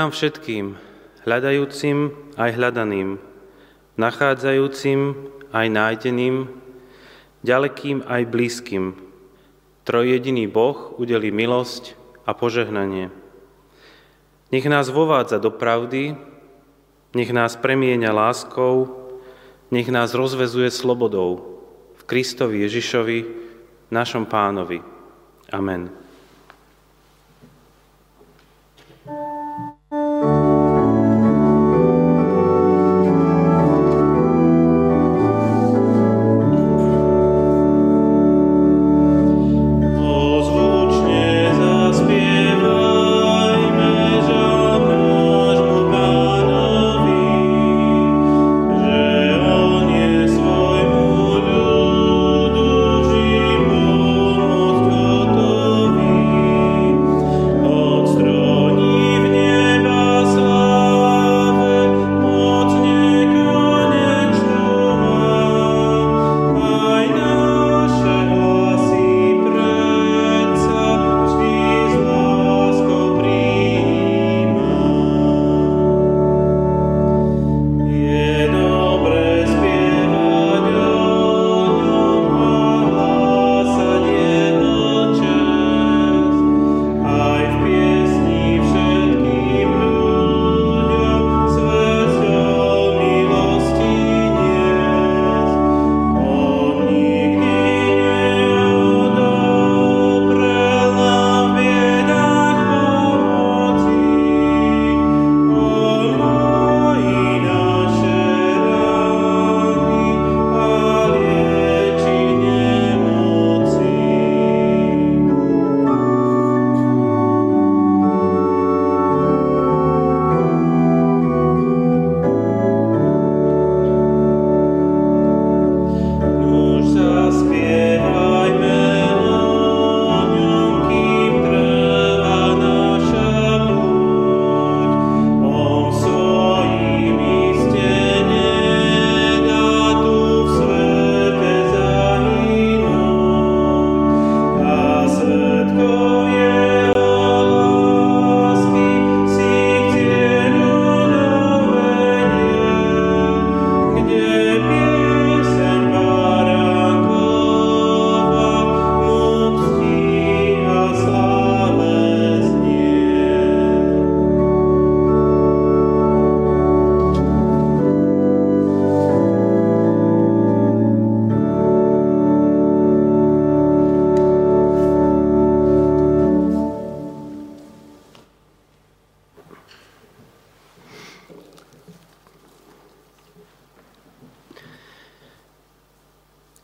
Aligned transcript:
Nám 0.00 0.16
všetkým, 0.16 0.80
hľadajúcim 1.28 2.16
aj 2.40 2.56
hľadaným, 2.56 3.20
nachádzajúcim 4.00 5.28
aj 5.52 5.66
nájdeným, 5.68 6.48
ďalekým 7.44 8.08
aj 8.08 8.22
blízkym, 8.32 8.96
trojjediný 9.84 10.48
Boh 10.48 10.96
udeli 10.96 11.28
milosť 11.28 12.00
a 12.24 12.32
požehnanie. 12.32 13.12
Nech 14.48 14.64
nás 14.72 14.88
vovádza 14.88 15.36
do 15.36 15.52
pravdy, 15.52 16.16
nech 17.12 17.28
nás 17.36 17.60
premieňa 17.60 18.08
láskou, 18.08 18.88
nech 19.68 19.92
nás 19.92 20.16
rozvezuje 20.16 20.72
slobodou 20.72 21.60
v 22.00 22.02
Kristovi 22.08 22.64
Ježišovi, 22.64 23.18
našom 23.92 24.24
pánovi. 24.24 24.80
Amen. 25.52 25.99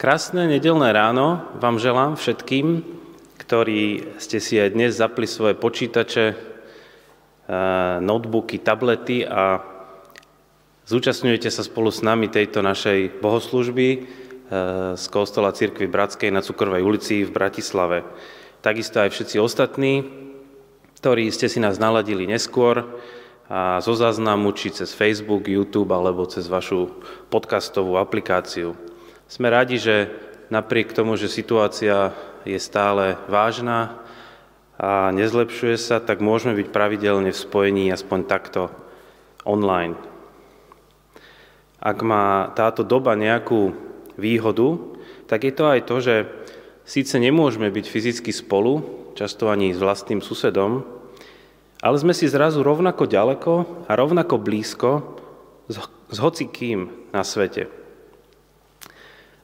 Krásne 0.06 0.46
nedelné 0.46 0.94
ráno 0.94 1.42
vám 1.58 1.82
želám 1.82 2.14
všetkým, 2.14 2.78
ktorí 3.42 4.14
ste 4.22 4.38
si 4.38 4.54
aj 4.54 4.78
dnes 4.78 4.94
zapli 4.94 5.26
svoje 5.26 5.58
počítače, 5.58 6.30
eh, 6.30 6.36
notebooky, 7.98 8.62
tablety 8.62 9.26
a 9.26 9.66
zúčastňujete 10.86 11.50
sa 11.50 11.66
spolu 11.66 11.90
s 11.90 12.06
nami 12.06 12.30
tejto 12.30 12.62
našej 12.62 13.18
bohoslužby 13.18 13.88
eh, 13.90 14.00
z 14.94 15.04
Kostola 15.10 15.50
Církvy 15.50 15.90
Bratskej 15.90 16.30
na 16.30 16.38
Cukrovej 16.38 16.86
ulici 16.86 17.26
v 17.26 17.34
Bratislave. 17.34 18.06
Takisto 18.62 19.02
aj 19.02 19.10
všetci 19.10 19.42
ostatní, 19.42 20.06
ktorí 21.02 21.34
ste 21.34 21.50
si 21.50 21.58
nás 21.58 21.82
naladili 21.82 22.30
neskôr 22.30 22.86
a 23.50 23.82
zo 23.82 23.98
záznamu, 23.98 24.54
či 24.54 24.70
cez 24.70 24.94
Facebook, 24.94 25.50
YouTube 25.50 25.90
alebo 25.90 26.30
cez 26.30 26.46
vašu 26.46 26.94
podcastovú 27.26 27.98
aplikáciu. 27.98 28.94
Sme 29.26 29.50
radi, 29.50 29.82
že 29.82 30.06
napriek 30.54 30.94
tomu, 30.94 31.18
že 31.18 31.26
situácia 31.26 32.14
je 32.46 32.54
stále 32.62 33.18
vážna 33.26 33.98
a 34.78 35.10
nezlepšuje 35.10 35.74
sa, 35.82 35.98
tak 35.98 36.22
môžeme 36.22 36.54
byť 36.54 36.68
pravidelne 36.70 37.34
v 37.34 37.42
spojení 37.42 37.90
aspoň 37.90 38.20
takto 38.30 38.70
online. 39.42 39.98
Ak 41.82 42.06
má 42.06 42.54
táto 42.54 42.86
doba 42.86 43.18
nejakú 43.18 43.74
výhodu, 44.14 44.78
tak 45.26 45.42
je 45.42 45.52
to 45.54 45.64
aj 45.74 45.80
to, 45.90 45.96
že 45.98 46.14
síce 46.86 47.18
nemôžeme 47.18 47.66
byť 47.66 47.86
fyzicky 47.90 48.30
spolu, 48.30 48.86
často 49.18 49.50
ani 49.50 49.74
s 49.74 49.82
vlastným 49.82 50.22
susedom, 50.22 50.86
ale 51.82 51.96
sme 51.98 52.14
si 52.14 52.30
zrazu 52.30 52.62
rovnako 52.62 53.10
ďaleko 53.10 53.52
a 53.90 53.92
rovnako 53.98 54.38
blízko 54.38 55.18
s 56.14 56.18
hocikým 56.22 57.10
na 57.10 57.26
svete. 57.26 57.85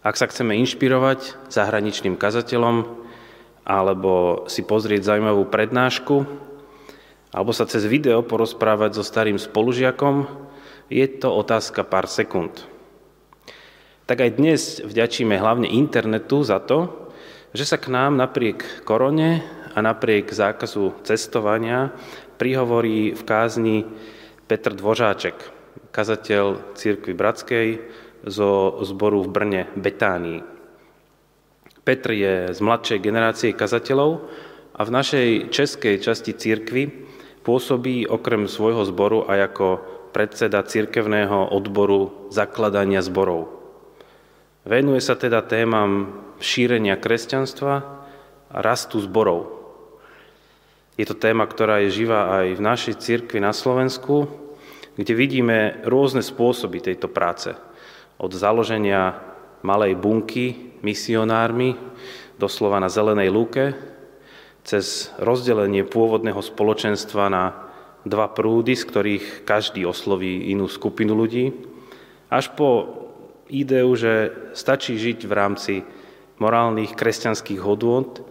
Ak 0.03 0.19
sa 0.19 0.27
chceme 0.27 0.59
inšpirovať 0.59 1.47
zahraničným 1.47 2.19
kazateľom, 2.19 2.91
alebo 3.63 4.43
si 4.51 4.67
pozrieť 4.67 5.15
zaujímavú 5.15 5.47
prednášku, 5.47 6.27
alebo 7.31 7.55
sa 7.55 7.71
cez 7.71 7.87
video 7.87 8.19
porozprávať 8.27 8.99
so 8.99 9.07
starým 9.07 9.39
spolužiakom, 9.39 10.27
je 10.91 11.07
to 11.07 11.31
otázka 11.31 11.87
pár 11.87 12.11
sekúnd. 12.11 12.67
Tak 14.11 14.27
aj 14.27 14.31
dnes 14.43 14.83
vďačíme 14.83 15.39
hlavne 15.39 15.71
internetu 15.71 16.43
za 16.43 16.59
to, 16.59 17.07
že 17.55 17.63
sa 17.63 17.79
k 17.79 17.95
nám 17.95 18.19
napriek 18.19 18.83
korone 18.83 19.47
a 19.71 19.79
napriek 19.79 20.35
zákazu 20.35 20.99
cestovania 21.07 21.95
prihovorí 22.43 23.15
v 23.15 23.23
kázni 23.23 23.87
Petr 24.51 24.75
Dvořáček, 24.75 25.39
kazateľ 25.95 26.75
Církvy 26.75 27.15
Bratskej, 27.15 27.67
zo 28.27 28.79
zboru 28.87 29.27
v 29.27 29.29
Brne 29.29 29.63
Betánii. 29.75 30.41
Petr 31.83 32.11
je 32.15 32.35
z 32.55 32.61
mladšej 32.63 32.99
generácie 33.03 33.51
kazateľov 33.51 34.23
a 34.79 34.81
v 34.87 34.91
našej 34.95 35.29
českej 35.51 35.99
časti 35.99 36.31
církvy 36.31 37.11
pôsobí 37.43 38.07
okrem 38.07 38.47
svojho 38.47 38.87
zboru 38.87 39.27
aj 39.27 39.39
ako 39.51 39.67
predseda 40.15 40.63
církevného 40.63 41.51
odboru 41.51 42.31
zakladania 42.31 43.03
zborov. 43.03 43.51
Venuje 44.63 45.03
sa 45.03 45.19
teda 45.19 45.43
témam 45.43 46.23
šírenia 46.39 46.95
kresťanstva 46.95 47.75
a 48.53 48.57
rastu 48.63 49.03
zborov. 49.03 49.59
Je 50.95 51.03
to 51.09 51.19
téma, 51.19 51.49
ktorá 51.51 51.83
je 51.83 52.05
živá 52.05 52.45
aj 52.45 52.47
v 52.55 52.63
našej 52.63 52.95
cirkvi 53.03 53.43
na 53.43 53.51
Slovensku, 53.51 54.29
kde 54.95 55.13
vidíme 55.17 55.83
rôzne 55.89 56.23
spôsoby 56.23 56.79
tejto 56.85 57.11
práce. 57.11 57.51
Od 58.19 58.33
založenia 58.33 59.21
malej 59.63 59.95
bunky 59.97 60.75
misionármi, 60.83 61.79
doslova 62.37 62.83
na 62.83 62.91
zelenej 62.91 63.31
lúke, 63.31 63.73
cez 64.63 65.11
rozdelenie 65.19 65.87
pôvodného 65.87 66.39
spoločenstva 66.39 67.31
na 67.31 67.45
dva 68.03 68.31
prúdy, 68.31 68.75
z 68.75 68.85
ktorých 68.87 69.27
každý 69.47 69.87
osloví 69.87 70.51
inú 70.51 70.67
skupinu 70.67 71.15
ľudí, 71.15 71.55
až 72.31 72.51
po 72.55 73.03
ideu, 73.53 73.91
že 73.95 74.33
stačí 74.57 74.99
žiť 74.99 75.29
v 75.29 75.33
rámci 75.33 75.75
morálnych 76.43 76.99
kresťanských 76.99 77.61
hodôd 77.63 78.27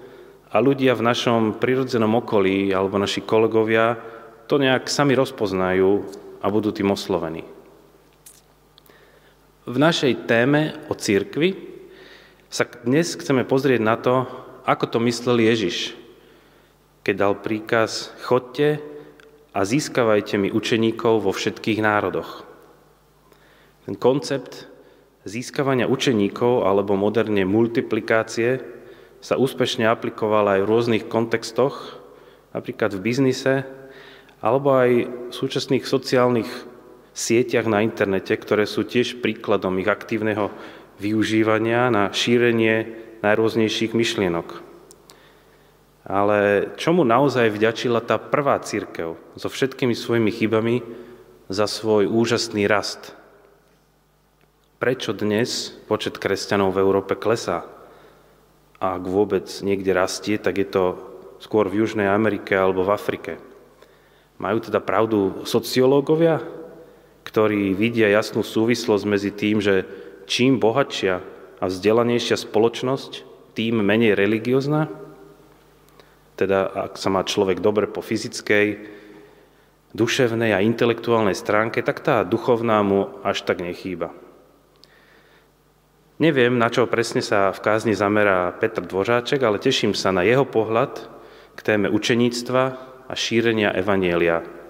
a 0.51 0.59
ľudia 0.59 0.97
v 0.97 1.05
našom 1.07 1.41
prirodzenom 1.61 2.19
okolí 2.19 2.75
alebo 2.75 2.99
naši 2.99 3.23
kolegovia 3.23 3.95
to 4.51 4.59
nejak 4.59 4.91
sami 4.91 5.15
rozpoznajú 5.15 6.03
a 6.43 6.45
budú 6.51 6.75
tým 6.75 6.91
oslovení. 6.91 7.47
V 9.61 9.77
našej 9.77 10.25
téme 10.25 10.73
o 10.89 10.97
církvi 10.97 11.53
sa 12.49 12.65
dnes 12.65 13.13
chceme 13.13 13.45
pozrieť 13.45 13.81
na 13.85 13.93
to, 13.93 14.25
ako 14.65 14.89
to 14.89 14.97
myslel 15.05 15.37
Ježiš, 15.37 15.93
keď 17.05 17.13
dal 17.13 17.33
príkaz 17.37 18.09
chodte 18.25 18.81
a 19.53 19.61
získavajte 19.61 20.41
mi 20.41 20.49
učeníkov 20.49 21.21
vo 21.21 21.29
všetkých 21.29 21.77
národoch. 21.77 22.41
Ten 23.85 23.93
koncept 24.01 24.65
získavania 25.29 25.85
učeníkov 25.85 26.65
alebo 26.65 26.97
moderne 26.97 27.45
multiplikácie 27.45 28.65
sa 29.21 29.37
úspešne 29.37 29.85
aplikoval 29.85 30.57
aj 30.57 30.65
v 30.65 30.69
rôznych 30.73 31.05
kontextoch, 31.05 32.01
napríklad 32.49 32.97
v 32.97 33.03
biznise, 33.05 33.69
alebo 34.41 34.73
aj 34.73 34.89
v 35.05 35.33
súčasných 35.37 35.85
sociálnych 35.85 36.49
sieťach 37.11 37.67
na 37.67 37.83
internete, 37.83 38.31
ktoré 38.35 38.63
sú 38.63 38.87
tiež 38.87 39.19
príkladom 39.19 39.75
ich 39.79 39.89
aktívneho 39.89 40.51
využívania 41.01 41.91
na 41.91 42.11
šírenie 42.13 42.87
najrôznejších 43.25 43.91
myšlienok. 43.91 44.71
Ale 46.01 46.71
čomu 46.81 47.05
naozaj 47.05 47.53
vďačila 47.53 48.01
tá 48.01 48.17
prvá 48.17 48.57
církev 48.57 49.17
so 49.37 49.47
všetkými 49.47 49.93
svojimi 49.93 50.31
chybami 50.33 50.81
za 51.51 51.69
svoj 51.69 52.09
úžasný 52.09 52.65
rast? 52.65 53.13
Prečo 54.81 55.13
dnes 55.13 55.77
počet 55.85 56.17
kresťanov 56.17 56.73
v 56.73 56.81
Európe 56.81 57.13
klesá? 57.13 57.69
A 58.81 58.97
ak 58.97 59.03
vôbec 59.05 59.45
niekde 59.61 59.93
rastie, 59.93 60.41
tak 60.41 60.57
je 60.57 60.65
to 60.65 60.83
skôr 61.37 61.69
v 61.69 61.85
Južnej 61.85 62.09
Amerike 62.09 62.57
alebo 62.57 62.81
v 62.81 62.97
Afrike. 62.97 63.37
Majú 64.41 64.57
teda 64.57 64.81
pravdu 64.81 65.45
sociológovia, 65.45 66.41
ktorí 67.23 67.77
vidia 67.77 68.09
jasnú 68.09 68.41
súvislosť 68.41 69.05
medzi 69.05 69.31
tým, 69.31 69.61
že 69.61 69.85
čím 70.25 70.57
bohatšia 70.57 71.15
a 71.61 71.63
vzdelanejšia 71.69 72.37
spoločnosť, 72.39 73.27
tým 73.53 73.83
menej 73.83 74.15
religiózna? 74.15 74.87
Teda 76.39 76.65
ak 76.65 76.97
sa 76.97 77.11
má 77.13 77.21
človek 77.21 77.61
dobre 77.61 77.85
po 77.85 78.01
fyzickej, 78.01 78.99
duševnej 79.91 80.55
a 80.55 80.63
intelektuálnej 80.63 81.35
stránke, 81.35 81.83
tak 81.83 81.99
tá 81.99 82.23
duchovná 82.23 82.79
mu 82.79 83.11
až 83.27 83.43
tak 83.43 83.59
nechýba. 83.59 84.15
Neviem, 86.21 86.53
na 86.61 86.69
čo 86.69 86.85
presne 86.85 87.25
sa 87.25 87.49
v 87.49 87.59
kázni 87.65 87.97
zamerá 87.97 88.53
Petr 88.53 88.85
Dvořáček, 88.85 89.41
ale 89.41 89.57
teším 89.57 89.97
sa 89.97 90.13
na 90.13 90.21
jeho 90.21 90.45
pohľad 90.45 91.09
k 91.57 91.59
téme 91.65 91.89
učeníctva 91.89 92.63
a 93.09 93.13
šírenia 93.17 93.73
Evanielia 93.73 94.60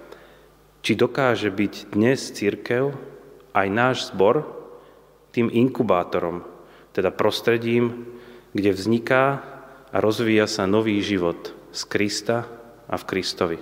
či 0.82 0.98
dokáže 0.98 1.48
byť 1.48 1.94
dnes 1.94 2.18
církev, 2.34 2.90
aj 3.54 3.68
náš 3.70 4.10
zbor, 4.10 4.42
tým 5.30 5.48
inkubátorom, 5.48 6.44
teda 6.92 7.14
prostredím, 7.14 8.04
kde 8.52 8.76
vzniká 8.76 9.40
a 9.88 9.96
rozvíja 10.02 10.44
sa 10.50 10.68
nový 10.68 11.00
život 11.00 11.54
z 11.72 11.80
Krista 11.88 12.44
a 12.90 12.98
v 12.98 13.06
Kristovi. 13.08 13.58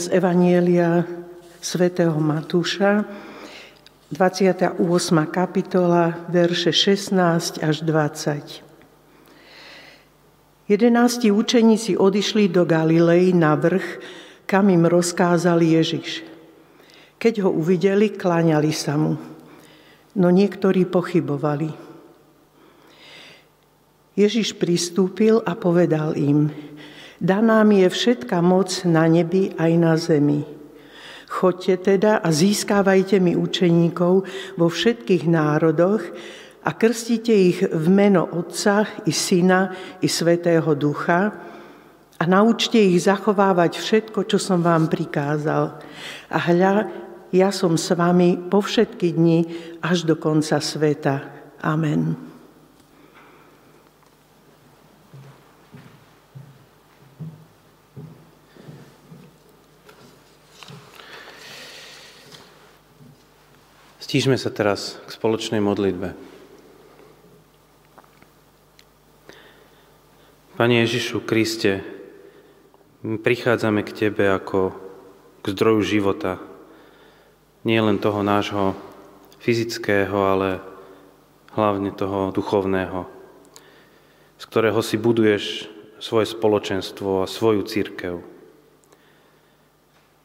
z 0.00 0.16
Evanielia 0.16 1.04
svätého 1.60 2.16
Matúša, 2.16 3.04
28. 4.08 4.80
kapitola, 5.28 6.24
verše 6.32 6.72
16 6.72 7.60
až 7.60 7.84
20. 7.84 8.64
Jedenácti 10.72 11.28
učeníci 11.28 12.00
odišli 12.00 12.48
do 12.48 12.64
Galilei 12.64 13.36
na 13.36 13.52
vrch, 13.60 14.00
kam 14.48 14.72
im 14.72 14.88
rozkázal 14.88 15.60
Ježiš. 15.60 16.24
Keď 17.20 17.44
ho 17.44 17.52
uvideli, 17.52 18.08
kláňali 18.16 18.72
sa 18.72 18.96
mu, 18.96 19.20
no 20.16 20.28
niektorí 20.32 20.88
pochybovali. 20.88 21.68
Ježiš 24.16 24.56
pristúpil 24.56 25.44
a 25.44 25.52
povedal 25.52 26.16
im, 26.16 26.48
Daná 27.20 27.60
mi 27.68 27.84
je 27.84 27.92
všetka 27.92 28.40
moc 28.40 28.72
na 28.88 29.04
nebi 29.04 29.52
aj 29.60 29.72
na 29.76 29.92
zemi. 30.00 30.40
Choďte 31.28 31.94
teda 31.94 32.24
a 32.24 32.28
získávajte 32.32 33.20
mi 33.20 33.36
učeníkov 33.36 34.14
vo 34.56 34.66
všetkých 34.66 35.28
národoch 35.28 36.02
a 36.64 36.70
krstite 36.72 37.30
ich 37.30 37.60
v 37.60 37.86
meno 37.92 38.24
Otca 38.24 39.04
i 39.04 39.12
Syna 39.12 39.68
i 40.00 40.08
Svetého 40.08 40.72
Ducha 40.74 41.20
a 42.16 42.22
naučte 42.24 42.80
ich 42.80 43.04
zachovávať 43.04 43.76
všetko, 43.76 44.24
čo 44.24 44.40
som 44.40 44.64
vám 44.64 44.88
prikázal. 44.88 45.76
A 46.32 46.38
hľa, 46.40 46.88
ja 47.36 47.52
som 47.52 47.76
s 47.76 47.92
vami 47.92 48.40
po 48.48 48.64
všetky 48.64 49.12
dni 49.12 49.40
až 49.84 50.08
do 50.08 50.16
konca 50.16 50.56
sveta. 50.56 51.20
Amen. 51.60 52.29
Stížme 64.10 64.34
sa 64.34 64.50
teraz 64.50 64.98
k 65.06 65.14
spoločnej 65.14 65.62
modlitbe. 65.62 66.18
Pane 70.58 70.74
Ježišu 70.82 71.22
Kriste, 71.22 71.86
my 73.06 73.22
prichádzame 73.22 73.86
k 73.86 73.94
Tebe 73.94 74.26
ako 74.34 74.74
k 75.38 75.54
zdroju 75.54 75.86
života. 75.86 76.42
Nie 77.62 77.86
len 77.86 78.02
toho 78.02 78.26
nášho 78.26 78.74
fyzického, 79.38 80.18
ale 80.18 80.58
hlavne 81.54 81.94
toho 81.94 82.34
duchovného, 82.34 83.06
z 84.42 84.44
ktorého 84.50 84.82
si 84.82 84.98
buduješ 84.98 85.70
svoje 86.02 86.26
spoločenstvo 86.26 87.22
a 87.22 87.30
svoju 87.30 87.62
církev. 87.62 88.18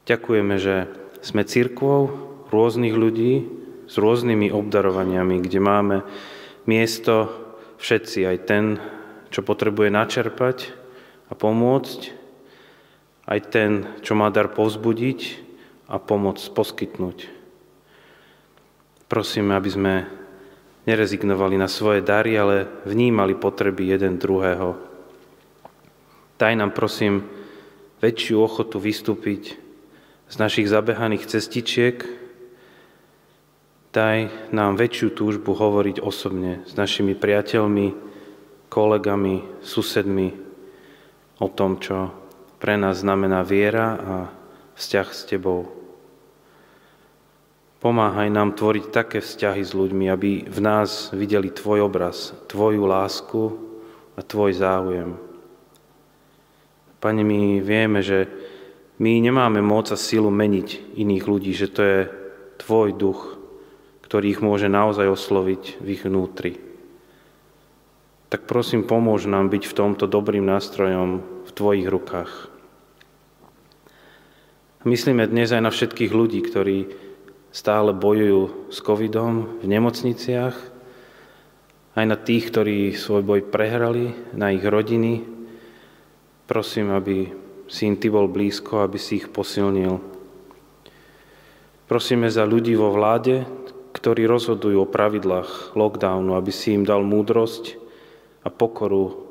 Ďakujeme, 0.10 0.58
že 0.58 0.90
sme 1.22 1.46
církvou 1.46 2.10
rôznych 2.50 2.98
ľudí, 2.98 3.62
s 3.86 3.96
rôznymi 3.98 4.50
obdarovaniami, 4.50 5.42
kde 5.42 5.60
máme 5.62 5.98
miesto 6.66 7.30
všetci, 7.78 8.26
aj 8.26 8.38
ten, 8.46 8.64
čo 9.30 9.46
potrebuje 9.46 9.94
načerpať 9.94 10.58
a 11.30 11.34
pomôcť, 11.38 12.00
aj 13.26 13.40
ten, 13.50 13.72
čo 14.06 14.14
má 14.14 14.30
dar 14.30 14.54
povzbudiť 14.54 15.20
a 15.90 15.98
pomoc 16.02 16.42
poskytnúť. 16.42 17.30
Prosíme, 19.06 19.54
aby 19.54 19.70
sme 19.70 19.94
nerezignovali 20.86 21.58
na 21.58 21.70
svoje 21.70 22.02
dary, 22.06 22.38
ale 22.38 22.86
vnímali 22.86 23.34
potreby 23.38 23.94
jeden 23.94 24.22
druhého. 24.22 24.78
Daj 26.38 26.54
nám, 26.58 26.74
prosím, 26.74 27.26
väčšiu 28.02 28.38
ochotu 28.42 28.78
vystúpiť 28.78 29.58
z 30.26 30.36
našich 30.42 30.70
zabehaných 30.70 31.30
cestičiek, 31.30 32.25
Daj 33.96 34.52
nám 34.52 34.76
väčšiu 34.76 35.16
túžbu 35.16 35.56
hovoriť 35.56 36.04
osobne 36.04 36.68
s 36.68 36.76
našimi 36.76 37.16
priateľmi, 37.16 37.96
kolegami, 38.68 39.64
susedmi 39.64 40.36
o 41.40 41.48
tom, 41.48 41.80
čo 41.80 42.12
pre 42.60 42.76
nás 42.76 43.08
znamená 43.08 43.40
viera 43.48 43.96
a 43.96 44.16
vzťah 44.76 45.08
s 45.08 45.22
Tebou. 45.32 45.72
Pomáhaj 47.80 48.28
nám 48.28 48.60
tvoriť 48.60 48.86
také 48.92 49.24
vzťahy 49.24 49.64
s 49.64 49.72
ľuďmi, 49.72 50.12
aby 50.12 50.44
v 50.44 50.60
nás 50.60 51.16
videli 51.16 51.48
Tvoj 51.56 51.88
obraz, 51.88 52.36
Tvoju 52.52 52.84
lásku 52.84 53.56
a 54.12 54.20
Tvoj 54.20 54.60
záujem. 54.60 55.16
Pane, 57.00 57.24
my 57.24 57.64
vieme, 57.64 58.04
že 58.04 58.28
my 59.00 59.24
nemáme 59.24 59.64
moc 59.64 59.88
a 59.88 59.96
silu 59.96 60.28
meniť 60.28 61.00
iných 61.00 61.24
ľudí, 61.24 61.56
že 61.56 61.72
to 61.72 61.80
je 61.80 62.00
Tvoj 62.60 62.92
duch, 63.00 63.35
ktorý 64.16 64.32
ich 64.32 64.40
môže 64.40 64.72
naozaj 64.72 65.12
osloviť 65.12 65.84
v 65.84 65.88
ich 65.92 66.08
vnútri. 66.08 66.56
Tak 68.32 68.48
prosím, 68.48 68.88
pomôž 68.88 69.28
nám 69.28 69.52
byť 69.52 69.68
v 69.68 69.76
tomto 69.76 70.08
dobrým 70.08 70.40
nástrojom 70.40 71.20
v 71.44 71.52
Tvojich 71.52 71.84
rukách. 71.92 72.32
Myslíme 74.88 75.28
dnes 75.28 75.52
aj 75.52 75.60
na 75.60 75.68
všetkých 75.68 76.16
ľudí, 76.16 76.40
ktorí 76.48 76.96
stále 77.52 77.92
bojujú 77.92 78.72
s 78.72 78.80
covidom 78.80 79.60
v 79.60 79.68
nemocniciach, 79.68 80.56
aj 82.00 82.06
na 82.08 82.16
tých, 82.16 82.56
ktorí 82.56 82.96
svoj 82.96 83.20
boj 83.20 83.52
prehrali, 83.52 84.16
na 84.32 84.56
ich 84.56 84.64
rodiny. 84.64 85.28
Prosím, 86.48 86.96
aby 86.96 87.36
si 87.68 87.84
im 87.84 88.00
Ty 88.00 88.16
bol 88.16 88.32
blízko, 88.32 88.80
aby 88.80 88.96
si 88.96 89.20
ich 89.20 89.28
posilnil. 89.28 90.00
Prosíme 91.92 92.32
za 92.32 92.48
ľudí 92.48 92.80
vo 92.80 92.96
vláde, 92.96 93.65
ktorí 93.96 94.28
rozhodujú 94.28 94.84
o 94.84 94.92
pravidlách 94.92 95.80
lockdownu, 95.80 96.36
aby 96.36 96.52
si 96.52 96.76
im 96.76 96.84
dal 96.84 97.00
múdrosť 97.08 97.80
a 98.44 98.52
pokoru 98.52 99.24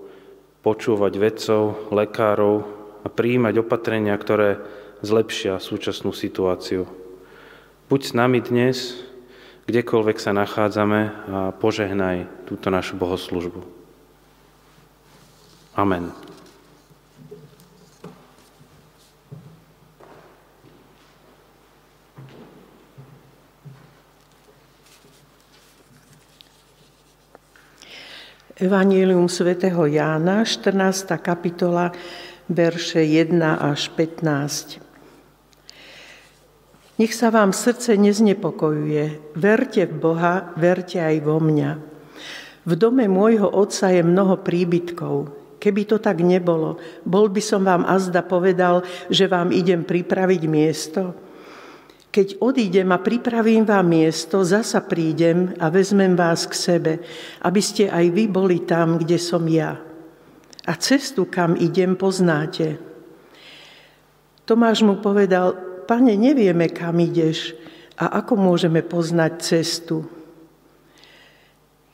počúvať 0.64 1.12
vedcov, 1.20 1.92
lekárov 1.92 2.64
a 3.04 3.08
prijímať 3.12 3.60
opatrenia, 3.60 4.16
ktoré 4.16 4.64
zlepšia 5.04 5.60
súčasnú 5.60 6.16
situáciu. 6.16 6.88
Buď 7.92 8.00
s 8.00 8.12
nami 8.16 8.40
dnes, 8.40 8.96
kdekoľvek 9.68 10.16
sa 10.16 10.32
nachádzame 10.32 11.00
a 11.28 11.38
požehnaj 11.52 12.48
túto 12.48 12.72
našu 12.72 12.96
bohoslužbu. 12.96 13.60
Amen. 15.76 16.23
Evangelium 28.54 29.26
svätého 29.26 29.82
Jána, 29.82 30.46
14. 30.46 31.10
kapitola, 31.18 31.90
verše 32.46 33.02
1 33.02 33.34
až 33.58 33.90
15. 33.98 34.78
Nech 37.02 37.10
sa 37.18 37.34
vám 37.34 37.50
srdce 37.50 37.98
neznepokojuje. 37.98 39.34
Verte 39.34 39.90
v 39.90 39.94
Boha, 39.98 40.54
verte 40.54 41.02
aj 41.02 41.18
vo 41.26 41.42
mňa. 41.42 41.82
V 42.62 42.72
dome 42.78 43.10
môjho 43.10 43.50
otca 43.50 43.90
je 43.90 44.06
mnoho 44.06 44.38
príbytkov. 44.38 45.34
Keby 45.58 45.90
to 45.90 45.98
tak 45.98 46.22
nebolo, 46.22 46.78
bol 47.02 47.26
by 47.26 47.42
som 47.42 47.66
vám 47.66 47.82
azda 47.82 48.22
povedal, 48.22 48.86
že 49.10 49.26
vám 49.26 49.50
idem 49.50 49.82
pripraviť 49.82 50.42
miesto. 50.46 51.10
Keď 52.14 52.38
odídem 52.38 52.94
a 52.94 53.02
pripravím 53.02 53.66
vám 53.66 53.90
miesto, 53.90 54.46
zasa 54.46 54.78
prídem 54.86 55.50
a 55.58 55.66
vezmem 55.66 56.14
vás 56.14 56.46
k 56.46 56.54
sebe, 56.54 56.92
aby 57.42 57.58
ste 57.58 57.90
aj 57.90 58.06
vy 58.14 58.30
boli 58.30 58.62
tam, 58.62 59.02
kde 59.02 59.18
som 59.18 59.42
ja. 59.50 59.82
A 60.62 60.72
cestu, 60.78 61.26
kam 61.26 61.58
idem, 61.58 61.98
poznáte. 61.98 62.78
Tomáš 64.46 64.86
mu 64.86 65.02
povedal, 65.02 65.58
pane, 65.90 66.14
nevieme, 66.14 66.70
kam 66.70 67.02
ideš 67.02 67.58
a 67.98 68.22
ako 68.22 68.38
môžeme 68.38 68.86
poznať 68.86 69.32
cestu. 69.42 70.06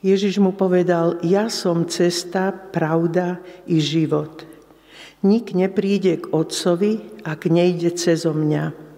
Ježiš 0.05 0.37
mu 0.37 0.53
povedal, 0.53 1.17
ja 1.25 1.49
som 1.49 1.89
cesta, 1.89 2.53
pravda 2.53 3.41
i 3.65 3.81
život. 3.81 4.45
Nik 5.25 5.57
nepríde 5.57 6.21
k 6.21 6.29
Otcovi, 6.29 7.25
ak 7.25 7.49
nejde 7.49 7.89
cezo 7.97 8.37
mňa. 8.37 8.90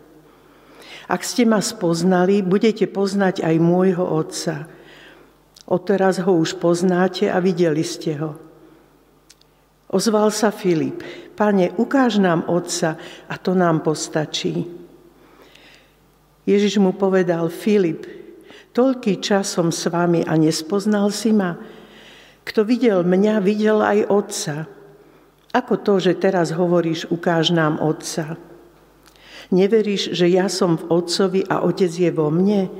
Ak 1.12 1.22
ste 1.28 1.44
ma 1.44 1.60
spoznali, 1.60 2.40
budete 2.40 2.88
poznať 2.88 3.44
aj 3.44 3.56
môjho 3.60 4.04
Otca. 4.04 4.68
Odteraz 5.68 6.20
ho 6.24 6.32
už 6.40 6.60
poznáte 6.60 7.28
a 7.32 7.40
videli 7.40 7.84
ste 7.84 8.20
ho. 8.20 8.36
Ozval 9.94 10.34
sa 10.34 10.50
Filip. 10.50 11.06
Pane, 11.38 11.74
ukáž 11.78 12.18
nám 12.18 12.50
Otca 12.50 12.98
a 13.30 13.36
to 13.38 13.54
nám 13.54 13.86
postačí. 13.86 14.66
Ježiš 16.44 16.82
mu 16.82 16.92
povedal, 16.92 17.48
Filip, 17.48 18.04
toľký 18.76 19.24
čas 19.24 19.56
som 19.56 19.72
s 19.72 19.88
vami 19.88 20.28
a 20.28 20.36
nespoznal 20.36 21.08
si 21.14 21.32
ma. 21.32 21.56
Kto 22.44 22.68
videl 22.68 23.08
mňa, 23.08 23.36
videl 23.40 23.80
aj 23.80 24.00
Otca. 24.12 24.56
Ako 25.54 25.80
to, 25.80 26.02
že 26.02 26.20
teraz 26.20 26.52
hovoríš, 26.52 27.08
ukáž 27.08 27.56
nám 27.56 27.80
Otca. 27.80 28.36
Neveríš, 29.54 30.18
že 30.18 30.26
ja 30.34 30.50
som 30.50 30.82
v 30.82 30.90
Otcovi 30.90 31.46
a 31.46 31.62
Otec 31.62 31.94
je 31.94 32.10
vo 32.10 32.34
mne? 32.34 32.74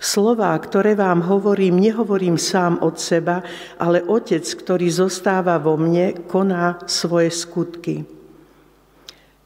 Slová, 0.00 0.56
ktoré 0.56 0.96
vám 0.96 1.20
hovorím, 1.28 1.78
nehovorím 1.78 2.40
sám 2.40 2.80
od 2.80 2.96
seba, 2.96 3.44
ale 3.76 4.00
Otec, 4.00 4.42
ktorý 4.42 4.88
zostáva 4.88 5.60
vo 5.60 5.76
mne, 5.76 6.16
koná 6.26 6.80
svoje 6.88 7.28
skutky. 7.28 8.08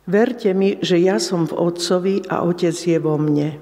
Verte 0.07 0.55
mi, 0.55 0.79
že 0.79 1.03
ja 1.03 1.19
som 1.19 1.51
v 1.51 1.59
Otcovi 1.59 2.23
a 2.31 2.47
Otec 2.47 2.79
je 2.79 2.99
vo 3.03 3.19
mne. 3.19 3.59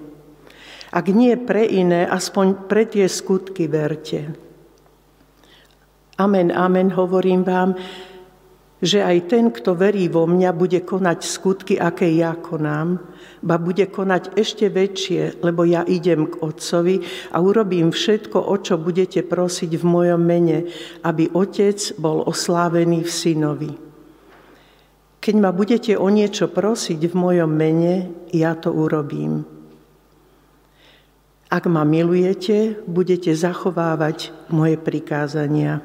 Ak 0.92 1.08
nie 1.08 1.34
pre 1.40 1.64
iné, 1.64 2.04
aspoň 2.04 2.68
pre 2.68 2.84
tie 2.84 3.08
skutky 3.08 3.64
verte. 3.66 4.28
Amen, 6.20 6.52
amen, 6.54 6.94
hovorím 6.94 7.42
vám, 7.42 7.74
že 8.84 9.00
aj 9.00 9.32
ten, 9.32 9.48
kto 9.48 9.72
verí 9.72 10.12
vo 10.12 10.28
mňa, 10.28 10.52
bude 10.52 10.84
konať 10.84 11.18
skutky, 11.24 11.80
aké 11.80 12.04
ja 12.12 12.36
konám, 12.36 13.00
ba 13.40 13.56
bude 13.56 13.88
konať 13.88 14.36
ešte 14.36 14.68
väčšie, 14.68 15.40
lebo 15.40 15.64
ja 15.64 15.88
idem 15.88 16.28
k 16.28 16.44
Otcovi 16.44 17.00
a 17.32 17.40
urobím 17.40 17.88
všetko, 17.96 18.36
o 18.36 18.56
čo 18.60 18.76
budete 18.76 19.24
prosiť 19.24 19.80
v 19.80 19.84
mojom 19.88 20.20
mene, 20.20 20.68
aby 21.00 21.32
Otec 21.32 21.96
bol 21.96 22.28
oslávený 22.28 23.08
v 23.08 23.10
Synovi. 23.10 23.72
Keď 25.24 25.34
ma 25.40 25.56
budete 25.56 25.96
o 25.96 26.12
niečo 26.12 26.52
prosiť 26.52 27.00
v 27.08 27.14
mojom 27.16 27.48
mene, 27.48 28.12
ja 28.36 28.52
to 28.52 28.68
urobím. 28.68 29.48
Ak 31.48 31.64
ma 31.64 31.88
milujete, 31.88 32.84
budete 32.84 33.32
zachovávať 33.32 34.36
moje 34.52 34.76
prikázania. 34.76 35.80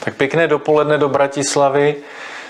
Tak 0.00 0.09
pěkné 0.20 0.48
dopoledne 0.48 0.98
do 0.98 1.08
Bratislavy. 1.08 1.96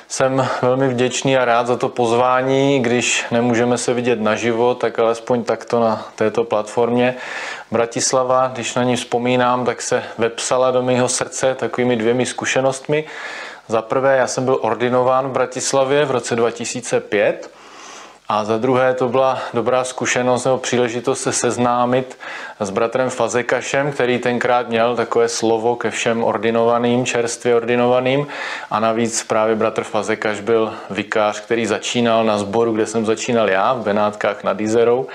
Jsem 0.09 0.49
velmi 0.63 0.89
vděčný 0.89 1.37
a 1.37 1.45
rád 1.45 1.67
za 1.67 1.77
to 1.77 1.89
pozvání, 1.89 2.83
když 2.83 3.25
nemůžeme 3.31 3.79
se 3.79 3.95
vidět 3.95 4.21
naživo, 4.21 4.75
tak 4.75 4.99
alespoň 4.99 5.45
takto 5.45 5.81
na 5.81 6.07
této 6.15 6.45
platformě. 6.45 7.15
Bratislava, 7.71 8.51
když 8.53 8.75
na 8.75 8.83
ní 8.83 8.97
vzpomínám, 8.97 9.65
tak 9.65 9.83
se 9.83 10.03
vepsala 10.19 10.71
do 10.71 10.83
mého 10.83 11.09
srdce 11.09 11.55
takovými 11.55 11.97
dvěmi 11.97 12.27
zkušenostmi. 12.27 13.05
Za 13.69 13.83
prvé, 13.83 14.17
já 14.17 14.27
jsem 14.27 14.45
byl 14.45 14.59
ordinován 14.61 15.29
v 15.29 15.33
Bratislavě 15.33 16.05
v 16.05 16.11
roce 16.11 16.37
2005 16.37 17.51
a 18.31 18.45
za 18.45 18.59
druhé 18.59 18.95
to 18.95 19.09
byla 19.09 19.43
dobrá 19.55 19.85
zkušenost 19.85 20.45
nebo 20.45 20.59
příležitost 20.59 21.23
se 21.23 21.33
seznámit 21.33 22.19
s 22.61 22.71
bratrem 22.71 23.11
Fazekašem, 23.11 23.93
který 23.93 24.19
tenkrát 24.19 24.69
měl 24.69 24.97
takové 24.97 25.29
slovo 25.29 25.77
ke 25.77 25.91
všem 25.91 26.25
ordinovaným, 26.25 27.07
čerstvě 27.07 27.57
ordinovaným. 27.57 28.27
A 28.71 28.81
navíc 28.81 29.25
právě 29.25 29.57
bratr 29.57 29.85
Fazekaš 29.85 30.41
byl 30.41 30.75
vikář, 30.91 31.41
který 31.41 31.67
začínal 31.67 32.25
na 32.25 32.39
sboru, 32.39 32.73
kde 32.73 32.87
jsem 32.87 33.07
začínal 33.07 33.51
já, 33.51 33.73
v 33.73 33.83
Benátkách 33.83 34.45
nad 34.45 34.61
Izerou. 34.61 35.07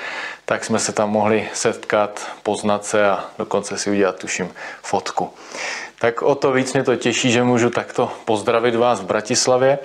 Tak 0.46 0.66
jsme 0.66 0.80
se 0.80 0.92
tam 0.92 1.10
mohli 1.10 1.50
setkat, 1.54 2.28
poznat 2.44 2.86
se 2.86 3.10
a 3.10 3.26
dokonce 3.38 3.78
si 3.78 3.90
udělat, 3.90 4.20
tuším, 4.20 4.50
fotku. 4.84 5.34
Tak 6.00 6.22
o 6.22 6.36
to 6.36 6.52
víc 6.52 6.74
mě 6.74 6.84
to 6.84 6.96
těší, 6.96 7.32
že 7.32 7.44
můžu 7.44 7.70
takto 7.70 8.12
pozdravit 8.26 8.76
vás 8.76 9.02
v 9.02 9.06
Bratislavě. 9.06 9.80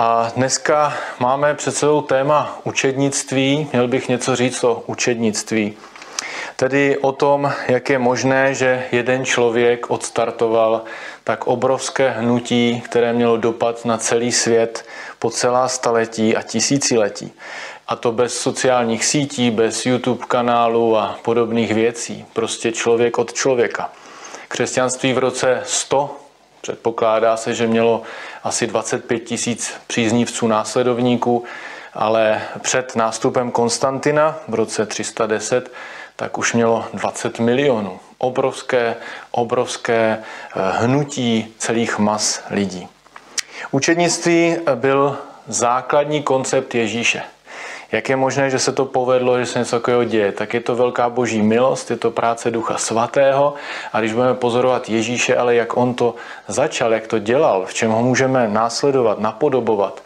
A 0.00 0.32
dneska 0.36 0.94
máme 1.18 1.54
před 1.54 1.76
sebou 1.76 2.02
téma 2.02 2.58
učednictví. 2.64 3.68
Měl 3.72 3.88
bych 3.88 4.08
něco 4.08 4.36
říct 4.36 4.64
o 4.64 4.82
učednictví. 4.86 5.76
Tedy 6.56 6.98
o 6.98 7.12
tom, 7.12 7.52
jak 7.68 7.90
je 7.90 7.98
možné, 7.98 8.54
že 8.54 8.84
jeden 8.92 9.24
člověk 9.24 9.90
odstartoval 9.90 10.82
tak 11.24 11.46
obrovské 11.46 12.10
hnutí, 12.10 12.80
které 12.80 13.12
mělo 13.12 13.36
dopad 13.36 13.84
na 13.84 13.98
celý 13.98 14.32
svět 14.32 14.84
po 15.18 15.30
celá 15.30 15.68
staletí 15.68 16.36
a 16.36 16.42
tisíciletí. 16.42 17.32
A 17.88 17.96
to 17.96 18.12
bez 18.12 18.40
sociálních 18.40 19.04
sítí, 19.04 19.50
bez 19.50 19.86
YouTube 19.86 20.24
kanálu 20.28 20.96
a 20.96 21.18
podobných 21.22 21.74
věcí. 21.74 22.24
Prostě 22.32 22.72
člověk 22.72 23.18
od 23.18 23.32
člověka. 23.32 23.92
Křesťanství 24.48 25.12
v 25.12 25.18
roce 25.18 25.62
100 25.64 26.27
Předpokládá 26.60 27.36
se, 27.36 27.54
že 27.54 27.66
mělo 27.66 28.02
asi 28.44 28.66
25 28.66 29.18
tisíc 29.18 29.72
příznivců 29.86 30.46
následovníků, 30.46 31.44
ale 31.94 32.42
před 32.62 32.96
nástupem 32.96 33.50
Konstantina 33.50 34.36
v 34.48 34.54
roce 34.54 34.86
310 34.86 35.72
tak 36.16 36.38
už 36.38 36.52
mělo 36.52 36.84
20 36.94 37.38
milionů. 37.38 38.00
Obrovské, 38.18 38.96
obrovské 39.30 40.18
eh, 40.18 40.60
hnutí 40.72 41.54
celých 41.58 41.98
mas 41.98 42.42
lidí. 42.50 42.88
Učednictví 43.70 44.56
byl 44.74 45.18
základní 45.48 46.22
koncept 46.22 46.74
Ježíše. 46.74 47.22
Jak 47.92 48.08
je 48.08 48.16
možné, 48.16 48.50
že 48.50 48.58
se 48.58 48.72
to 48.72 48.84
povedlo, 48.84 49.38
že 49.38 49.46
se 49.46 49.58
něco 49.58 49.76
takového 49.76 50.04
děje? 50.04 50.32
Tak 50.32 50.54
je 50.54 50.60
to 50.60 50.76
velká 50.76 51.08
boží 51.08 51.42
milost, 51.42 51.90
je 51.90 51.96
to 51.96 52.10
práce 52.10 52.50
Ducha 52.50 52.78
Svatého 52.78 53.54
a 53.92 54.00
když 54.00 54.12
budeme 54.12 54.34
pozorovat 54.34 54.88
Ježíše, 54.88 55.36
ale 55.36 55.54
jak 55.54 55.76
on 55.76 55.94
to 55.94 56.14
začal, 56.48 56.92
jak 56.92 57.06
to 57.06 57.18
dělal, 57.18 57.66
v 57.66 57.74
čem 57.74 57.90
ho 57.90 58.02
můžeme 58.02 58.48
následovat, 58.48 59.20
napodobovat, 59.20 60.02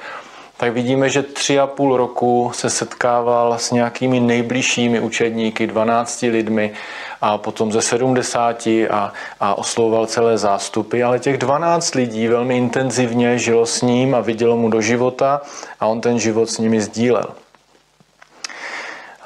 tak 0.56 0.72
vidíme, 0.72 1.10
že 1.10 1.22
tři 1.22 1.58
a 1.58 1.66
půl 1.66 1.96
roku 1.96 2.50
se 2.54 2.70
setkával 2.70 3.58
s 3.58 3.70
nějakými 3.70 4.20
nejbližšími 4.20 5.00
učedníky, 5.00 5.66
12 5.66 6.22
lidmi 6.22 6.72
a 7.20 7.38
potom 7.38 7.72
ze 7.72 7.82
70 7.82 8.66
a, 8.90 9.12
a 9.40 9.54
oslovoval 9.58 10.06
celé 10.06 10.38
zástupy, 10.38 11.02
ale 11.02 11.18
těch 11.18 11.38
12 11.38 11.94
lidí 11.94 12.28
velmi 12.28 12.56
intenzivně 12.56 13.38
žilo 13.38 13.66
s 13.66 13.82
ním 13.82 14.14
a 14.14 14.20
vidělo 14.20 14.56
mu 14.56 14.68
do 14.68 14.80
života 14.80 15.40
a 15.80 15.86
on 15.86 16.00
ten 16.00 16.18
život 16.18 16.50
s 16.50 16.58
nimi 16.58 16.80
sdílel. 16.80 17.41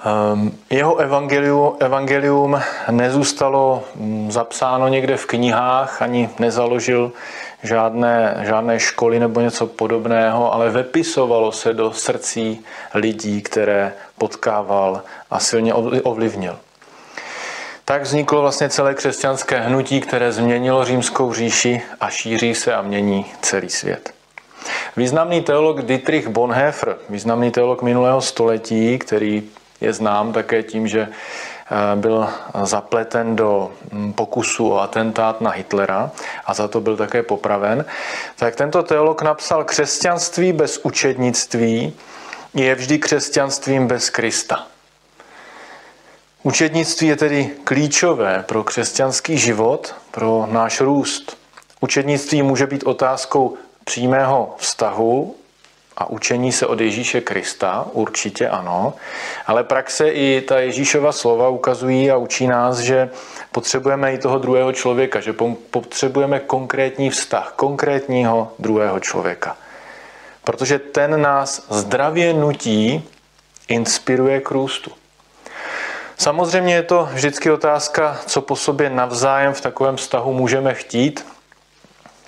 Ehm, 0.06 0.52
jeho 0.70 0.96
evangelium, 0.96 1.76
evangelium 1.80 2.60
nezůstalo 2.90 3.82
mm, 3.94 4.32
zapsáno 4.32 4.88
někde 4.88 5.16
v 5.16 5.26
knihách, 5.26 6.02
ani 6.02 6.30
nezaložil 6.38 7.12
žádné, 7.62 8.36
žádné 8.42 8.80
školy 8.80 9.18
nebo 9.18 9.40
něco 9.40 9.66
podobného, 9.66 10.54
ale 10.54 10.70
vepisovalo 10.70 11.52
se 11.52 11.74
do 11.74 11.92
srdcí 11.92 12.64
lidí, 12.94 13.42
které 13.42 13.92
potkával 14.18 15.02
a 15.30 15.40
silně 15.40 15.74
ovlivnil. 16.02 16.58
Tak 17.84 18.02
vzniklo 18.02 18.40
vlastně 18.40 18.68
celé 18.68 18.94
křesťanské 18.94 19.60
hnutí, 19.60 20.00
které 20.00 20.32
změnilo 20.32 20.84
římskou 20.84 21.32
říši 21.32 21.82
a 22.00 22.10
šíří 22.10 22.54
se 22.54 22.74
a 22.74 22.82
mění 22.82 23.26
celý 23.42 23.70
svět. 23.70 24.14
Významný 24.96 25.42
teolog 25.42 25.82
Dietrich 25.82 26.28
Bonhoeffer, 26.28 26.96
významný 27.08 27.50
teolog 27.50 27.82
minulého 27.82 28.20
století, 28.20 28.98
který 28.98 29.42
je 29.80 29.92
znám 29.92 30.32
také 30.32 30.62
tím, 30.62 30.88
že 30.88 31.08
eh, 31.08 31.96
byl 31.96 32.28
zapleten 32.62 33.36
do 33.36 33.72
hm, 33.92 34.12
pokusu 34.12 34.70
o 34.70 34.80
atentát 34.80 35.40
na 35.40 35.50
Hitlera 35.50 36.10
a 36.46 36.54
za 36.54 36.68
to 36.68 36.80
byl 36.80 36.96
také 36.96 37.22
popraven, 37.22 37.84
tak 38.36 38.56
tento 38.56 38.82
teolog 38.82 39.22
napsal, 39.22 39.64
křesťanství 39.64 40.52
bez 40.52 40.78
učednictví 40.82 41.96
je 42.54 42.74
vždy 42.74 42.98
křesťanstvím 42.98 43.86
bez 43.86 44.10
Krista. 44.10 44.66
Učednictví 46.42 47.06
je 47.06 47.16
tedy 47.16 47.50
klíčové 47.64 48.44
pro 48.48 48.64
křesťanský 48.64 49.38
život, 49.38 49.94
pro 50.10 50.48
náš 50.50 50.80
růst. 50.80 51.36
Učednictví 51.80 52.42
může 52.42 52.66
být 52.66 52.84
otázkou 52.84 53.56
přímého 53.84 54.54
vztahu 54.58 55.36
a 55.96 56.10
učení 56.10 56.52
se 56.52 56.66
od 56.66 56.80
Ježíše 56.80 57.20
Krista, 57.20 57.86
určitě 57.92 58.48
ano, 58.48 58.94
ale 59.46 59.64
praxe 59.64 60.08
i 60.08 60.40
ta 60.40 60.58
Ježíšova 60.58 61.12
slova 61.12 61.48
ukazují 61.48 62.10
a 62.10 62.16
učí 62.16 62.46
nás, 62.46 62.78
že 62.78 63.10
potřebujeme 63.52 64.12
i 64.12 64.18
toho 64.18 64.38
druhého 64.38 64.72
člověka, 64.72 65.20
že 65.20 65.34
potřebujeme 65.70 66.40
konkrétní 66.40 67.10
vztah, 67.10 67.52
konkrétního 67.56 68.52
druhého 68.58 69.00
člověka. 69.00 69.56
Protože 70.44 70.78
ten 70.78 71.22
nás 71.22 71.66
zdravě 71.70 72.32
nutí, 72.32 73.08
inspiruje 73.68 74.40
k 74.40 74.50
růstu. 74.50 74.90
Samozřejmě 76.18 76.74
je 76.74 76.82
to 76.82 77.08
vždycky 77.12 77.50
otázka, 77.50 78.18
co 78.26 78.40
po 78.40 78.56
sobě 78.56 78.90
navzájem 78.90 79.52
v 79.52 79.60
takovém 79.60 79.96
vztahu 79.96 80.32
můžeme 80.32 80.74
chtít, 80.74 81.26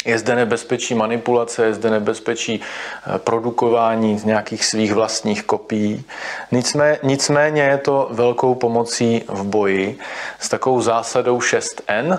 je 0.09 0.19
zde 0.19 0.35
nebezpečí 0.35 0.95
manipulace, 0.95 1.65
je 1.65 1.75
zde 1.75 1.91
nebezpečí 1.91 2.61
eh, 2.61 3.19
produkování 3.19 4.19
z 4.19 4.25
nějakých 4.25 4.65
svých 4.65 4.93
vlastních 4.95 5.43
kopií. 5.43 6.05
Nicméně, 6.53 6.99
nicméně 7.03 7.63
je 7.63 7.79
to 7.79 8.09
velkou 8.11 8.55
pomocí 8.55 9.25
v 9.29 9.45
boji 9.45 9.99
s 10.39 10.49
takovou 10.49 10.81
zásadou 10.81 11.39
6N, 11.39 12.19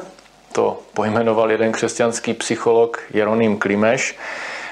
to 0.52 0.80
pojmenoval 0.94 1.52
jeden 1.52 1.72
křesťanský 1.72 2.34
psycholog 2.34 3.02
Jeroným 3.14 3.58
Klimeš, 3.58 4.18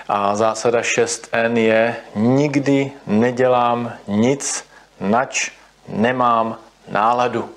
a 0.10 0.36
zásada 0.36 0.82
6N 0.82 1.58
je 1.58 1.96
nikdy 2.16 2.92
nedělám 3.08 3.94
nic, 4.08 4.66
nač 5.00 5.52
nemám 5.88 6.58
náladu. 6.88 7.57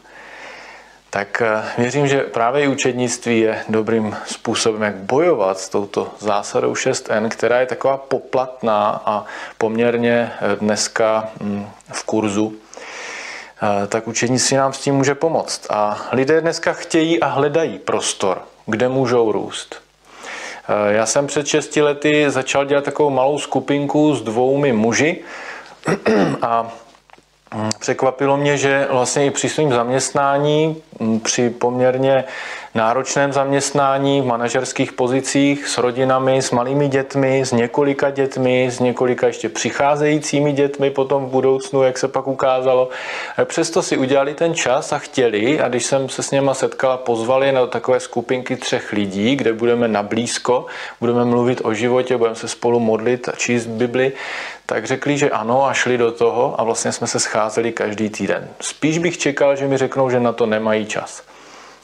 Tak 1.11 1.43
eh, 1.43 1.63
věřím, 1.79 2.09
že 2.09 2.21
právě 2.21 2.65
i 2.65 2.69
učednictví 2.69 3.41
je 3.41 3.65
dobrým 3.69 4.17
způsobem, 4.27 4.83
jak 4.83 4.95
bojovat 4.95 5.59
s 5.59 5.69
touto 5.69 6.15
zásadou 6.19 6.73
6N, 6.73 7.29
která 7.29 7.61
je 7.61 7.67
taková 7.67 7.97
poplatná 7.97 9.03
a 9.05 9.25
poměrně 9.59 10.33
eh, 10.33 10.57
dneska 10.57 11.31
mm, 11.41 11.69
v 11.93 12.05
kurzu. 12.05 12.55
Eh, 13.63 13.87
tak 13.87 14.09
učednictví 14.09 14.57
nám 14.57 14.73
s 14.73 14.79
tím 14.79 14.95
může 14.95 15.15
pomoct. 15.15 15.67
A 15.71 16.09
lidé 16.13 16.41
dneska 16.41 16.73
chtějí 16.73 17.21
a 17.21 17.27
hledají 17.27 17.79
prostor, 17.79 18.43
kde 18.67 18.89
můžou 18.89 19.33
růst. 19.33 19.83
Já 20.89 21.07
jsem 21.07 21.27
před 21.27 21.47
6 21.47 21.77
lety 21.77 22.31
začal 22.31 22.65
dělat 22.65 22.85
takovou 22.85 23.11
malou 23.11 23.39
skupinku 23.39 24.15
s 24.15 24.23
dvoumi 24.23 24.73
muži 24.73 25.23
a 26.43 26.73
Překvapilo 27.79 28.37
mě, 28.37 28.57
že 28.57 28.87
vlastně 28.91 29.27
i 29.27 29.31
při 29.31 29.49
svým 29.49 29.73
zaměstnání, 29.73 30.83
při 31.23 31.51
poměrně 31.51 32.25
náročném 32.75 33.33
zaměstnání 33.33 34.21
v 34.21 34.25
manažerských 34.25 34.93
pozicích 34.93 35.69
s 35.69 35.79
rodinami, 35.79 36.43
s 36.43 36.51
malými 36.51 36.89
dětmi, 36.89 37.41
s 37.41 37.53
několika 37.53 38.11
dětmi, 38.11 38.67
s 38.71 38.81
několika 38.81 39.27
ještě 39.27 39.49
přicházejícími 39.49 40.53
dětmi 40.53 40.91
potom 40.91 41.27
v 41.27 41.29
budoucnu, 41.29 41.83
jak 41.83 41.99
se 41.99 42.09
pak 42.09 42.27
ukázalo. 42.27 42.89
Přesto 43.45 43.83
si 43.83 43.97
udělali 43.97 44.35
ten 44.35 44.55
čas 44.55 44.93
a 44.93 44.99
chtěli 44.99 45.61
a 45.61 45.69
když 45.69 45.85
jsem 45.85 46.09
se 46.09 46.23
s 46.23 46.31
něma 46.31 46.55
setkala, 46.55 46.97
pozvali 46.97 47.53
na 47.53 47.67
takové 47.67 48.01
skupinky 48.01 48.57
třech 48.57 48.93
lidí, 48.93 49.37
kde 49.37 49.53
budeme 49.53 49.89
na 49.89 50.03
blízko, 50.03 50.67
budeme 51.01 51.25
mluvit 51.25 51.61
o 51.65 51.75
životě, 51.75 52.17
budeme 52.17 52.37
se 52.37 52.49
spolu 52.49 52.81
modlit 52.81 53.29
a 53.29 53.33
číst 53.33 53.67
Bibli, 53.67 54.13
tak 54.67 54.85
řekli, 54.85 55.19
že 55.19 55.31
ano 55.31 55.67
a 55.67 55.75
šli 55.75 55.99
do 55.99 56.13
toho 56.13 56.61
a 56.61 56.65
vlastně 56.65 56.93
jsme 56.93 57.07
se 57.07 57.21
scházeli 57.21 57.73
každý 57.73 58.11
týden. 58.11 58.49
Spíš 58.61 58.99
bych 58.99 59.19
čekal, 59.19 59.57
že 59.57 59.67
mi 59.67 59.77
řeknou, 59.77 60.11
že 60.11 60.21
na 60.21 60.33
to 60.33 60.47
nemají 60.47 60.87
čas. 60.87 61.30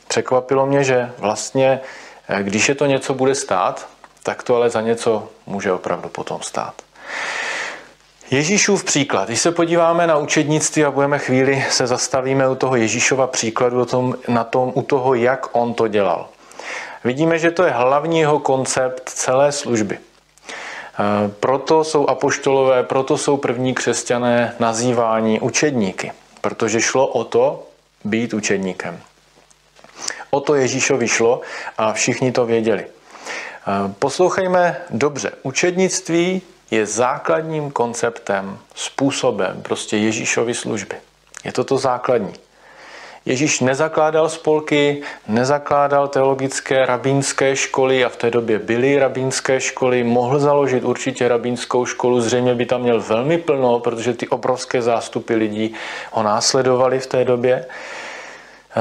Překvapilo 0.09 0.67
mě, 0.67 0.85
že 0.85 1.13
vlastně, 1.19 1.81
eh, 2.29 2.43
když 2.43 2.69
je 2.69 2.75
to 2.75 2.87
něco 2.87 3.15
bude 3.15 3.35
stát, 3.35 3.89
tak 4.23 4.43
to 4.43 4.57
ale 4.57 4.71
za 4.71 4.81
něco 4.81 5.29
může 5.47 5.73
opravdu 5.73 6.09
potom 6.09 6.43
stát. 6.43 6.75
Ježíšův 8.31 8.85
příklad. 8.85 9.29
Když 9.29 9.41
se 9.41 9.53
podíváme 9.53 10.07
na 10.07 10.17
učednictví 10.17 10.85
a 10.85 10.91
budeme 10.91 11.19
chvíli 11.19 11.65
se 11.71 11.87
zastavíme 11.87 12.49
u 12.49 12.55
toho 12.55 12.77
Ježíšova 12.77 13.27
příkladu, 13.27 13.85
tom, 13.85 14.15
na 14.29 14.45
tom, 14.45 14.73
u 14.75 14.83
toho, 14.83 15.15
jak 15.15 15.47
on 15.53 15.75
to 15.75 15.89
dělal. 15.89 16.29
Vidíme, 17.05 17.39
že 17.39 17.51
to 17.51 17.63
je 17.63 17.71
hlavní 17.71 18.19
jeho 18.19 18.39
koncept 18.39 19.09
celé 19.09 19.53
služby. 19.53 19.99
Eh, 19.99 21.31
proto 21.41 21.85
jsou 21.85 22.07
apoštolové, 22.07 22.83
proto 22.83 23.19
jsou 23.19 23.37
první 23.37 23.75
křesťané 23.75 24.55
nazýváni 24.59 25.41
učedníky, 25.41 26.13
protože 26.41 26.81
šlo 26.81 27.07
o 27.07 27.25
to 27.25 27.67
být 28.05 28.35
učedníkem. 28.35 29.01
O 30.31 30.41
to 30.41 30.55
Ježíšovi 30.55 31.09
šlo 31.09 31.41
a 31.79 31.93
všichni 31.93 32.33
to 32.33 32.47
věděli. 32.47 32.85
Eh, 32.85 33.95
poslouchejme 33.99 34.77
dobře. 34.91 35.33
Učednictví 35.43 36.43
je 36.71 36.87
základním 36.87 37.71
konceptem, 37.71 38.59
způsobem 38.75 39.63
prostě 39.63 39.97
Ježíšovy 39.97 40.55
služby. 40.55 40.97
Je 41.45 41.53
to 41.53 41.65
to 41.65 41.79
základní. 41.79 42.33
Ježíš 43.27 43.61
nezakládal 43.61 44.29
spolky, 44.29 45.03
nezakládal 45.29 46.09
teologické 46.09 46.87
rabínské 46.87 47.57
školy 47.57 48.05
a 48.05 48.09
v 48.09 48.17
té 48.17 48.31
době 48.31 48.59
byly 48.59 48.99
rabínské 48.99 49.61
školy, 49.61 50.05
mohl 50.05 50.39
založit 50.39 50.85
určitě 50.85 51.29
rabínskou 51.29 51.87
školu, 51.87 52.21
zřejmě 52.21 52.55
by 52.55 52.67
tam 52.67 52.81
měl 52.81 53.01
velmi 53.01 53.39
plno, 53.39 53.81
protože 53.81 54.15
ty 54.15 54.29
obrovské 54.29 54.83
zástupy 54.83 55.35
lidí 55.35 55.75
ho 56.13 56.23
následovali 56.23 57.01
v 57.01 57.07
té 57.07 57.25
době. 57.25 57.67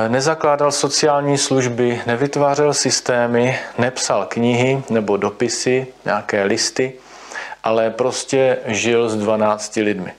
Nezakládal 0.08 0.72
sociální 0.72 1.38
služby, 1.38 2.02
nevytvářel 2.06 2.74
systémy, 2.74 3.60
nepsal 3.78 4.26
knihy 4.26 4.84
nebo 4.90 5.18
dopisy, 5.18 5.88
nějaké 6.06 6.44
listy, 6.44 6.94
ale 7.64 7.90
prostě 7.90 8.58
žil 8.66 9.10
s 9.10 9.16
12 9.16 9.76
lidmi. 9.76 10.14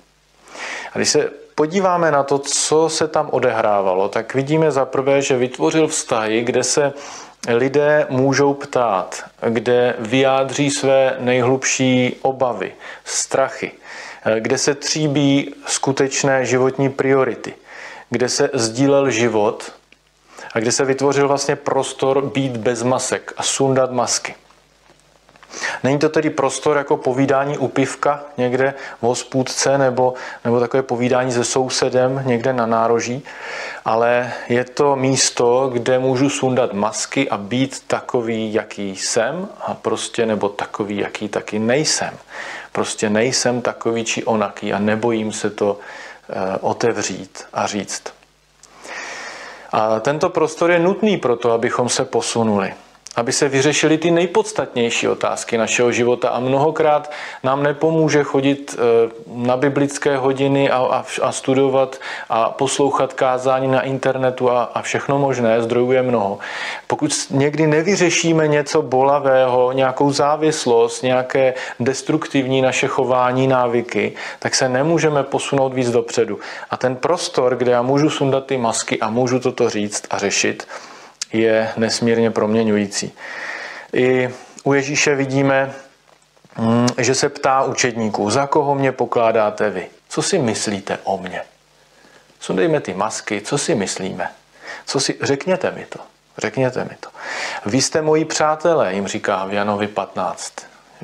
A 0.92 0.98
když 0.98 1.08
se 1.08 1.30
podíváme 1.54 2.10
na 2.10 2.22
to, 2.22 2.38
co 2.38 2.88
se 2.88 3.08
tam 3.08 3.28
odehrávalo, 3.32 4.08
tak 4.08 4.34
vidíme 4.34 4.70
za 4.70 4.84
prvé, 4.84 5.22
že 5.22 5.36
vytvořil 5.36 5.88
vztahy, 5.88 6.42
kde 6.42 6.64
se 6.64 6.92
lidé 7.48 8.06
můžou 8.10 8.54
ptát, 8.54 9.24
kde 9.48 9.94
vyjádří 9.98 10.70
své 10.70 11.16
nejhlubší 11.18 12.16
obavy, 12.22 12.72
strachy, 13.04 13.72
kde 14.38 14.58
se 14.58 14.74
tříbí 14.74 15.54
skutečné 15.66 16.46
životní 16.46 16.88
priority, 16.88 17.54
kde 18.10 18.28
se 18.28 18.50
sdílel 18.54 19.10
život 19.10 19.72
a 20.54 20.60
kde 20.60 20.72
se 20.72 20.84
vytvořil 20.84 21.28
vlastně 21.28 21.56
prostor 21.56 22.22
být 22.22 22.56
bez 22.56 22.82
masek 22.82 23.32
a 23.36 23.42
sundat 23.42 23.92
masky. 23.92 24.34
Není 25.84 25.98
to 25.98 26.08
tedy 26.08 26.30
prostor 26.30 26.76
jako 26.76 26.96
povídání 26.96 27.58
u 27.58 27.68
pivka 27.68 28.24
někde 28.36 28.74
v 29.00 29.02
hospůdce 29.02 29.78
nebo, 29.78 30.14
nebo 30.44 30.60
takové 30.60 30.82
povídání 30.82 31.32
se 31.32 31.44
sousedem 31.44 32.22
někde 32.26 32.52
na 32.52 32.66
nároží, 32.66 33.22
ale 33.84 34.32
je 34.48 34.64
to 34.64 34.96
místo, 34.96 35.70
kde 35.72 35.98
můžu 35.98 36.30
sundat 36.30 36.72
masky 36.72 37.30
a 37.30 37.36
být 37.36 37.82
takový, 37.86 38.54
jaký 38.54 38.96
jsem 38.96 39.48
a 39.60 39.74
prostě 39.74 40.26
nebo 40.26 40.48
takový, 40.48 40.96
jaký 40.96 41.28
taky 41.28 41.58
nejsem. 41.58 42.14
Prostě 42.72 43.10
nejsem 43.10 43.62
takový 43.62 44.04
či 44.04 44.24
onaký 44.24 44.72
a 44.72 44.78
nebojím 44.78 45.32
se 45.32 45.50
to 45.50 45.78
otevřít 46.60 47.44
a 47.52 47.66
říct. 47.66 48.02
A 49.72 50.00
tento 50.00 50.30
prostor 50.30 50.70
je 50.70 50.78
nutný 50.78 51.16
pro 51.16 51.36
to, 51.36 51.52
abychom 51.52 51.88
se 51.88 52.04
posunuli 52.04 52.74
aby 53.16 53.32
se 53.32 53.48
vyřešily 53.48 53.98
ty 53.98 54.10
nejpodstatnější 54.10 55.08
otázky 55.08 55.58
našeho 55.58 55.92
života. 55.92 56.28
A 56.28 56.40
mnohokrát 56.40 57.10
nám 57.42 57.62
nepomůže 57.62 58.22
chodit 58.22 58.76
eh, 58.78 59.10
na 59.26 59.56
biblické 59.56 60.16
hodiny 60.16 60.70
a, 60.70 60.76
a, 60.76 61.04
a 61.22 61.32
studovat 61.32 61.96
a 62.28 62.48
poslouchat 62.48 63.12
kázání 63.12 63.68
na 63.68 63.80
internetu 63.80 64.50
a, 64.50 64.62
a 64.62 64.82
všechno 64.82 65.18
možné, 65.18 65.62
zdrojů 65.62 65.92
je 65.92 66.02
mnoho. 66.02 66.38
Pokud 66.86 67.12
někdy 67.30 67.66
nevyřešíme 67.66 68.48
něco 68.48 68.82
bolavého, 68.82 69.72
nějakou 69.72 70.12
závislost, 70.12 71.02
nějaké 71.02 71.54
destruktivní 71.80 72.62
naše 72.62 72.86
chování, 72.86 73.46
návyky, 73.46 74.12
tak 74.38 74.54
se 74.54 74.68
nemůžeme 74.68 75.22
posunout 75.22 75.74
víc 75.74 75.90
dopředu. 75.90 76.38
A 76.70 76.76
ten 76.76 76.96
prostor, 76.96 77.56
kde 77.56 77.72
já 77.72 77.82
můžu 77.82 78.10
sundat 78.10 78.46
ty 78.46 78.56
masky 78.56 79.00
a 79.00 79.10
můžu 79.10 79.40
toto 79.40 79.70
říct 79.70 80.04
a 80.10 80.18
řešit, 80.18 80.66
je 81.32 81.72
nesmírně 81.76 82.30
proměňující. 82.30 83.12
I 83.92 84.30
u 84.64 84.72
Ježíše 84.72 85.14
vidíme, 85.14 85.72
mm, 86.58 86.86
že 86.98 87.14
se 87.14 87.28
ptá 87.28 87.62
učedníků, 87.62 88.30
za 88.30 88.46
koho 88.46 88.74
mě 88.74 88.92
pokládáte 88.92 89.70
vy? 89.70 89.86
Co 90.08 90.22
si 90.22 90.38
myslíte 90.38 90.98
o 91.04 91.18
mně? 91.18 91.42
Sundejme 92.40 92.80
ty 92.80 92.94
masky, 92.94 93.40
co 93.40 93.58
si 93.58 93.74
myslíme? 93.74 94.30
Co 94.86 95.00
si, 95.00 95.18
řekněte 95.20 95.70
mi 95.70 95.86
to. 95.88 95.98
Řekněte 96.38 96.84
mi 96.84 96.96
to. 97.00 97.08
Vy 97.66 97.82
jste 97.82 98.02
moji 98.02 98.24
přátelé, 98.24 98.94
jim 98.94 99.06
říká 99.06 99.44
v 99.44 99.52
Janovi 99.52 99.88
15. 99.88 100.52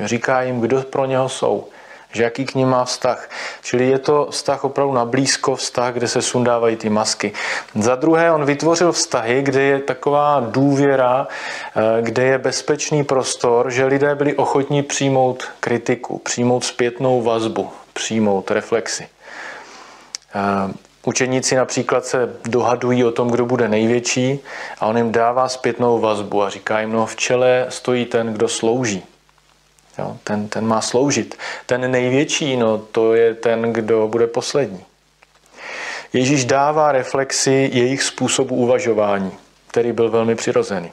Říká 0.05 0.43
jim, 0.43 0.61
kdo 0.61 0.83
pro 0.83 1.05
něho 1.05 1.29
jsou 1.29 1.69
že 2.13 2.23
jaký 2.23 2.45
k 2.45 2.55
ním 2.55 2.69
má 2.69 2.85
vztah. 2.85 3.31
Čili 3.63 3.89
je 3.89 3.99
to 3.99 4.29
vztah 4.31 4.65
opravdu 4.65 4.95
na 4.95 5.05
blízko, 5.05 5.57
vztah, 5.57 5.95
kde 5.95 6.09
se 6.09 6.23
sundávají 6.23 6.77
ty 6.77 6.91
masky. 6.91 7.33
Za 7.75 7.95
druhé, 7.95 8.33
on 8.33 8.45
vytvořil 8.45 8.93
vztahy, 8.93 9.43
kde 9.43 9.63
je 9.63 9.79
taková 9.79 10.47
důvěra, 10.51 11.29
eh, 11.77 12.03
kde 12.03 12.23
je 12.25 12.39
bezpečný 12.39 13.05
prostor, 13.05 13.71
že 13.71 13.85
lidé 13.85 14.15
byli 14.15 14.35
ochotní 14.35 14.83
přijmout 14.83 15.45
kritiku, 15.61 16.19
přijmout 16.19 16.65
zpětnou 16.65 17.23
vazbu, 17.23 17.71
přijmout 17.93 18.51
reflexy. 18.51 19.09
Eh, 20.35 20.73
učeníci 21.05 21.57
například 21.57 22.05
se 22.05 22.37
dohadují 22.45 23.05
o 23.05 23.11
tom, 23.11 23.31
kdo 23.31 23.47
bude 23.47 23.69
největší 23.69 24.41
a 24.81 24.87
on 24.87 24.97
jim 24.97 25.13
dává 25.13 25.49
zpětnou 25.49 26.01
vazbu 26.01 26.43
a 26.43 26.51
říká 26.51 26.81
jim, 26.81 26.93
no 26.93 27.07
v 27.07 27.17
čele 27.17 27.67
stojí 27.69 28.05
ten, 28.05 28.33
kdo 28.33 28.49
slouží. 28.49 29.12
Jo, 29.99 30.17
ten, 30.25 30.49
ten 30.49 30.67
má 30.67 30.81
sloužit. 30.81 31.39
Ten 31.67 31.91
největší, 31.91 32.57
no, 32.57 32.79
to 32.79 33.15
je 33.15 33.35
ten, 33.35 33.73
kdo 33.73 34.09
bude 34.09 34.27
poslední. 34.27 34.85
Ježíš 36.13 36.45
dává 36.45 36.93
reflexi 36.93 37.71
jejich 37.73 38.03
způsobu 38.03 38.55
uvažování, 38.55 39.33
který 39.67 39.93
byl 39.93 40.11
velmi 40.11 40.35
přirozený. 40.35 40.93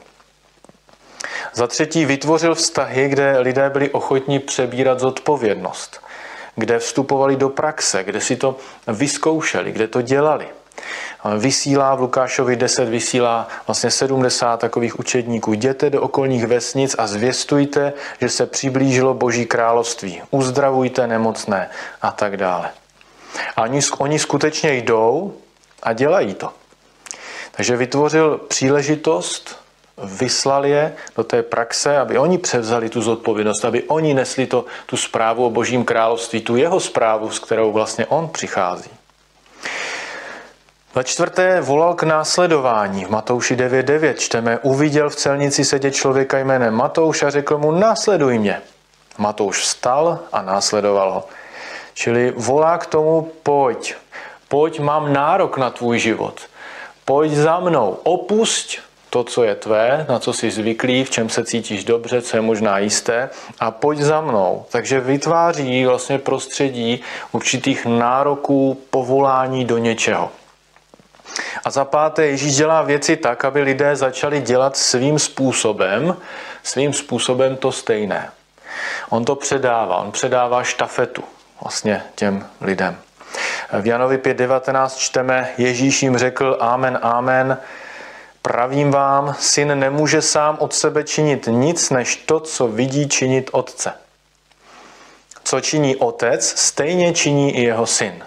Za 1.52 1.66
třetí 1.66 2.04
vytvořil 2.04 2.54
vztahy, 2.54 3.08
kde 3.08 3.38
lidé 3.38 3.70
byli 3.70 3.90
ochotní 3.90 4.38
přebírat 4.38 5.00
zodpovědnost, 5.00 6.00
kde 6.56 6.78
vstupovali 6.78 7.36
do 7.36 7.48
praxe, 7.48 8.04
kde 8.04 8.20
si 8.20 8.36
to 8.36 8.56
vyzkoušeli, 8.86 9.72
kde 9.72 9.88
to 9.88 10.02
dělali– 10.02 10.48
vysílá 11.38 11.94
v 11.94 12.00
Lukášovi 12.00 12.56
10, 12.56 12.88
vysílá 12.88 13.48
vlastně 13.66 13.90
70 13.90 14.60
takových 14.60 14.98
učedníků. 14.98 15.52
Jděte 15.52 15.90
do 15.90 16.02
okolních 16.02 16.46
vesnic 16.46 16.96
a 16.98 17.06
zvěstujte, 17.06 17.92
že 18.20 18.28
se 18.28 18.46
přiblížilo 18.46 19.14
Boží 19.14 19.46
království. 19.46 20.22
Uzdravujte 20.30 21.06
nemocné 21.06 21.70
a 22.02 22.10
tak 22.10 22.36
dále. 22.36 22.70
A 23.56 23.62
oni, 23.62 23.80
oni 23.98 24.18
skutečně 24.18 24.74
jdou 24.74 25.34
A 25.82 25.92
dělají 25.92 26.34
to. 26.34 26.52
Takže 27.50 27.76
vytvořil 27.76 28.38
příležitost, 28.48 29.60
vyslal 30.04 30.66
je 30.66 30.94
do 31.16 31.24
té 31.24 31.42
praxe, 31.42 31.98
aby 31.98 32.18
oni 32.18 32.38
převzali 32.38 32.88
tu 32.88 33.02
zodpovědnost, 33.02 33.64
aby 33.64 33.82
oni 33.82 34.14
nesli 34.14 34.46
to, 34.46 34.64
tu 34.86 34.96
zprávu 34.96 35.46
o 35.46 35.50
Božím 35.50 35.84
království, 35.84 36.40
tu 36.40 36.56
jeho 36.56 36.80
zprávu, 36.80 37.30
s 37.30 37.38
kterou 37.38 37.72
vlastně 37.72 38.06
on 38.06 38.28
přichází. 38.28 38.90
Za 40.94 41.02
čtvrté 41.02 41.60
volal 41.60 41.94
k 41.94 42.02
následování. 42.02 43.04
V 43.04 43.10
Matouši 43.10 43.56
9.9 43.56 44.14
čteme, 44.14 44.58
uviděl 44.58 45.10
v 45.10 45.16
celnici 45.16 45.64
sedět 45.64 45.94
člověka 45.94 46.38
jménem 46.38 46.74
Matouš 46.74 47.22
a 47.22 47.30
řekl 47.30 47.58
mu, 47.58 47.70
následuj 47.70 48.38
mě. 48.38 48.62
Matouš 49.18 49.58
vstal 49.58 50.18
a 50.32 50.42
následoval 50.42 51.12
ho. 51.12 51.24
Čili 51.94 52.32
volá 52.36 52.78
k 52.78 52.86
tomu, 52.86 53.32
pojď, 53.42 53.94
pojď, 54.48 54.80
mám 54.80 55.12
nárok 55.12 55.58
na 55.58 55.70
tvůj 55.70 55.98
život. 55.98 56.40
Pojď 57.04 57.32
za 57.32 57.60
mnou, 57.60 57.98
opusť 58.02 58.78
to, 59.10 59.24
co 59.24 59.44
je 59.44 59.54
tvé, 59.54 60.06
na 60.08 60.18
co 60.18 60.32
jsi 60.32 60.50
zvyklý, 60.50 61.04
v 61.04 61.10
čem 61.10 61.28
se 61.28 61.44
cítíš 61.44 61.84
dobře, 61.84 62.22
co 62.22 62.36
je 62.36 62.40
možná 62.40 62.78
jisté 62.78 63.30
a 63.60 63.70
pojď 63.70 63.98
za 63.98 64.20
mnou. 64.20 64.64
Takže 64.70 65.00
vytváří 65.00 65.86
vlastně 65.86 66.18
prostředí 66.18 67.02
určitých 67.32 67.86
nároků, 67.86 68.78
povolání 68.90 69.64
do 69.64 69.78
něčeho. 69.78 70.30
A 71.64 71.70
za 71.70 71.84
páté, 71.84 72.26
Ježíš 72.26 72.56
dělá 72.56 72.82
věci 72.82 73.16
tak, 73.16 73.44
aby 73.44 73.62
lidé 73.62 73.96
začali 73.96 74.40
dělat 74.40 74.76
svým 74.76 75.18
způsobem, 75.18 76.16
svým 76.62 76.92
způsobem 76.92 77.56
to 77.56 77.72
stejné. 77.72 78.30
On 79.08 79.24
to 79.24 79.36
předává, 79.36 79.96
on 79.96 80.12
předává 80.12 80.62
štafetu 80.62 81.24
vlastně 81.62 82.02
těm 82.14 82.46
lidem. 82.60 82.98
V 83.80 83.86
Janovi 83.86 84.18
5.19 84.18 84.98
čteme, 84.98 85.48
Ježíš 85.58 86.02
jim 86.02 86.18
řekl, 86.18 86.56
amen, 86.60 86.98
amen, 87.02 87.58
pravím 88.42 88.90
vám, 88.90 89.36
syn 89.38 89.78
nemůže 89.78 90.22
sám 90.22 90.56
od 90.60 90.74
sebe 90.74 91.04
činit 91.04 91.48
nic, 91.50 91.90
než 91.90 92.16
to, 92.16 92.40
co 92.40 92.68
vidí 92.68 93.08
činit 93.08 93.50
otce. 93.52 93.92
Co 95.44 95.60
činí 95.60 95.96
otec, 95.96 96.60
stejně 96.60 97.12
činí 97.12 97.56
i 97.56 97.62
jeho 97.62 97.86
syn. 97.86 98.24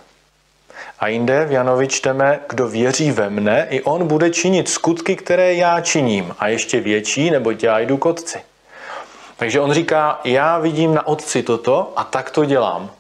A 1.03 1.07
jinde 1.07 1.45
v 1.45 1.51
Janovi 1.51 1.87
čteme, 1.87 2.39
kdo 2.49 2.67
věří 2.67 3.11
ve 3.11 3.29
mne, 3.29 3.67
i 3.69 3.81
on 3.81 4.07
bude 4.07 4.29
činit 4.29 4.69
skutky, 4.69 5.15
které 5.15 5.53
já 5.53 5.81
činím 5.81 6.35
a 6.39 6.47
ještě 6.47 6.79
větší, 6.79 7.31
neboť 7.31 7.63
já 7.63 7.79
jdu 7.79 7.97
k 7.97 8.05
otci. 8.05 8.41
Takže 9.37 9.59
on 9.59 9.73
říká, 9.73 10.19
já 10.23 10.59
vidím 10.59 10.93
na 10.93 11.07
otci 11.07 11.43
toto 11.43 11.93
a 11.95 12.03
tak 12.03 12.31
to 12.31 12.45
dělám. 12.45 12.91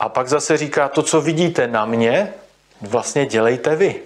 A 0.00 0.08
pak 0.08 0.28
zase 0.28 0.56
říká, 0.56 0.88
to, 0.88 1.02
co 1.02 1.20
vidíte 1.20 1.66
na 1.66 1.84
mě, 1.84 2.32
vlastně 2.80 3.26
dělejte 3.26 3.76
vy. 3.76 4.00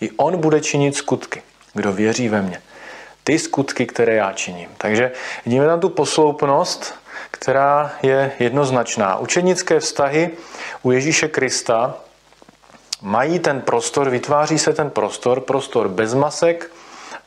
I 0.00 0.10
on 0.10 0.40
bude 0.40 0.60
činit 0.60 0.96
skutky, 0.96 1.42
kdo 1.74 1.92
věří 1.92 2.28
ve 2.28 2.42
mně. 2.42 2.62
Ty 3.24 3.38
skutky, 3.38 3.86
které 3.86 4.14
já 4.14 4.32
činím. 4.32 4.68
Takže 4.78 5.12
vidíme 5.44 5.66
tam 5.66 5.80
tu 5.80 5.88
posloupnost, 5.88 6.94
která 7.30 7.92
je 8.02 8.32
jednoznačná. 8.38 9.18
Učenické 9.18 9.80
vztahy 9.80 10.30
u 10.82 10.90
Ježíše 10.90 11.28
Krista 11.28 11.94
mají 13.02 13.38
ten 13.38 13.60
prostor, 13.60 14.10
vytváří 14.10 14.58
se 14.58 14.72
ten 14.72 14.90
prostor, 14.90 15.40
prostor 15.40 15.88
bez 15.88 16.14
masek, 16.14 16.70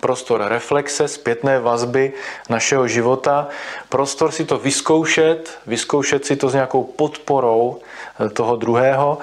prostor 0.01 0.43
reflexe, 0.47 1.07
zpětné 1.07 1.59
vazby 1.59 2.13
našeho 2.49 2.87
života, 2.87 3.47
prostor 3.89 4.31
si 4.31 4.45
to 4.45 4.57
vyzkoušet, 4.57 5.59
vyzkoušet 5.67 6.25
si 6.25 6.35
to 6.35 6.49
s 6.49 6.53
nějakou 6.53 6.83
podporou 6.83 7.79
eh, 8.25 8.29
toho 8.29 8.55
druhého. 8.55 9.17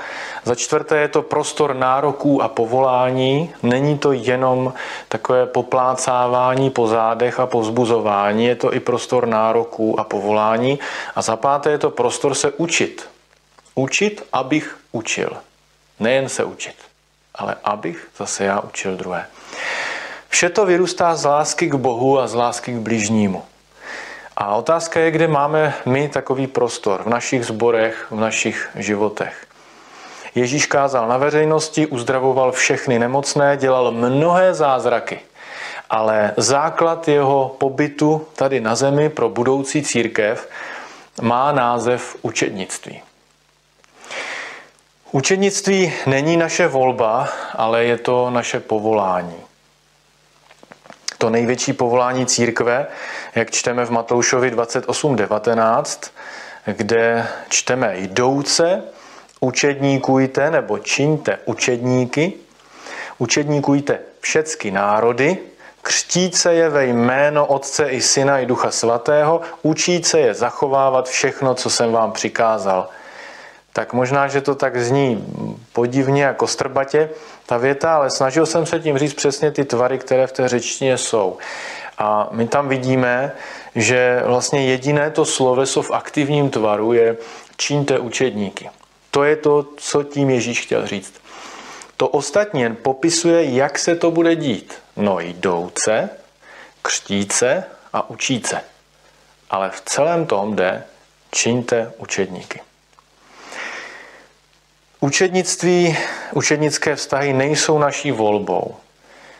Za 0.44 0.54
čtvrté 0.54 0.98
je 0.98 1.08
to 1.08 1.22
prostor 1.22 1.74
nároků 1.74 2.42
a 2.42 2.48
povolání. 2.48 3.54
Není 3.62 3.98
to 3.98 4.12
jenom 4.12 4.72
takové 5.08 5.46
poplácávání 5.46 6.70
po 6.70 6.86
zádech 6.86 7.40
a 7.40 7.46
povzbuzování, 7.46 8.46
je 8.46 8.56
to 8.56 8.74
i 8.74 8.80
prostor 8.80 9.26
nároků 9.26 10.00
a 10.00 10.04
povolání. 10.04 10.78
A 11.14 11.22
za 11.22 11.36
páté 11.36 11.70
je 11.70 11.78
to 11.78 11.90
prostor 11.90 12.34
se 12.34 12.50
učit. 12.50 13.08
Učit, 13.74 14.22
abych 14.32 14.76
učil. 14.92 15.36
Nejen 16.00 16.28
se 16.28 16.44
učit, 16.44 16.76
ale 17.34 17.56
abych 17.64 18.08
zase 18.16 18.44
já 18.44 18.60
učil 18.60 18.96
druhé. 18.96 19.26
Vše 20.36 20.50
to 20.50 20.66
vyrůstá 20.66 21.16
z 21.16 21.24
lásky 21.24 21.66
k 21.66 21.74
Bohu 21.74 22.20
a 22.20 22.26
z 22.26 22.34
lásky 22.34 22.72
k 22.72 22.76
bližnímu. 22.76 23.42
A 24.36 24.54
otázka 24.54 25.00
je, 25.00 25.10
kde 25.10 25.28
máme 25.28 25.74
my 25.86 26.08
takový 26.08 26.46
prostor 26.46 27.02
v 27.02 27.08
našich 27.08 27.46
zborech, 27.46 28.06
v 28.10 28.20
našich 28.20 28.68
životech. 28.74 29.46
Ježíš 30.34 30.66
kázal 30.66 31.08
na 31.08 31.16
veřejnosti, 31.16 31.86
uzdravoval 31.86 32.52
všechny 32.52 32.98
nemocné, 32.98 33.56
dělal 33.56 33.92
mnohé 33.92 34.54
zázraky. 34.54 35.20
Ale 35.90 36.34
základ 36.36 37.08
jeho 37.08 37.56
pobytu 37.58 38.26
tady 38.36 38.60
na 38.60 38.74
zemi 38.74 39.08
pro 39.08 39.28
budoucí 39.28 39.82
církev 39.82 40.48
má 41.22 41.52
název 41.52 42.16
učednictví. 42.22 43.02
Učednictví 45.12 45.92
není 46.06 46.36
naše 46.36 46.68
volba, 46.68 47.28
ale 47.54 47.84
je 47.84 47.98
to 47.98 48.30
naše 48.30 48.60
povolání 48.60 49.45
to 51.18 51.30
největší 51.30 51.72
povolání 51.72 52.26
církve, 52.26 52.86
jak 53.34 53.50
čteme 53.50 53.84
v 53.84 53.90
Matoušovi 53.90 54.50
28.19, 54.50 56.10
kde 56.64 57.26
čteme 57.48 57.98
jdouce, 57.98 58.82
učedníkujte 59.40 60.50
nebo 60.50 60.78
čiňte 60.78 61.38
učedníky, 61.44 62.32
učedníkujte 63.18 63.98
všechny 64.20 64.70
národy, 64.70 65.38
křtíce 65.82 66.54
je 66.54 66.68
ve 66.68 66.86
jméno 66.86 67.46
Otce 67.46 67.88
i 67.88 68.00
Syna 68.00 68.38
i 68.38 68.46
Ducha 68.46 68.70
Svatého, 68.70 69.40
učíce 69.62 70.20
je 70.20 70.34
zachovávat 70.34 71.08
všechno, 71.08 71.54
co 71.54 71.70
jsem 71.70 71.92
vám 71.92 72.12
přikázal– 72.12 72.88
tak 73.76 73.92
možná, 73.92 74.28
že 74.28 74.40
to 74.40 74.54
tak 74.54 74.80
zní 74.80 75.26
podivně 75.72 76.22
jako 76.22 76.46
strbatě, 76.46 77.10
ta 77.46 77.56
věta, 77.56 77.96
ale 77.96 78.10
snažil 78.10 78.46
jsem 78.46 78.66
se 78.66 78.80
tím 78.80 78.98
říct 78.98 79.14
přesně 79.14 79.50
ty 79.50 79.64
tvary, 79.64 79.98
které 79.98 80.26
v 80.26 80.32
té 80.32 80.48
řečtině 80.48 80.98
jsou. 80.98 81.36
A 81.98 82.28
my 82.30 82.48
tam 82.48 82.68
vidíme, 82.68 83.32
že 83.74 84.22
vlastně 84.24 84.66
jediné 84.66 85.10
to 85.10 85.24
sloveso 85.24 85.82
v 85.82 85.90
aktivním 85.90 86.50
tvaru 86.50 86.92
je 86.92 87.16
čiňte 87.56 87.98
učedníky. 87.98 88.70
To 89.10 89.24
je 89.24 89.36
to, 89.36 89.66
co 89.76 90.02
tím 90.02 90.30
Ježíš 90.30 90.60
chtěl 90.60 90.86
říct. 90.86 91.14
To 91.96 92.08
ostatní 92.08 92.60
jen 92.60 92.76
popisuje, 92.76 93.44
jak 93.44 93.78
se 93.78 93.96
to 93.96 94.10
bude 94.10 94.36
dít. 94.36 94.74
No 94.96 95.20
jdouce, 95.20 96.10
křtíce 96.82 97.64
a 97.92 98.10
učíce. 98.10 98.60
Ale 99.50 99.70
v 99.70 99.80
celém 99.80 100.26
tom 100.26 100.56
jde 100.56 100.84
čiňte 101.30 101.92
učedníky. 101.98 102.60
Učednictví, 105.00 105.96
učednické 106.32 106.96
vztahy 106.96 107.32
nejsou 107.32 107.78
naší 107.78 108.10
volbou. 108.10 108.76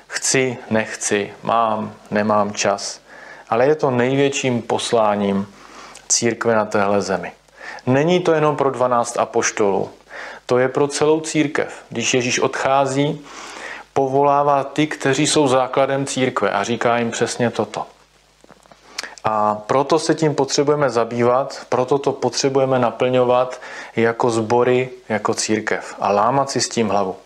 Chci, 0.06 0.56
nechci, 0.70 1.32
mám, 1.42 1.94
nemám 2.10 2.52
čas. 2.52 3.00
Ale 3.48 3.66
je 3.66 3.74
to 3.74 3.90
největším 3.90 4.62
posláním 4.62 5.46
církve 6.08 6.54
na 6.54 6.64
téhle 6.64 7.02
zemi. 7.02 7.32
Není 7.86 8.20
to 8.20 8.32
jenom 8.32 8.56
pro 8.56 8.70
12 8.70 9.18
apoštolů. 9.18 9.90
To 10.46 10.58
je 10.58 10.68
pro 10.68 10.88
celou 10.88 11.20
církev. 11.20 11.84
Když 11.88 12.14
Ježíš 12.14 12.38
odchází, 12.38 13.20
povolává 13.92 14.64
ty, 14.64 14.86
kteří 14.86 15.26
jsou 15.26 15.48
základem 15.48 16.06
církve 16.06 16.50
a 16.50 16.64
říká 16.64 16.98
jim 16.98 17.10
přesně 17.10 17.50
toto. 17.50 17.86
A 19.28 19.54
proto 19.66 19.98
se 19.98 20.14
tím 20.14 20.34
potřebujeme 20.34 20.90
zabývat, 20.90 21.66
proto 21.68 21.98
to 21.98 22.12
potřebujeme 22.12 22.78
naplňovat 22.78 23.60
jako 23.96 24.30
sbory, 24.30 24.90
jako 25.08 25.34
církev 25.34 25.94
a 26.00 26.12
lámat 26.12 26.50
si 26.50 26.60
s 26.60 26.68
tím 26.68 26.88
hlavu. 26.88 27.16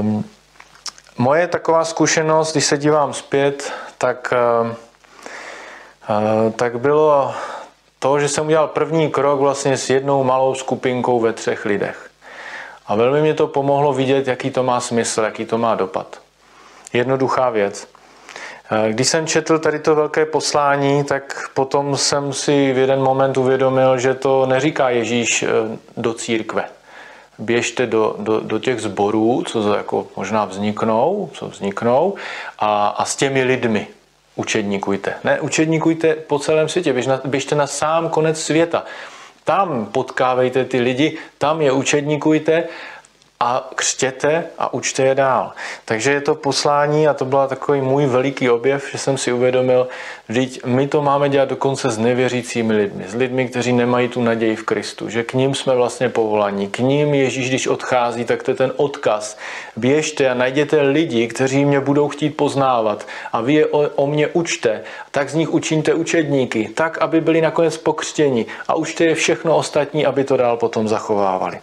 Um, 0.00 0.24
moje 1.18 1.48
taková 1.48 1.84
zkušenost, 1.84 2.52
když 2.52 2.64
se 2.64 2.78
dívám 2.78 3.12
zpět, 3.12 3.72
tak, 3.98 4.34
uh, 6.08 6.52
tak 6.52 6.78
bylo 6.78 7.34
to, 7.98 8.20
že 8.20 8.28
jsem 8.28 8.46
udělal 8.46 8.68
první 8.68 9.10
krok 9.10 9.40
vlastně 9.40 9.76
s 9.76 9.90
jednou 9.90 10.24
malou 10.24 10.54
skupinkou 10.54 11.20
ve 11.20 11.32
třech 11.32 11.64
lidech. 11.64 12.10
A 12.86 12.94
velmi 12.94 13.20
mě 13.20 13.34
to 13.34 13.46
pomohlo 13.46 13.92
vidět, 13.92 14.26
jaký 14.26 14.50
to 14.50 14.62
má 14.62 14.80
smysl, 14.80 15.22
jaký 15.22 15.44
to 15.44 15.58
má 15.58 15.74
dopad. 15.74 16.20
Jednoduchá 16.92 17.50
věc. 17.50 17.95
Když 18.88 19.08
jsem 19.08 19.26
četl 19.26 19.58
tady 19.58 19.78
to 19.78 19.94
velké 19.94 20.26
poslání, 20.26 21.04
tak 21.04 21.50
potom 21.54 21.96
jsem 21.96 22.32
si 22.32 22.72
v 22.72 22.78
jeden 22.78 23.00
moment 23.00 23.36
uvědomil, 23.36 23.98
že 23.98 24.14
to 24.14 24.46
neříká 24.46 24.90
Ježíš 24.90 25.42
eh, 25.42 25.48
do 25.96 26.14
církve. 26.14 26.64
Běžte 27.38 27.86
do, 27.86 28.14
do, 28.18 28.40
do 28.40 28.58
těch 28.58 28.80
zborů, 28.80 29.42
co 29.46 29.74
jako 29.74 30.06
možná 30.16 30.44
vzniknou, 30.44 31.30
co 31.32 31.48
vzniknou, 31.48 32.14
a, 32.58 32.88
a 32.88 33.04
s 33.04 33.16
těmi 33.16 33.42
lidmi 33.42 33.86
učedníkujte. 34.36 35.14
Ne, 35.24 35.40
učedníkujte 35.40 36.14
po 36.14 36.38
celém 36.38 36.68
světě, 36.68 36.92
běžte, 36.92 37.20
běžte 37.24 37.54
na 37.54 37.66
sám 37.66 38.08
konec 38.08 38.40
světa. 38.40 38.84
Tam 39.44 39.86
potkávejte 39.86 40.64
ty 40.64 40.80
lidi, 40.80 41.18
tam 41.38 41.60
je 41.60 41.72
učedníkujte 41.72 42.64
a 43.40 43.70
křtěte 43.74 44.44
a 44.58 44.74
učte 44.74 45.02
je 45.02 45.14
dál. 45.14 45.52
Takže 45.84 46.12
je 46.12 46.20
to 46.20 46.34
poslání 46.34 47.08
a 47.08 47.14
to 47.14 47.24
byla 47.24 47.46
takový 47.46 47.80
můj 47.80 48.06
veliký 48.06 48.50
objev, 48.50 48.90
že 48.92 48.98
jsem 48.98 49.18
si 49.18 49.32
uvědomil, 49.32 49.88
že 50.28 50.46
my 50.64 50.88
to 50.88 51.02
máme 51.02 51.28
dělat 51.28 51.48
dokonce 51.48 51.90
s 51.90 51.98
nevěřícími 51.98 52.72
lidmi, 52.72 53.04
s 53.08 53.14
lidmi, 53.14 53.48
kteří 53.48 53.72
nemají 53.72 54.08
tu 54.08 54.22
naději 54.22 54.56
v 54.56 54.62
Kristu, 54.62 55.08
že 55.08 55.22
k 55.22 55.34
ním 55.34 55.54
jsme 55.54 55.74
vlastně 55.74 56.08
povolaní, 56.08 56.68
k 56.68 56.78
ním 56.78 57.14
Ježíš, 57.14 57.48
když 57.48 57.66
odchází, 57.66 58.24
tak 58.24 58.42
to 58.42 58.50
je 58.50 58.54
ten 58.54 58.72
odkaz. 58.76 59.38
Běžte 59.76 60.30
a 60.30 60.34
najděte 60.34 60.80
lidi, 60.80 61.28
kteří 61.28 61.64
mě 61.64 61.80
budou 61.80 62.08
chtít 62.08 62.30
poznávat 62.30 63.06
a 63.32 63.40
vy 63.40 63.54
je 63.54 63.66
o, 63.66 63.88
o 63.88 64.06
mě 64.06 64.28
učte, 64.28 64.82
tak 65.10 65.30
z 65.30 65.34
nich 65.34 65.52
učiňte 65.52 65.94
učedníky, 65.94 66.70
tak, 66.74 66.98
aby 66.98 67.20
byli 67.20 67.40
nakonec 67.40 67.76
pokřtěni 67.76 68.46
a 68.68 68.74
učte 68.74 69.04
je 69.04 69.14
všechno 69.14 69.56
ostatní, 69.56 70.06
aby 70.06 70.24
to 70.24 70.36
dál 70.36 70.56
potom 70.56 70.88
zachovávali. 70.88 71.60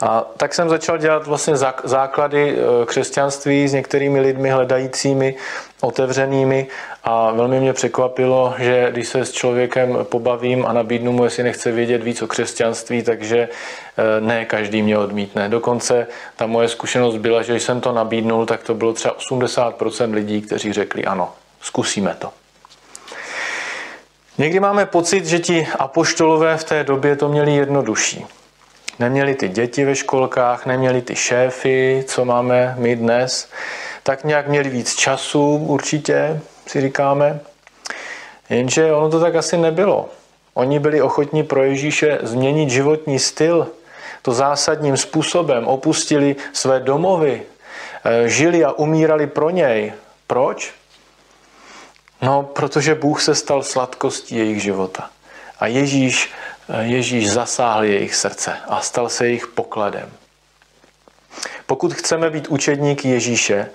A 0.00 0.26
tak 0.36 0.54
jsem 0.54 0.68
začal 0.68 0.98
dělat 0.98 1.26
vlastně 1.26 1.54
základy 1.84 2.56
e, 2.58 2.86
křesťanství 2.86 3.68
s 3.68 3.72
některými 3.72 4.20
lidmi 4.20 4.50
hledajícími, 4.50 5.34
otevřenými 5.80 6.66
a 7.04 7.32
velmi 7.32 7.60
mě 7.60 7.72
překvapilo, 7.72 8.54
že 8.58 8.88
když 8.90 9.08
se 9.08 9.24
s 9.24 9.32
člověkem 9.32 9.98
pobavím 10.02 10.66
a 10.66 10.72
nabídnu 10.72 11.12
mu, 11.12 11.24
jestli 11.24 11.42
nechce 11.42 11.72
vědět 11.72 12.02
víc 12.02 12.22
o 12.22 12.26
křesťanství, 12.26 13.02
takže 13.02 13.38
e, 13.38 14.20
ne 14.20 14.44
každý 14.44 14.82
mě 14.82 14.98
odmítne. 14.98 15.48
Dokonce 15.48 16.06
ta 16.36 16.46
moje 16.46 16.68
zkušenost 16.68 17.16
byla, 17.16 17.42
že 17.42 17.52
když 17.52 17.62
jsem 17.62 17.80
to 17.80 17.92
nabídnul, 17.92 18.46
tak 18.46 18.62
to 18.62 18.74
bylo 18.74 18.92
třeba 18.92 19.14
80% 19.30 20.14
lidí, 20.14 20.42
kteří 20.42 20.72
řekli 20.72 21.04
ano, 21.04 21.32
zkusíme 21.60 22.16
to. 22.18 22.30
Někdy 24.38 24.60
máme 24.60 24.86
pocit, 24.86 25.26
že 25.26 25.38
ti 25.38 25.68
apoštolové 25.78 26.56
v 26.56 26.64
té 26.64 26.84
době 26.84 27.16
to 27.16 27.28
měli 27.28 27.54
jednodušší. 27.54 28.26
Neměli 28.98 29.34
ty 29.34 29.48
děti 29.48 29.84
ve 29.84 29.94
školkách, 29.94 30.66
neměli 30.66 31.02
ty 31.02 31.16
šéfy, 31.16 32.04
co 32.06 32.24
máme 32.24 32.74
my 32.78 32.96
dnes, 32.96 33.48
tak 34.02 34.24
nějak 34.24 34.48
měli 34.48 34.68
víc 34.68 34.94
času 34.94 35.56
určitě, 35.56 36.40
si 36.66 36.80
říkáme. 36.80 37.40
Jenže 38.50 38.92
ono 38.92 39.10
to 39.10 39.20
tak 39.20 39.34
asi 39.34 39.56
nebylo. 39.56 40.08
Oni 40.54 40.78
byli 40.78 41.02
ochotní 41.02 41.42
pro 41.42 41.62
Ježíše 41.62 42.18
změnit 42.22 42.70
životní 42.70 43.18
styl. 43.18 43.68
To 44.22 44.32
zásadním 44.32 44.96
způsobem 44.96 45.66
opustili 45.66 46.36
své 46.52 46.80
domovy, 46.80 47.42
eh, 48.04 48.28
žili 48.28 48.64
a 48.64 48.72
umírali 48.72 49.26
pro 49.26 49.50
něj. 49.50 49.92
Proč? 50.26 50.74
No, 52.22 52.42
protože 52.42 52.94
Bůh 52.94 53.22
se 53.22 53.34
stal 53.34 53.62
sladkostí 53.62 54.36
jejich 54.36 54.62
života. 54.62 55.10
A 55.60 55.66
Ježíš 55.66 56.30
Ježíš 56.80 57.30
zasáhl 57.30 57.84
jejich 57.84 58.14
srdce 58.14 58.56
a 58.68 58.80
stal 58.80 59.08
se 59.08 59.26
jejich 59.26 59.46
pokladem. 59.46 60.10
Pokud 61.66 61.94
chceme 61.94 62.30
být 62.30 62.48
učedníky 62.48 63.08
Ježíše, 63.08 63.70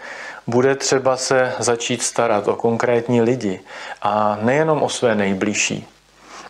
bude 0.48 0.76
třeba 0.76 1.18
se 1.18 1.54
začít 1.60 2.04
starat 2.04 2.48
o 2.48 2.56
konkrétní 2.56 3.22
lidi 3.22 3.62
a 4.02 4.38
nejenom 4.41 4.84
o 4.84 4.89
své 4.89 5.16
nejbližší, 5.16 5.88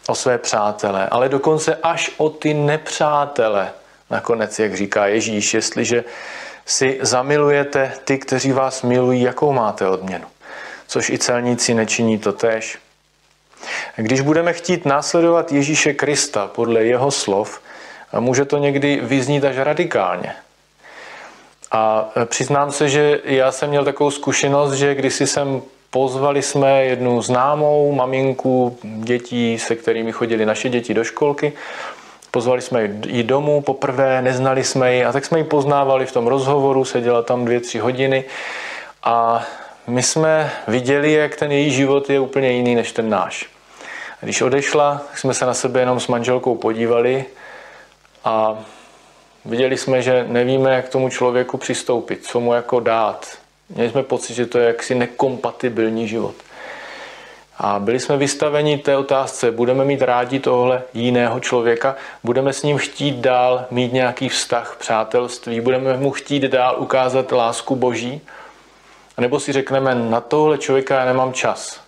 o 0.08 0.16
své 0.16 0.38
přátele, 0.38 1.08
ale 1.08 1.30
dokonce 1.30 1.76
až 1.84 2.12
o 2.18 2.30
ty 2.30 2.54
nepřátele. 2.54 3.72
Nakonec, 4.10 4.60
jak 4.60 4.76
říká 4.76 5.08
Ježíš, 5.08 5.54
jestliže 5.54 6.04
si 6.66 7.00
zamilujete 7.02 7.94
ty, 8.04 8.18
kteří 8.18 8.52
vás 8.52 8.82
milují, 8.82 9.22
jakou 9.22 9.52
máte 9.52 9.88
odměnu. 9.88 10.26
Což 10.88 11.10
i 11.10 11.18
celníci 11.18 11.74
nečiní 11.74 12.18
to 12.20 12.34
tež. 12.34 12.78
Když 13.96 14.22
budeme 14.22 14.54
chtít 14.54 14.86
následovat 14.86 15.52
Ježíše 15.52 15.94
Krista 15.94 16.48
podle 16.48 16.84
jeho 16.84 17.12
slov, 17.12 17.62
může 18.20 18.46
to 18.46 18.58
někdy 18.58 19.00
vyznít 19.04 19.46
až 19.46 19.58
radikálně. 19.58 20.36
A 21.72 22.10
přiznám 22.26 22.72
se, 22.72 22.90
že 22.90 23.20
já 23.24 23.52
jsem 23.52 23.70
měl 23.70 23.86
takovou 23.86 24.12
zkušenost, 24.12 24.74
že 24.74 24.96
když 24.96 25.16
jsem 25.16 25.62
pozvali 25.90 26.42
jsme 26.42 26.86
jednu 26.86 27.22
známou 27.22 27.92
maminku 27.92 28.78
dětí, 28.84 29.60
se 29.60 29.76
kterými 29.76 30.12
chodili 30.12 30.46
naše 30.46 30.70
děti 30.70 30.94
do 30.94 31.04
školky. 31.04 31.54
Pozvali 32.32 32.62
jsme 32.62 32.90
ji 33.08 33.24
domů 33.24 33.62
poprvé, 33.62 34.22
neznali 34.22 34.64
jsme 34.64 34.96
ji 34.96 35.06
a 35.06 35.12
tak 35.12 35.26
jsme 35.26 35.38
ji 35.38 35.44
poznávali 35.44 36.06
v 36.06 36.12
tom 36.12 36.28
rozhovoru, 36.28 36.86
seděla 36.86 37.22
tam 37.22 37.46
dvě, 37.46 37.60
tři 37.60 37.80
hodiny 37.80 38.24
a 39.04 39.46
my 39.88 40.04
jsme 40.04 40.52
viděli, 40.68 41.14
jak 41.14 41.36
ten 41.36 41.52
její 41.52 41.72
život 41.72 42.10
je 42.10 42.20
úplně 42.20 42.52
jiný 42.52 42.76
než 42.76 42.92
ten 42.92 43.10
náš. 43.10 43.53
Když 44.24 44.42
odešla, 44.42 45.02
jsme 45.16 45.34
se 45.34 45.46
na 45.46 45.54
sebe 45.54 45.80
jenom 45.80 46.00
s 46.00 46.08
manželkou 46.08 46.56
podívali 46.56 47.26
a 48.24 48.58
viděli 49.46 49.78
jsme, 49.78 50.02
že 50.02 50.26
nevíme, 50.28 50.74
jak 50.74 50.90
tomu 50.90 51.10
člověku 51.10 51.58
přistoupit, 51.58 52.26
co 52.26 52.40
mu 52.40 52.54
jako 52.54 52.80
dát. 52.80 53.38
Měli 53.70 53.90
jsme 53.90 54.04
pocit, 54.04 54.34
že 54.34 54.46
to 54.46 54.60
je 54.60 54.68
jaksi 54.68 54.96
nekompatibilní 54.96 56.08
život. 56.08 56.36
A 57.58 57.80
byli 57.80 58.00
jsme 58.00 58.18
vystaveni 58.18 58.78
té 58.78 58.98
otázce, 58.98 59.52
budeme 59.52 59.86
mít 59.86 60.02
rádi 60.02 60.40
tohle 60.40 60.84
jiného 60.94 61.40
člověka, 61.40 61.96
budeme 62.24 62.54
s 62.54 62.64
ním 62.64 62.78
chtít 62.78 63.16
dál 63.16 63.66
mít 63.72 63.94
nějaký 63.94 64.30
vztah, 64.30 64.76
přátelství, 64.80 65.62
budeme 65.62 65.98
mu 65.98 66.12
chtít 66.12 66.44
dál 66.44 66.76
ukázat 66.80 67.32
lásku 67.32 67.76
Boží, 67.76 68.22
nebo 69.18 69.40
si 69.40 69.52
řekneme, 69.52 69.96
na 69.96 70.22
tohle 70.22 70.58
člověka 70.58 71.00
já 71.00 71.06
nemám 71.06 71.34
čas. 71.34 71.83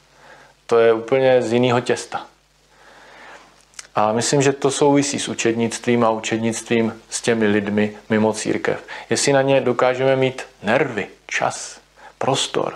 To 0.67 0.79
je 0.79 0.93
úplně 0.93 1.41
z 1.41 1.53
jiného 1.53 1.81
těsta. 1.81 2.25
A 3.95 4.11
myslím, 4.11 4.41
že 4.41 4.53
to 4.53 4.71
souvisí 4.71 5.19
s 5.19 5.27
učednictvím 5.27 6.03
a 6.03 6.09
učednictvím 6.09 7.01
s 7.09 7.21
těmi 7.21 7.47
lidmi 7.47 7.97
mimo 8.09 8.33
církev. 8.33 8.83
Jestli 9.09 9.33
na 9.33 9.41
ně 9.41 9.61
dokážeme 9.61 10.15
mít 10.15 10.41
nervy, 10.63 11.07
čas, 11.27 11.79
prostor, 12.17 12.73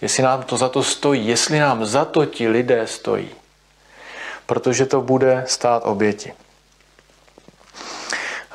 jestli 0.00 0.22
nám 0.22 0.42
to 0.42 0.56
za 0.56 0.68
to 0.68 0.82
stojí, 0.82 1.28
jestli 1.28 1.58
nám 1.58 1.84
za 1.84 2.04
to 2.04 2.26
ti 2.26 2.48
lidé 2.48 2.86
stojí. 2.86 3.30
Protože 4.46 4.86
to 4.86 5.00
bude 5.00 5.44
stát 5.46 5.82
oběti. 5.86 6.32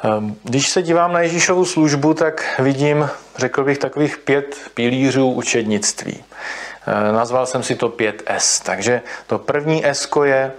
Ehm, 0.03 0.35
když 0.43 0.69
se 0.69 0.81
dívám 0.81 1.13
na 1.13 1.19
Ježíšovu 1.19 1.65
službu, 1.65 2.13
tak 2.13 2.59
vidím, 2.59 3.09
řekl 3.41 3.63
bych, 3.63 3.77
takových 3.77 4.17
pět 4.17 4.57
pilířů 4.73 5.31
učednictví. 5.31 6.23
Ehm, 6.87 7.15
nazval 7.15 7.45
jsem 7.45 7.63
si 7.63 7.75
to 7.75 7.89
5S. 7.89 8.63
Takže 8.63 9.01
to 9.27 9.39
první 9.39 9.85
S 9.85 10.09
je 10.23 10.51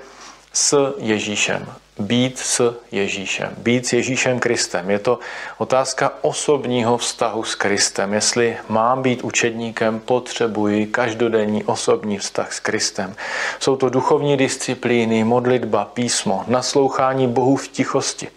s 0.52 0.94
Ježíšem. 0.98 1.66
Být 1.98 2.38
s 2.38 2.74
Ježíšem. 2.92 3.54
Být 3.58 3.86
s 3.86 3.92
Ježíšem 3.92 4.40
Kristem. 4.40 4.90
Je 4.90 4.98
to 4.98 5.18
otázka 5.58 6.12
osobního 6.20 6.98
vztahu 6.98 7.44
s 7.44 7.54
Kristem. 7.54 8.14
Jestli 8.14 8.56
mám 8.68 9.02
být 9.02 9.22
učedníkem, 9.22 10.00
potřebuji 10.00 10.86
každodenní 10.86 11.64
osobní 11.64 12.18
vztah 12.18 12.52
s 12.52 12.60
Kristem. 12.60 13.14
Jsou 13.60 13.76
to 13.76 13.88
duchovní 13.88 14.36
disciplíny, 14.36 15.24
modlitba, 15.24 15.84
písmo, 15.84 16.44
naslouchání 16.48 17.28
Bohu 17.28 17.56
v 17.56 17.68
tichosti 17.68 18.28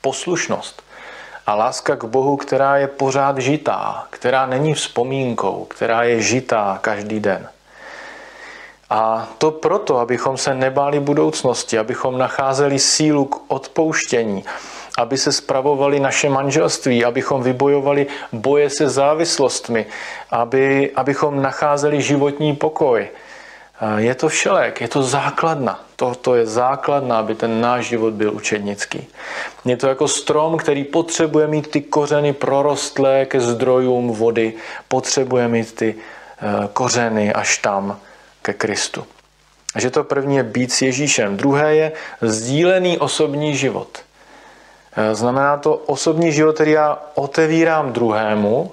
poslušnost 0.00 0.87
a 1.48 1.54
láska 1.54 1.96
k 1.96 2.04
Bohu, 2.04 2.36
která 2.36 2.76
je 2.76 2.86
pořád 2.86 3.38
žitá, 3.38 4.06
která 4.10 4.46
není 4.46 4.74
vzpomínkou, 4.74 5.66
která 5.70 6.02
je 6.02 6.20
žitá 6.20 6.78
každý 6.82 7.20
den. 7.20 7.48
A 8.90 9.28
to 9.38 9.50
proto, 9.50 9.98
abychom 9.98 10.36
se 10.36 10.54
nebáli 10.54 11.00
budoucnosti, 11.00 11.78
abychom 11.78 12.18
nacházeli 12.18 12.78
sílu 12.78 13.24
k 13.24 13.40
odpouštění, 13.48 14.44
aby 14.98 15.18
se 15.18 15.32
spravovali 15.32 16.00
naše 16.00 16.28
manželství, 16.28 17.04
abychom 17.04 17.42
vybojovali 17.42 18.06
boje 18.32 18.70
se 18.70 18.88
závislostmi, 18.88 19.86
aby, 20.30 20.90
abychom 20.94 21.42
nacházeli 21.42 22.02
životní 22.02 22.56
pokoj, 22.56 23.08
je 23.96 24.14
to 24.14 24.28
všelek, 24.28 24.80
je 24.80 24.88
to 24.88 25.02
základna. 25.02 25.84
To 26.20 26.34
je 26.34 26.46
základna, 26.46 27.18
aby 27.18 27.34
ten 27.34 27.60
náš 27.60 27.86
život 27.86 28.14
byl 28.14 28.34
učednický. 28.34 29.06
Je 29.64 29.76
to 29.76 29.86
jako 29.86 30.08
strom, 30.08 30.58
který 30.58 30.84
potřebuje 30.84 31.46
mít 31.46 31.70
ty 31.70 31.80
kořeny 31.80 32.32
prorostlé 32.32 33.26
ke 33.26 33.40
zdrojům 33.40 34.10
vody, 34.10 34.54
potřebuje 34.88 35.48
mít 35.48 35.74
ty 35.74 35.94
eh, 35.94 36.68
kořeny 36.72 37.32
až 37.32 37.58
tam 37.58 37.98
ke 38.42 38.52
Kristu. 38.52 39.06
A 39.74 39.80
že 39.80 39.90
to 39.90 40.04
první 40.04 40.36
je 40.36 40.42
být 40.42 40.72
s 40.72 40.82
Ježíšem. 40.82 41.36
Druhé 41.36 41.74
je 41.74 41.92
sdílený 42.20 42.98
osobní 42.98 43.56
život. 43.56 43.98
Eh, 44.96 45.14
znamená 45.14 45.56
to 45.56 45.74
osobní 45.74 46.32
život, 46.32 46.54
který 46.54 46.70
já 46.70 46.98
otevírám 47.14 47.92
druhému, 47.92 48.72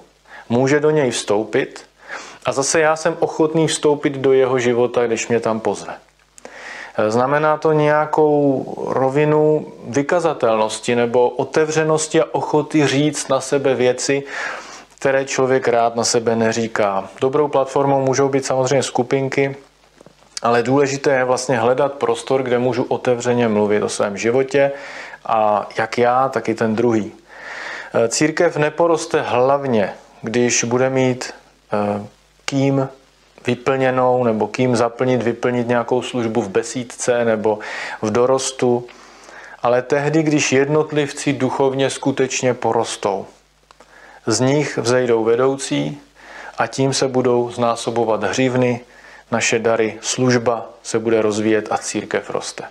může 0.49 0.79
do 0.79 0.89
něj 0.89 1.11
vstoupit, 1.11 1.85
a 2.45 2.51
zase 2.51 2.79
já 2.79 2.95
jsem 2.95 3.17
ochotný 3.19 3.67
vstoupit 3.67 4.13
do 4.13 4.33
jeho 4.33 4.59
života, 4.59 5.07
když 5.07 5.27
mě 5.27 5.39
tam 5.39 5.59
pozve. 5.59 5.93
Znamená 7.07 7.57
to 7.57 7.71
nějakou 7.71 8.65
rovinu 8.87 9.67
vykazatelnosti 9.87 10.95
nebo 10.95 11.29
otevřenosti 11.29 12.21
a 12.21 12.25
ochoty 12.31 12.87
říct 12.87 13.27
na 13.27 13.41
sebe 13.41 13.75
věci, 13.75 14.23
které 14.99 15.25
člověk 15.25 15.67
rád 15.67 15.95
na 15.95 16.03
sebe 16.03 16.35
neříká. 16.35 17.09
Dobrou 17.21 17.47
platformou 17.47 18.01
můžou 18.01 18.29
být 18.29 18.45
samozřejmě 18.45 18.83
skupinky, 18.83 19.55
ale 20.41 20.63
důležité 20.63 21.11
je 21.11 21.23
vlastně 21.23 21.59
hledat 21.59 21.93
prostor, 21.93 22.43
kde 22.43 22.59
můžu 22.59 22.83
otevřeně 22.83 23.47
mluvit 23.47 23.83
o 23.83 23.89
svém 23.89 24.17
životě 24.17 24.71
a 25.25 25.69
jak 25.77 25.97
já, 25.97 26.29
tak 26.29 26.49
i 26.49 26.55
ten 26.55 26.75
druhý. 26.75 27.11
Církev 28.07 28.57
neporoste 28.57 29.21
hlavně, 29.21 29.93
když 30.21 30.63
bude 30.63 30.89
mít 30.89 31.33
eh, 31.73 32.07
kým 32.45 32.89
vyplněnou 33.47 34.23
nebo 34.23 34.47
kým 34.47 34.75
zaplnit, 34.75 35.23
vyplnit 35.23 35.67
nějakou 35.67 36.01
službu 36.01 36.41
v 36.41 36.49
besídce 36.49 37.25
nebo 37.25 37.59
v 38.01 38.11
dorostu, 38.11 38.87
ale 39.63 39.81
tehdy, 39.81 40.23
když 40.23 40.51
jednotlivci 40.51 41.33
duchovně 41.33 41.89
skutečně 41.89 42.53
porostou. 42.53 43.25
Z 44.25 44.39
nich 44.39 44.77
vzejdou 44.77 45.23
vedoucí 45.23 45.99
a 46.57 46.67
tím 46.67 46.93
se 46.93 47.07
budou 47.07 47.51
znásobovat 47.51 48.23
hřívny, 48.23 48.81
naše 49.31 49.59
dary, 49.59 49.97
služba 50.01 50.69
se 50.83 50.99
bude 50.99 51.21
rozvíjet 51.21 51.67
a 51.71 51.77
církev 51.77 52.29
roste. 52.29 52.63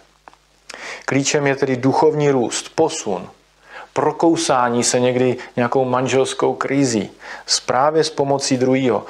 Klíčem 1.04 1.46
je 1.46 1.56
tedy 1.56 1.76
duchovní 1.76 2.30
růst, 2.30 2.68
posun, 2.74 3.28
prokousání 3.92 4.84
se 4.84 5.00
někdy 5.00 5.36
nějakou 5.56 5.84
manželskou 5.84 6.54
krizí, 6.54 7.10
právě 7.66 8.04
s 8.04 8.10
pomocí 8.10 8.56
druhého, 8.56 9.06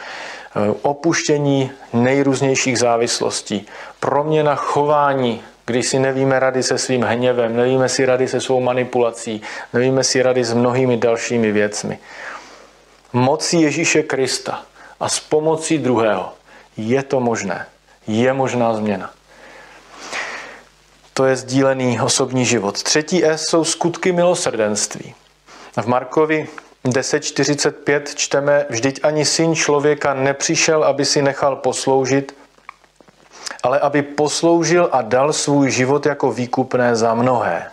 opuštění 0.82 1.70
nejrůznějších 1.92 2.78
závislostí, 2.78 3.66
proměna 4.00 4.54
chování, 4.54 5.42
když 5.66 5.86
si 5.86 5.98
nevíme 5.98 6.40
rady 6.40 6.62
se 6.62 6.78
svým 6.78 7.02
hněvem, 7.02 7.56
nevíme 7.56 7.88
si 7.88 8.06
rady 8.06 8.28
se 8.28 8.40
svou 8.40 8.60
manipulací, 8.60 9.42
nevíme 9.72 10.04
si 10.04 10.22
rady 10.22 10.44
s 10.44 10.54
mnohými 10.54 10.96
dalšími 10.96 11.52
věcmi. 11.52 11.98
Mocí 13.12 13.60
Ježíše 13.60 14.02
Krista 14.02 14.62
a 15.00 15.08
s 15.08 15.20
pomocí 15.20 15.78
druhého 15.78 16.32
je 16.76 17.02
to 17.02 17.20
možné. 17.20 17.66
Je 18.06 18.32
možná 18.32 18.74
změna. 18.74 19.10
To 21.14 21.24
je 21.24 21.36
sdílený 21.36 22.00
osobní 22.00 22.44
život. 22.44 22.82
Třetí 22.82 23.24
S 23.24 23.46
jsou 23.46 23.64
skutky 23.64 24.12
milosrdenství. 24.12 25.14
V 25.82 25.86
Markovi 25.86 26.48
10.45 26.84 28.02
čteme, 28.14 28.66
vždyť 28.68 29.00
ani 29.02 29.24
syn 29.24 29.54
člověka 29.54 30.14
nepřišel, 30.14 30.84
aby 30.84 31.04
si 31.04 31.22
nechal 31.22 31.56
posloužit, 31.56 32.36
ale 33.62 33.80
aby 33.80 34.02
posloužil 34.02 34.88
a 34.92 35.02
dal 35.02 35.32
svůj 35.32 35.70
život 35.70 36.06
jako 36.06 36.32
výkupné 36.32 36.96
za 36.96 37.14
mnohé. 37.14 37.70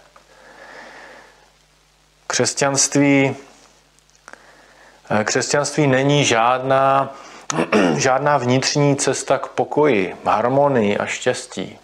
Křesťanství, 2.27 3.35
křesťanství 5.23 5.87
není 5.87 6.25
žádná, 6.25 7.15
žádná 7.97 8.37
vnitřní 8.37 8.95
cesta 8.95 9.37
k 9.37 9.47
pokoji, 9.47 10.15
harmonii 10.25 10.97
a 10.97 11.05
štěstí. 11.05 11.79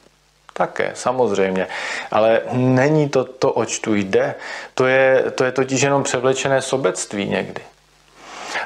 Také, 0.58 0.92
samozřejmě. 0.94 1.68
Ale 2.12 2.42
není 2.52 3.10
to 3.10 3.24
to, 3.24 3.52
oč 3.52 3.80
tu 3.80 3.96
jde. 3.96 4.36
To 4.74 4.86
je, 4.86 5.24
to 5.36 5.44
je 5.44 5.52
totiž 5.52 5.82
jenom 5.82 6.04
převlečené 6.04 6.62
sobectví 6.62 7.26
někdy. 7.26 7.62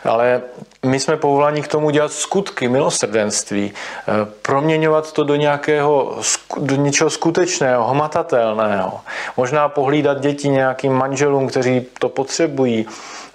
Ale 0.06 0.42
my 0.86 1.00
jsme 1.00 1.18
povoláni 1.18 1.62
k 1.62 1.68
tomu 1.68 1.89
dělat 1.89 2.12
skutky, 2.12 2.68
milosrdenství, 2.68 3.74
eh, 3.74 4.12
proměňovat 4.42 5.12
to 5.12 5.24
do 5.24 5.36
nějakého, 5.36 6.20
do 6.58 6.76
něčeho 6.76 7.10
skutečného, 7.10 7.88
hmatatelného. 7.88 9.02
Možná 9.38 9.70
pohlídat 9.70 10.20
děti 10.20 10.50
nějakým 10.50 10.94
manželům, 10.94 11.48
kteří 11.48 11.86
to 12.00 12.10
potřebují, 12.10 12.88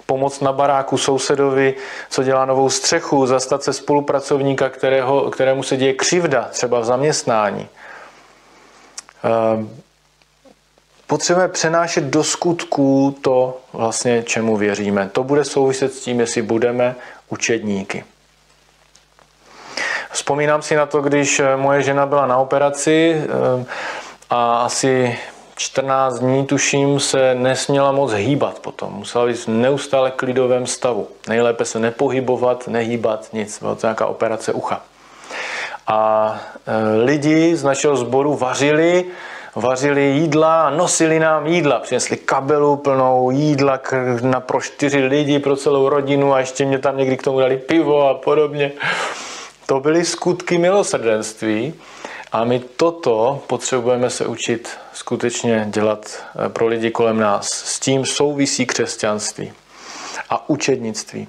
pomoct 0.07 0.41
na 0.41 0.53
baráku 0.53 0.99
sousedovi, 0.99 1.75
co 2.11 2.23
dělá 2.23 2.45
novou 2.45 2.71
střechu, 2.71 3.27
zastat 3.27 3.63
se 3.63 3.73
spolupracovníka, 3.73 4.69
kterého, 4.69 5.31
kterému 5.31 5.63
se 5.63 5.77
děje 5.77 5.93
křivda, 5.93 6.49
třeba 6.51 6.81
v 6.81 6.85
zaměstnání. 6.85 7.69
Ehm, 9.27 9.71
potřebujeme 11.07 11.53
přenášet 11.53 12.05
do 12.05 12.25
skutků 12.25 13.19
to, 13.23 13.59
vlastně, 13.73 14.23
čemu 14.23 14.57
věříme. 14.57 15.11
To 15.13 15.25
bude 15.25 15.45
souviset 15.45 15.95
s 15.95 16.01
tím, 16.01 16.21
jestli 16.21 16.43
budeme 16.43 16.97
učedníky. 17.29 18.05
Vzpomínám 20.11 20.63
si 20.63 20.77
na 20.77 20.87
to, 20.87 21.01
když 21.01 21.41
eh, 21.41 21.57
moje 21.57 21.83
žena 21.83 22.07
byla 22.07 22.27
na 22.27 22.39
operaci 22.39 23.23
ehm, 23.23 23.67
a 24.31 24.59
asi 24.59 25.19
14 25.57 26.19
dní, 26.19 26.47
tuším, 26.47 27.01
se 27.01 27.35
nesměla 27.35 27.93
moc 27.93 28.13
hýbat 28.13 28.59
potom. 28.59 28.93
Musela 28.93 29.27
být 29.27 29.37
v 29.37 29.49
neustále 29.49 30.11
klidovém 30.11 30.67
stavu. 30.67 31.09
Nejlépe 31.29 31.65
se 31.65 31.79
nepohybovat, 31.79 32.69
nehýbat, 32.69 33.29
nic. 33.33 33.59
Byla 33.59 33.75
to 33.75 33.87
nějaká 33.87 34.07
operace 34.07 34.53
ucha. 34.53 34.83
A 35.87 36.41
e, 36.67 37.05
lidi 37.05 37.57
z 37.57 37.65
našeho 37.65 37.97
sboru 37.97 38.37
vařili, 38.37 39.05
vařili 39.55 40.03
jídla 40.03 40.67
a 40.67 40.71
nosili 40.71 41.19
nám 41.19 41.47
jídla. 41.47 41.79
Přinesli 41.79 42.17
kabelu 42.17 42.77
plnou 42.77 43.31
jídla 43.31 43.81
na 44.23 44.41
pro 44.41 44.61
čtyři 44.61 44.99
lidi, 44.99 45.39
pro 45.39 45.57
celou 45.57 45.89
rodinu 45.89 46.35
a 46.35 46.39
ještě 46.39 46.65
mě 46.65 46.79
tam 46.79 46.97
někdy 46.97 47.17
k 47.17 47.23
tomu 47.23 47.41
dali 47.41 47.57
pivo 47.57 48.09
a 48.09 48.15
podobně. 48.15 48.73
To 49.67 49.81
byly 49.81 50.05
skutky 50.05 50.59
milosrdenství 50.59 51.75
a 52.33 52.45
my 52.45 52.61
toto 52.77 53.43
potřebujeme 53.47 54.11
se 54.11 54.27
učit 54.27 54.69
skutečně 54.93 55.67
dělat 55.71 56.25
e, 56.47 56.49
pro 56.49 56.67
lidi 56.67 56.91
kolem 56.91 57.21
nás. 57.21 57.49
S 57.49 57.81
tím 57.81 58.07
souvisí 58.07 58.67
křesťanství 58.67 59.53
a 60.31 60.49
učednictví. 60.49 61.29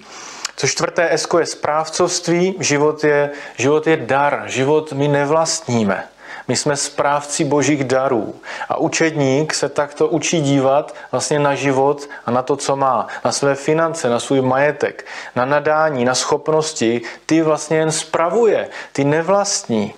Co 0.59 0.67
čtvrté 0.67 1.13
esko 1.13 1.39
je 1.39 1.45
správcovství, 1.45 2.55
život 2.59 3.03
je, 3.03 3.29
život 3.57 3.87
je 3.87 3.97
dar, 3.97 4.43
život 4.45 4.93
my 4.93 5.07
nevlastníme. 5.07 6.03
My 6.47 6.55
jsme 6.55 6.75
správci 6.75 7.43
božích 7.43 7.83
darů. 7.83 8.35
A 8.69 8.77
učedník 8.77 9.53
se 9.53 9.69
takto 9.69 10.07
učí 10.07 10.41
dívat 10.41 10.95
vlastně 11.11 11.39
na 11.39 11.55
život 11.55 12.09
a 12.25 12.31
na 12.31 12.41
to, 12.41 12.55
co 12.55 12.75
má. 12.75 13.07
Na 13.25 13.31
své 13.31 13.55
finance, 13.55 14.09
na 14.09 14.19
svůj 14.19 14.41
majetek, 14.41 15.05
na 15.35 15.45
nadání, 15.45 16.05
na 16.05 16.15
schopnosti. 16.15 17.01
Ty 17.25 17.41
vlastně 17.41 17.77
jen 17.77 17.91
spravuje, 17.91 18.69
ty 18.91 19.03
nevlastní. 19.03 19.93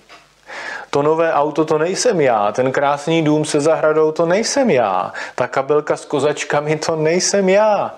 To 0.89 1.01
nové 1.01 1.33
auto 1.33 1.65
to 1.65 1.77
nejsem 1.77 2.21
já, 2.21 2.51
ten 2.51 2.71
krásný 2.71 3.23
dům 3.23 3.45
se 3.45 3.61
zahradou 3.61 4.11
to 4.11 4.25
nejsem 4.25 4.69
já, 4.69 5.13
ta 5.35 5.47
kabelka 5.47 5.97
s 5.97 6.05
kozačkami 6.05 6.75
to 6.75 6.95
nejsem 6.95 7.49
já. 7.49 7.95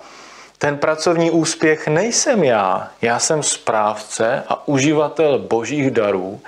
Ten 0.62 0.78
pracovní 0.78 1.30
úspěch 1.30 1.88
nejsem 1.88 2.44
já. 2.44 2.88
Já 3.00 3.18
jsem 3.18 3.42
správce 3.42 4.44
a 4.48 4.68
uživatel 4.68 5.38
božích 5.38 5.90
darů, 5.90 6.40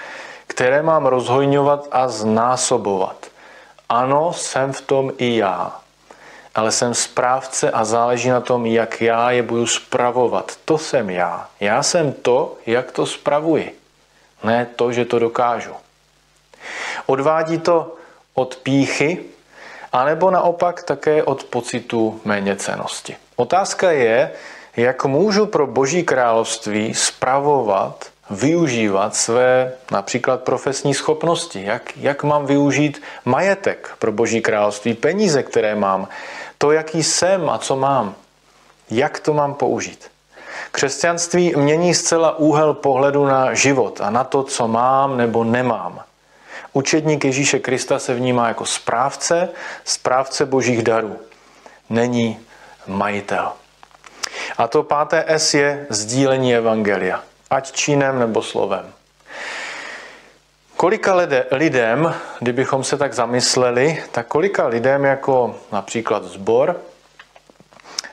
které 0.46 0.82
mám 0.82 1.06
rozhojňovat 1.06 1.88
a 1.90 2.08
znásobovat. 2.08 3.26
Ano, 3.88 4.32
jsem 4.32 4.72
v 4.72 4.80
tom 4.80 5.12
i 5.18 5.36
já. 5.36 5.80
Ale 6.54 6.72
jsem 6.72 6.94
správce 6.94 7.70
a 7.70 7.84
záleží 7.84 8.28
na 8.28 8.40
tom, 8.40 8.66
jak 8.66 9.00
já 9.00 9.30
je 9.30 9.42
budu 9.42 9.66
spravovat. 9.66 10.52
To 10.64 10.78
jsem 10.78 11.10
já. 11.10 11.48
Já 11.60 11.82
jsem 11.82 12.12
to, 12.12 12.56
jak 12.66 12.92
to 12.92 13.06
spravuji. 13.06 13.78
Ne 14.44 14.66
to, 14.76 14.92
že 14.92 15.04
to 15.04 15.18
dokážu. 15.18 15.74
Odvádí 17.06 17.58
to 17.58 17.94
od 18.34 18.56
píchy, 18.56 19.24
anebo 19.92 20.30
naopak 20.30 20.82
také 20.82 21.22
od 21.22 21.44
pocitu 21.44 22.20
méněcenosti. 22.24 23.16
Otázka 23.36 23.90
je, 23.90 24.30
jak 24.76 25.04
můžu 25.04 25.46
pro 25.46 25.66
Boží 25.66 26.02
království 26.02 26.94
spravovat, 26.94 28.06
využívat 28.30 29.16
své 29.16 29.72
například 29.90 30.42
profesní 30.42 30.94
schopnosti, 30.94 31.64
jak, 31.64 31.96
jak 31.96 32.22
mám 32.22 32.46
využít 32.46 33.02
majetek 33.24 33.90
pro 33.98 34.12
Boží 34.12 34.40
království, 34.40 34.94
peníze, 34.94 35.42
které 35.42 35.74
mám, 35.74 36.08
to, 36.58 36.72
jaký 36.72 37.02
jsem 37.02 37.50
a 37.50 37.58
co 37.58 37.76
mám, 37.76 38.14
jak 38.90 39.20
to 39.20 39.34
mám 39.34 39.54
použít. 39.54 40.10
Křesťanství 40.72 41.54
mění 41.56 41.94
zcela 41.94 42.38
úhel 42.38 42.74
pohledu 42.74 43.24
na 43.24 43.54
život 43.54 44.00
a 44.00 44.10
na 44.10 44.24
to, 44.24 44.42
co 44.42 44.68
mám 44.68 45.16
nebo 45.16 45.44
nemám. 45.44 46.02
Učedník 46.72 47.24
Ježíše 47.24 47.58
Krista 47.58 47.98
se 47.98 48.14
vnímá 48.14 48.48
jako 48.48 48.66
správce, 48.66 49.48
správce 49.84 50.46
božích 50.46 50.82
darů. 50.82 51.16
Není 51.90 52.40
majitel. 52.86 53.52
A 54.58 54.68
to 54.68 54.82
páté 54.82 55.24
S 55.26 55.54
je 55.54 55.86
sdílení 55.90 56.54
evangelia, 56.54 57.22
ať 57.50 57.72
činem 57.72 58.18
nebo 58.18 58.42
slovem. 58.42 58.92
Kolika 60.76 61.14
lidem, 61.50 62.14
kdybychom 62.40 62.84
se 62.84 62.96
tak 62.96 63.14
zamysleli, 63.14 64.02
tak 64.12 64.26
kolika 64.26 64.66
lidem 64.66 65.04
jako 65.04 65.56
například 65.72 66.24
zbor 66.24 66.80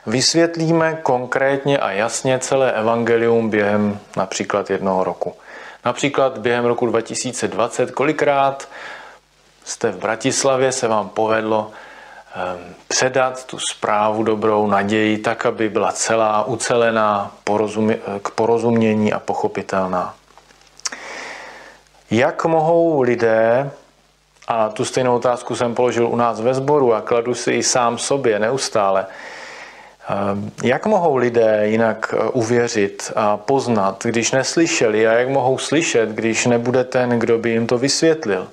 vysvětlíme 0.05 0.99
konkrétně 1.03 1.77
a 1.77 1.91
jasně 1.91 2.39
celé 2.39 2.71
evangelium 2.71 3.49
během 3.49 3.99
například 4.17 4.69
jednoho 4.69 5.03
roku. 5.03 5.35
Například 5.85 6.37
během 6.37 6.65
roku 6.65 6.85
2020, 6.85 7.91
kolikrát 7.91 8.69
jste 9.63 9.91
v 9.91 9.97
Bratislavě, 9.97 10.71
se 10.71 10.87
vám 10.87 11.09
povedlo 11.09 11.71
předat 12.87 13.45
tu 13.45 13.59
zprávu 13.59 14.23
dobrou 14.23 14.67
naději 14.67 15.17
tak, 15.17 15.45
aby 15.45 15.69
byla 15.69 15.91
celá, 15.91 16.43
ucelená, 16.43 17.31
k 18.21 18.31
porozumění 18.31 19.13
a 19.13 19.19
pochopitelná. 19.19 20.15
Jak 22.11 22.45
mohou 22.45 23.01
lidé, 23.01 23.71
a 24.47 24.69
tu 24.69 24.85
stejnou 24.85 25.15
otázku 25.15 25.55
jsem 25.55 25.75
položil 25.75 26.07
u 26.07 26.15
nás 26.15 26.41
ve 26.41 26.53
sboru 26.53 26.93
a 26.93 27.01
kladu 27.01 27.33
si 27.33 27.51
i 27.51 27.63
sám 27.63 27.97
sobě 27.97 28.39
neustále, 28.39 29.05
Jak 30.63 30.85
mohou 30.85 31.15
lidé 31.15 31.61
jinak 31.67 32.13
eh, 32.17 32.29
uvěřit 32.29 33.11
a 33.15 33.37
poznat, 33.37 34.03
když 34.03 34.31
neslyšeli 34.31 35.07
a 35.07 35.13
jak 35.13 35.29
mohou 35.29 35.57
slyšet, 35.57 36.09
když 36.09 36.45
nebude 36.45 36.83
ten, 36.83 37.09
kdo 37.09 37.37
by 37.37 37.49
jim 37.49 37.67
to 37.67 37.77
vysvětlil? 37.77 38.47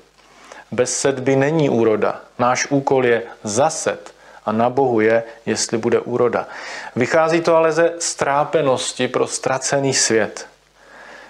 Bez 0.71 0.99
sedby 1.01 1.37
není 1.37 1.71
úroda. 1.71 2.21
Náš 2.39 2.67
úkol 2.71 3.07
je 3.07 3.23
zased 3.45 4.15
a 4.47 4.53
na 4.53 4.71
Bohu 4.71 5.01
je, 5.01 5.23
jestli 5.47 5.79
bude 5.79 6.01
úroda. 6.01 6.49
Vychází 6.97 7.41
to 7.41 7.57
ale 7.57 7.73
ze 7.73 7.93
strápenosti 7.99 9.09
pro 9.09 9.27
ztracený 9.27 9.95
svět. 9.95 10.47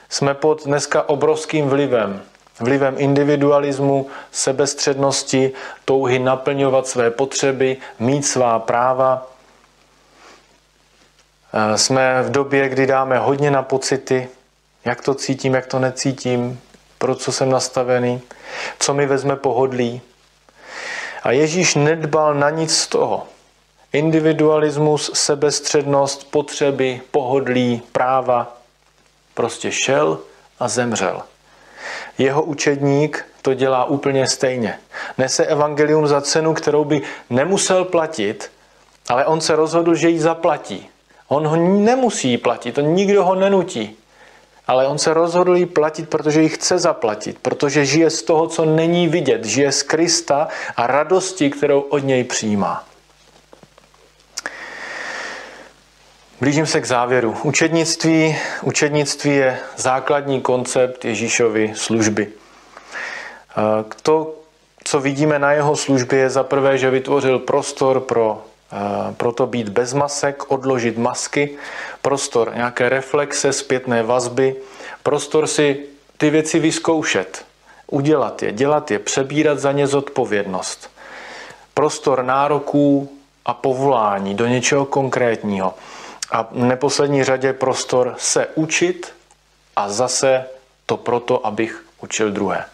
Jsme 0.08 0.34
pod 0.34 0.64
dneska 0.64 1.08
obrovským 1.08 1.68
vlivem. 1.68 2.22
Vlivem 2.60 2.94
individualismu, 2.98 4.06
sebestřednosti, 4.32 5.52
touhy 5.84 6.18
naplňovat 6.18 6.86
své 6.86 7.10
potřeby, 7.10 7.76
mít 7.98 8.22
svá 8.22 8.58
práva. 8.58 9.26
Eh, 11.52 11.78
jsme 11.78 12.22
v 12.22 12.30
době, 12.30 12.68
kdy 12.68 12.86
dáme 12.86 13.18
hodně 13.18 13.50
na 13.50 13.62
pocity, 13.62 14.28
jak 14.84 15.02
to 15.02 15.14
cítím, 15.14 15.54
jak 15.54 15.66
to 15.66 15.78
necítím, 15.78 16.60
pro 16.98 17.14
co 17.14 17.32
jsem 17.32 17.50
nastavený, 17.50 18.20
co 18.78 18.94
mi 18.94 19.06
vezme 19.06 19.36
pohodlí. 19.36 20.00
A 21.22 21.32
Ježíš 21.32 21.74
nedbal 21.74 22.34
na 22.34 22.50
nic 22.50 22.76
z 22.76 22.86
toho. 22.86 23.26
Individualismus, 23.92 25.10
sebestřednost, 25.14 26.30
potřeby, 26.30 27.00
pohodlí, 27.10 27.82
práva. 27.92 28.56
Prostě 29.34 29.72
šel 29.72 30.18
a 30.58 30.68
zemřel. 30.68 31.22
Jeho 32.18 32.42
učedník 32.42 33.26
to 33.42 33.54
dělá 33.54 33.84
úplně 33.84 34.26
stejně. 34.26 34.78
Nese 35.18 35.46
evangelium 35.46 36.06
za 36.06 36.20
cenu, 36.20 36.54
kterou 36.54 36.84
by 36.84 37.02
nemusel 37.30 37.84
platit, 37.84 38.50
ale 39.08 39.26
on 39.26 39.40
se 39.40 39.56
rozhodl, 39.56 39.94
že 39.94 40.08
ji 40.08 40.20
zaplatí. 40.20 40.88
On 41.28 41.46
ho 41.46 41.56
nemusí 41.56 42.38
platit, 42.38 42.74
to 42.74 42.80
nikdo 42.80 43.24
ho 43.24 43.34
nenutí 43.34 43.96
ale 44.68 44.86
on 44.86 44.98
se 44.98 45.14
rozhodl 45.14 45.56
jí 45.56 45.66
platit, 45.66 46.08
protože 46.08 46.42
ji 46.42 46.48
chce 46.48 46.78
zaplatit, 46.78 47.38
protože 47.42 47.84
žije 47.84 48.10
z 48.10 48.22
toho, 48.22 48.46
co 48.46 48.64
není 48.64 49.08
vidět, 49.08 49.44
žije 49.44 49.72
z 49.72 49.82
Krista 49.82 50.48
a 50.76 50.86
radosti, 50.86 51.50
kterou 51.50 51.80
od 51.80 51.98
něj 51.98 52.24
přijímá. 52.24 52.84
Blížím 56.40 56.66
se 56.66 56.80
k 56.80 56.86
závěru. 56.86 57.36
Učednictví, 57.42 58.36
učednictví 58.62 59.36
je 59.36 59.58
základní 59.76 60.40
koncept 60.40 61.04
Ježíšovy 61.04 61.72
služby. 61.76 62.28
To, 64.02 64.34
co 64.84 65.00
vidíme 65.00 65.38
na 65.38 65.52
jeho 65.52 65.76
službě, 65.76 66.18
je 66.18 66.30
za 66.30 66.42
prvé, 66.42 66.78
že 66.78 66.90
vytvořil 66.90 67.38
prostor 67.38 68.00
pro 68.00 68.44
proto 69.16 69.46
být 69.46 69.68
bez 69.68 69.92
masek, 69.94 70.50
odložit 70.50 70.98
masky, 70.98 71.56
prostor 72.02 72.52
nějaké 72.54 72.88
reflexe, 72.88 73.52
zpětné 73.52 74.02
vazby, 74.02 74.56
prostor 75.02 75.46
si 75.46 75.86
ty 76.16 76.30
věci 76.30 76.58
vyzkoušet, 76.58 77.44
udělat 77.86 78.42
je, 78.42 78.52
dělat 78.52 78.90
je, 78.90 78.98
přebírat 78.98 79.58
za 79.58 79.72
ně 79.72 79.86
zodpovědnost. 79.86 80.90
Prostor 81.74 82.22
nároků 82.24 83.18
a 83.44 83.54
povolání 83.54 84.34
do 84.34 84.46
něčeho 84.46 84.84
konkrétního. 84.84 85.74
A 86.30 86.42
v 86.42 86.48
neposlední 86.52 87.24
řadě 87.24 87.52
prostor 87.52 88.14
se 88.18 88.46
učit 88.54 89.12
a 89.76 89.88
zase 89.88 90.44
to 90.86 90.96
proto, 90.96 91.46
abych 91.46 91.84
učil 92.02 92.30
druhé. 92.30 92.64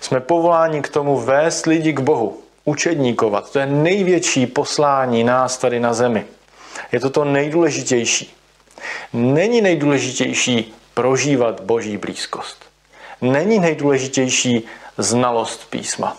Jsme 0.00 0.20
povoláni 0.20 0.82
k 0.82 0.88
tomu 0.88 1.18
vést 1.18 1.66
lidi 1.66 1.92
k 1.92 2.00
Bohu, 2.00 2.42
učedníkovat. 2.68 3.52
To 3.52 3.58
je 3.58 3.66
největší 3.66 4.46
poslání 4.46 5.24
nás 5.24 5.58
tady 5.58 5.80
na 5.80 5.94
zemi. 5.94 6.24
Je 6.92 7.00
to 7.00 7.10
to 7.10 7.24
nejdůležitější. 7.24 8.34
Není 9.12 9.60
nejdůležitější 9.60 10.74
prožívat 10.94 11.60
boží 11.60 11.96
blízkost. 11.96 12.64
Není 13.20 13.58
nejdůležitější 13.58 14.66
znalost 14.98 15.70
písma. 15.70 16.16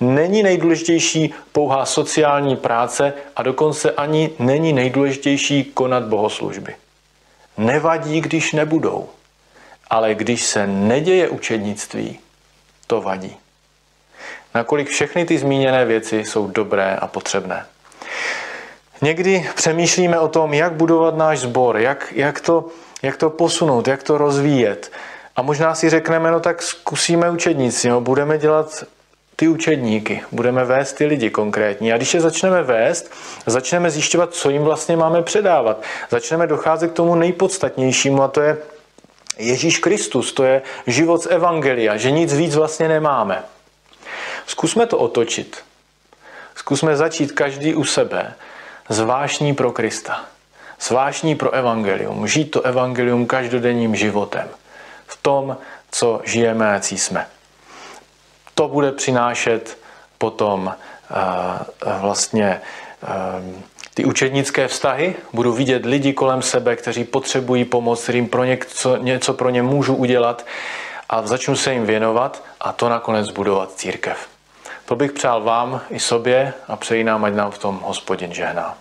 Není 0.00 0.42
nejdůležitější 0.42 1.34
pouhá 1.52 1.86
sociální 1.86 2.56
práce 2.56 3.12
a 3.36 3.42
dokonce 3.42 3.90
ani 3.90 4.30
není 4.38 4.72
nejdůležitější 4.72 5.64
konat 5.64 6.02
bohoslužby. 6.02 6.74
Nevadí, 7.56 8.20
když 8.20 8.52
nebudou, 8.52 9.08
ale 9.90 10.14
když 10.14 10.44
se 10.44 10.66
neděje 10.66 11.28
učednictví, 11.28 12.18
to 12.86 13.00
vadí 13.00 13.36
nakolik 14.54 14.88
všechny 14.88 15.24
ty 15.24 15.38
zmíněné 15.38 15.84
věci 15.84 16.24
jsou 16.24 16.46
dobré 16.46 16.96
a 16.96 17.06
potřebné. 17.06 17.66
Někdy 19.02 19.48
přemýšlíme 19.54 20.18
o 20.18 20.28
tom, 20.28 20.54
jak 20.54 20.72
budovat 20.72 21.16
náš 21.16 21.38
sbor, 21.38 21.76
jak, 21.78 22.12
jak, 22.16 22.40
to, 22.40 22.64
jak 23.02 23.16
to 23.16 23.30
posunout, 23.30 23.88
jak 23.88 24.02
to 24.02 24.18
rozvíjet. 24.18 24.92
A 25.36 25.42
možná 25.42 25.74
si 25.74 25.90
řekneme, 25.90 26.30
no 26.30 26.40
tak 26.40 26.62
zkusíme 26.62 27.30
učedníci, 27.30 27.88
no, 27.88 28.00
budeme 28.00 28.38
dělat 28.38 28.84
ty 29.36 29.48
učedníky, 29.48 30.22
budeme 30.32 30.64
vést 30.64 30.92
ty 30.92 31.06
lidi 31.06 31.30
konkrétní. 31.30 31.92
A 31.92 31.96
když 31.96 32.14
je 32.14 32.20
začneme 32.20 32.62
vést, 32.62 33.12
začneme 33.46 33.90
zjišťovat, 33.90 34.34
co 34.34 34.50
jim 34.50 34.62
vlastně 34.62 34.96
máme 34.96 35.22
předávat. 35.22 35.82
Začneme 36.10 36.46
docházet 36.46 36.90
k 36.90 36.94
tomu 36.94 37.14
nejpodstatnějšímu 37.14 38.22
a 38.22 38.28
to 38.28 38.40
je 38.40 38.56
Ježíš 39.38 39.78
Kristus, 39.78 40.32
to 40.32 40.44
je 40.44 40.62
život 40.86 41.22
z 41.22 41.26
Evangelia, 41.26 41.96
že 41.96 42.10
nic 42.10 42.34
víc 42.34 42.56
vlastně 42.56 42.88
nemáme. 42.88 43.44
Zkusme 44.48 44.86
to 44.86 44.98
otočit. 44.98 45.64
Zkusme 46.54 46.96
začít 46.96 47.32
každý 47.32 47.74
u 47.74 47.84
sebe 47.84 48.34
zvláštní 48.88 49.54
pro 49.54 49.72
Krista. 49.72 50.24
Zvláštní 50.80 51.34
pro 51.34 51.50
evangelium. 51.50 52.28
Žít 52.28 52.50
to 52.50 52.62
evangelium 52.62 53.26
každodenním 53.26 53.96
životem. 53.96 54.48
V 55.06 55.18
tom, 55.22 55.56
co 55.90 56.20
žijeme 56.24 56.74
a 56.74 56.80
jsme. 56.82 57.26
To 58.54 58.68
bude 58.68 58.92
přinášet 58.92 59.78
potom 60.18 60.66
uh, 60.66 61.92
vlastně 62.00 62.60
uh, 63.02 63.62
ty 63.94 64.04
učednické 64.04 64.68
vztahy, 64.68 65.16
budu 65.32 65.52
vidět 65.52 65.86
lidi 65.86 66.12
kolem 66.12 66.42
sebe, 66.42 66.76
kteří 66.76 67.04
potřebují 67.04 67.64
pomoc, 67.64 68.02
kterým 68.02 68.28
pro 68.28 68.44
něco, 68.44 68.96
něco 68.96 69.34
pro 69.34 69.50
ně 69.50 69.62
můžu 69.62 69.94
udělat 69.94 70.46
a 71.08 71.26
začnu 71.26 71.56
se 71.56 71.72
jim 71.72 71.86
věnovat 71.86 72.44
a 72.60 72.72
to 72.72 72.88
nakonec 72.88 73.30
budovat 73.30 73.72
církev. 73.72 74.37
To 74.88 74.96
bych 74.96 75.12
přál 75.12 75.42
vám 75.42 75.80
i 75.90 76.00
sobě 76.00 76.52
a 76.68 76.76
přeji 76.76 77.04
nám, 77.04 77.24
ať 77.24 77.34
nám 77.34 77.50
v 77.50 77.58
tom 77.58 77.80
hospodin 77.82 78.32
žehná. 78.32 78.78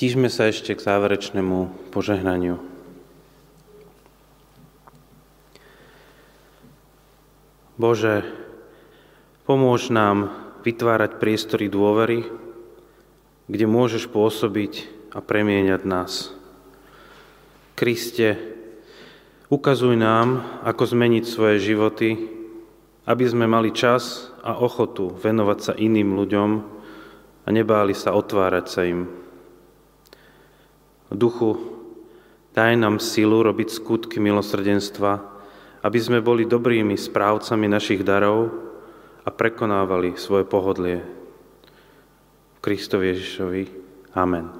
Stížme 0.00 0.32
sa 0.32 0.48
ešte 0.48 0.72
k 0.72 0.80
záverečnému 0.80 1.92
požehnaniu. 1.92 2.56
Bože, 7.76 8.24
pomôž 9.44 9.92
nám 9.92 10.32
vytvárať 10.64 11.20
priestory 11.20 11.68
dôvery, 11.68 12.24
kde 13.44 13.66
môžeš 13.68 14.08
pôsobiť 14.08 14.88
a 15.12 15.20
premieňať 15.20 15.84
nás. 15.84 16.32
Kriste, 17.76 18.40
ukazuj 19.52 20.00
nám, 20.00 20.64
ako 20.64 20.96
zmeniť 20.96 21.24
svoje 21.28 21.60
životy, 21.60 22.16
aby 23.04 23.24
sme 23.28 23.44
mali 23.44 23.68
čas 23.68 24.32
a 24.40 24.56
ochotu 24.64 25.12
venovať 25.12 25.58
sa 25.60 25.72
iným 25.76 26.16
ľuďom 26.16 26.50
a 27.44 27.48
nebáli 27.52 27.92
sa 27.92 28.16
otvárať 28.16 28.64
sa 28.64 28.88
im. 28.88 29.19
Duchu, 31.10 31.58
daj 32.54 32.78
nám 32.78 33.02
silu 33.02 33.42
robiť 33.42 33.68
skutky 33.70 34.22
milosrdenstva, 34.22 35.18
aby 35.82 35.98
sme 35.98 36.22
boli 36.22 36.46
dobrými 36.46 36.94
správcami 36.94 37.66
našich 37.66 38.06
darov 38.06 38.52
a 39.26 39.28
prekonávali 39.28 40.14
svoje 40.14 40.46
pohodlie. 40.46 41.02
Kristovi 42.60 43.16
Ježišovi. 43.16 43.62
Amen. 44.14 44.59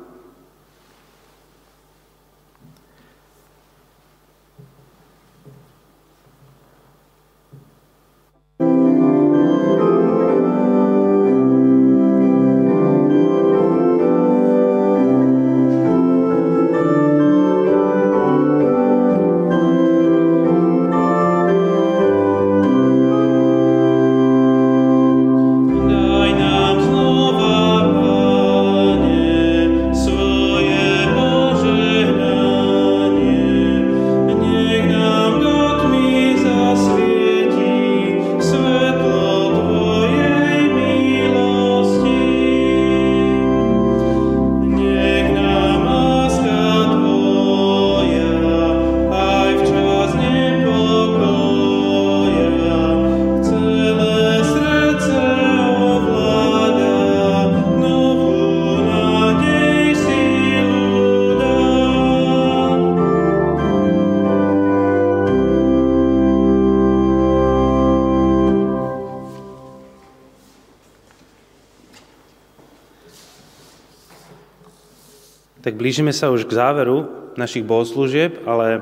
Blížime 75.90 76.14
sa 76.14 76.30
už 76.30 76.46
k 76.46 76.54
záveru 76.54 77.10
našich 77.34 77.66
bohoslúžieb, 77.66 78.46
ale 78.46 78.78
e, 78.78 78.80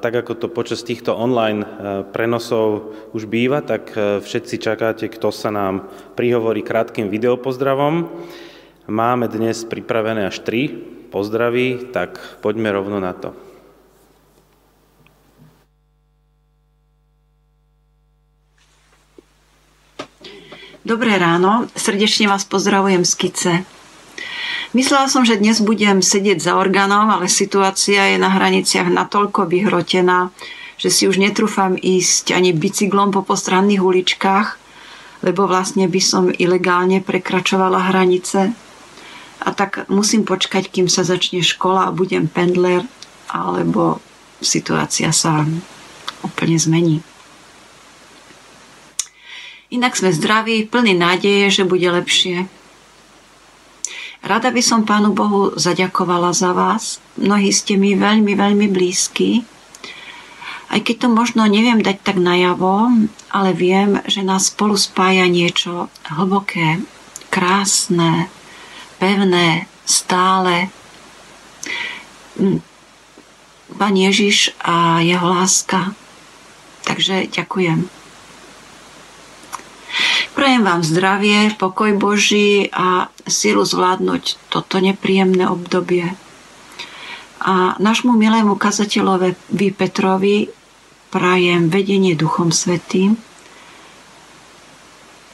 tak 0.00 0.24
ako 0.24 0.40
to 0.40 0.48
počas 0.48 0.80
týchto 0.80 1.12
online 1.12 1.60
e, 1.60 1.68
prenosov 2.16 2.96
už 3.12 3.28
býva, 3.28 3.60
tak 3.60 3.92
e, 3.92 4.24
všetci 4.24 4.56
čakáte, 4.56 5.04
kto 5.12 5.28
sa 5.28 5.52
nám 5.52 5.84
prihovorí 6.16 6.64
krátkým 6.64 7.12
videopozdravom. 7.12 8.08
Máme 8.88 9.28
dnes 9.28 9.68
pripravené 9.68 10.32
až 10.32 10.40
tri 10.40 10.72
pozdraví, 11.12 11.92
tak 11.92 12.40
poďme 12.40 12.72
rovno 12.72 13.04
na 13.04 13.12
to. 13.12 13.36
Dobré 20.88 21.20
ráno, 21.20 21.68
srdečne 21.76 22.32
vás 22.32 22.48
pozdravujem 22.48 23.04
z 23.04 23.12
Kice. 23.12 23.77
Myslela 24.76 25.08
som, 25.08 25.24
že 25.24 25.40
dnes 25.40 25.64
budem 25.64 26.04
sedieť 26.04 26.44
za 26.44 26.52
orgánom, 26.60 27.08
ale 27.08 27.24
situácia 27.24 28.12
je 28.12 28.20
na 28.20 28.28
hraniciach 28.28 28.92
natoľko 28.92 29.48
vyhrotená, 29.48 30.28
že 30.76 30.92
si 30.92 31.08
už 31.08 31.16
netrúfam 31.16 31.72
ísť 31.72 32.36
ani 32.36 32.52
bicyklom 32.52 33.08
po 33.08 33.24
postranných 33.24 33.80
uličkách, 33.80 34.60
lebo 35.24 35.48
vlastne 35.48 35.88
by 35.88 36.00
som 36.04 36.28
ilegálne 36.28 37.00
prekračovala 37.00 37.88
hranice. 37.88 38.52
A 39.40 39.48
tak 39.56 39.88
musím 39.88 40.28
počkať, 40.28 40.68
kým 40.68 40.84
sa 40.92 41.00
začne 41.00 41.40
škola 41.40 41.88
a 41.88 41.94
budem 41.96 42.28
pendler, 42.28 42.84
alebo 43.32 44.04
situácia 44.44 45.16
sa 45.16 45.48
úplne 46.20 46.60
zmení. 46.60 47.00
Inak 49.72 49.96
sme 49.96 50.12
zdraví, 50.12 50.68
plní 50.68 50.92
nádeje, 50.92 51.60
že 51.60 51.64
bude 51.64 51.88
lepšie. 51.88 52.57
Rada 54.18 54.50
by 54.50 54.62
som 54.62 54.82
Pánu 54.82 55.14
Bohu 55.14 55.54
zaďakovala 55.54 56.34
za 56.34 56.50
vás. 56.50 56.98
Mnohí 57.14 57.54
ste 57.54 57.78
mi 57.78 57.94
veľmi, 57.94 58.34
veľmi 58.34 58.66
blízki. 58.66 59.46
Aj 60.68 60.80
keď 60.84 61.06
to 61.06 61.08
možno 61.08 61.48
neviem 61.48 61.80
dať 61.80 62.02
tak 62.04 62.18
najavo, 62.20 62.92
ale 63.32 63.50
viem, 63.56 64.04
že 64.04 64.20
nás 64.20 64.52
spolu 64.52 64.76
spája 64.76 65.24
niečo 65.24 65.88
hlboké, 66.12 66.84
krásne, 67.32 68.28
pevné, 69.00 69.64
stále. 69.88 70.68
Pán 73.78 73.94
Ježiš 73.96 74.52
a 74.60 75.00
jeho 75.00 75.24
láska. 75.24 75.96
Takže 76.84 77.32
ďakujem. 77.32 77.97
Prajem 80.38 80.62
vám 80.62 80.82
zdravie, 80.86 81.50
pokoj 81.58 81.98
Boží 81.98 82.70
a 82.70 83.10
silu 83.26 83.66
zvládnuť 83.66 84.38
toto 84.52 84.78
nepríjemné 84.78 85.50
obdobie. 85.50 86.14
A 87.42 87.74
našmu 87.82 88.14
milému 88.14 88.54
kazateľovi 88.54 89.68
Petrovi 89.74 90.46
prajem 91.08 91.72
vedenie 91.72 92.14
Duchom 92.14 92.52
Svetým 92.52 93.16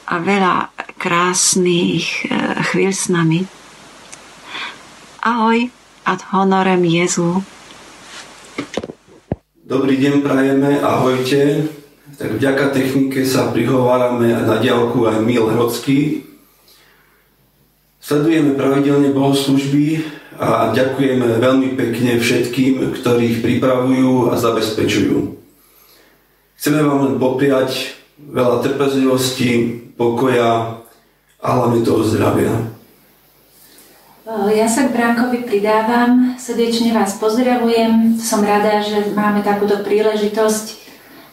a 0.08 0.14
veľa 0.20 0.72
krásnych 0.96 2.24
eh, 2.24 2.32
chvíľ 2.72 2.92
s 2.92 3.12
nami. 3.12 3.40
Ahoj, 5.24 5.72
ad 6.04 6.20
honorem 6.32 6.84
Jezu. 6.84 7.40
Dobrý 9.64 9.96
deň 9.96 10.20
prajeme, 10.20 10.76
ahojte 10.84 11.83
tak 12.14 12.38
vďaka 12.38 12.70
technike 12.70 13.26
sa 13.26 13.50
prihovárame 13.50 14.30
na 14.30 14.62
diálku 14.62 15.02
aj 15.06 15.18
Mil 15.22 15.50
Hrodský. 15.50 16.22
Sledujeme 17.98 18.54
pravidelne 18.54 19.10
bohoslužby 19.10 20.04
a 20.38 20.70
ďakujeme 20.70 21.40
veľmi 21.40 21.74
pekne 21.74 22.20
všetkým, 22.20 22.94
ktorí 23.00 23.22
ich 23.34 23.40
pripravujú 23.40 24.30
a 24.30 24.38
zabezpečujú. 24.38 25.40
Chceme 26.60 26.80
vám 26.84 27.00
len 27.10 27.14
popriať 27.18 27.98
veľa 28.20 28.62
trpezlivosti, 28.62 29.82
pokoja 29.98 30.80
a 31.42 31.46
hlavne 31.48 31.80
toho 31.82 32.04
zdravia. 32.06 32.72
Ja 34.54 34.64
sa 34.64 34.88
k 34.88 34.96
Bránkovi 34.96 35.44
pridávam, 35.44 36.32
srdečne 36.40 36.96
vás 36.96 37.20
pozdravujem, 37.20 38.16
som 38.16 38.40
rada, 38.40 38.80
že 38.80 39.12
máme 39.12 39.44
takúto 39.44 39.84
príležitosť 39.84 40.83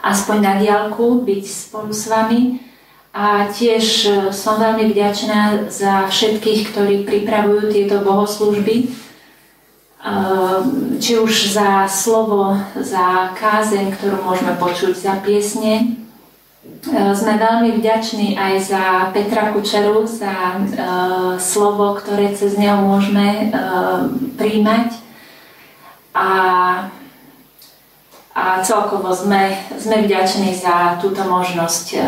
aspoň 0.01 0.37
na 0.41 0.53
diálku 0.57 1.21
byť 1.21 1.43
spolu 1.45 1.93
s 1.93 2.09
vami. 2.09 2.71
A 3.11 3.51
tiež 3.51 3.85
e, 4.07 4.11
som 4.31 4.55
veľmi 4.55 4.87
vďačná 4.95 5.67
za 5.67 6.07
všetkých, 6.07 6.71
ktorí 6.71 6.95
pripravujú 7.03 7.67
tieto 7.67 7.99
bohoslužby. 8.07 8.75
E, 8.81 8.85
či 10.95 11.19
už 11.19 11.51
za 11.51 11.91
slovo, 11.91 12.55
za 12.79 13.35
kázeň, 13.35 13.99
ktorú 13.99 14.23
môžeme 14.23 14.55
počuť, 14.55 14.95
za 14.95 15.19
piesne. 15.19 15.99
E, 16.87 16.95
sme 17.11 17.35
veľmi 17.35 17.83
vďační 17.83 18.39
aj 18.39 18.53
za 18.63 18.83
Petra 19.11 19.51
Kučeru, 19.51 20.07
za 20.07 20.63
slovo, 21.35 21.99
ktoré 21.99 22.31
cez 22.31 22.55
neho 22.55 22.79
môžeme 22.79 23.51
príjmať. 24.39 25.03
A 26.15 26.27
a 28.31 28.63
celkovo 28.63 29.11
sme, 29.11 29.59
sme 29.75 30.07
vďační 30.07 30.55
za 30.55 30.95
túto 31.03 31.19
možnosť 31.27 31.85
uh, 31.93 32.01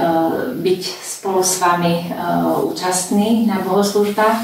byť 0.55 0.81
spolu 1.03 1.43
s 1.43 1.59
vami 1.59 2.07
uh, 2.07 2.63
účastní 2.63 3.43
na 3.43 3.59
bohoslužbách. 3.59 4.39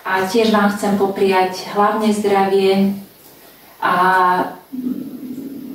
A 0.00 0.24
tiež 0.24 0.48
vám 0.48 0.72
chcem 0.72 0.96
popriať 0.96 1.70
hlavne 1.76 2.08
zdravie 2.08 2.96
a 3.84 3.94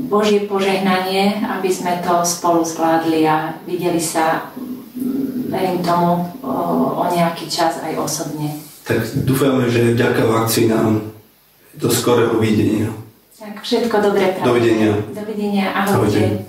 Božie 0.06 0.50
požehnanie, 0.50 1.46
aby 1.46 1.70
sme 1.70 2.02
to 2.02 2.26
spolu 2.26 2.66
zvládli 2.66 3.26
a 3.26 3.54
videli 3.70 4.02
sa, 4.02 4.50
verím 5.50 5.86
tomu, 5.86 6.26
o, 6.42 6.54
o 7.00 7.04
nejaký 7.10 7.50
čas 7.50 7.82
aj 7.86 7.98
osobne. 7.98 8.50
Tak 8.86 9.26
dúfame, 9.26 9.66
že 9.70 9.94
vďaka 9.94 10.26
vakcínám 10.26 11.10
do 11.78 11.88
skorého 11.90 12.38
videnia. 12.38 13.05
Tak 13.36 13.68
všetko 13.68 13.96
dobré. 14.00 14.40
Dovidenia. 14.40 14.96
Dovidenia, 15.12 15.76
ahojte. 15.76 16.48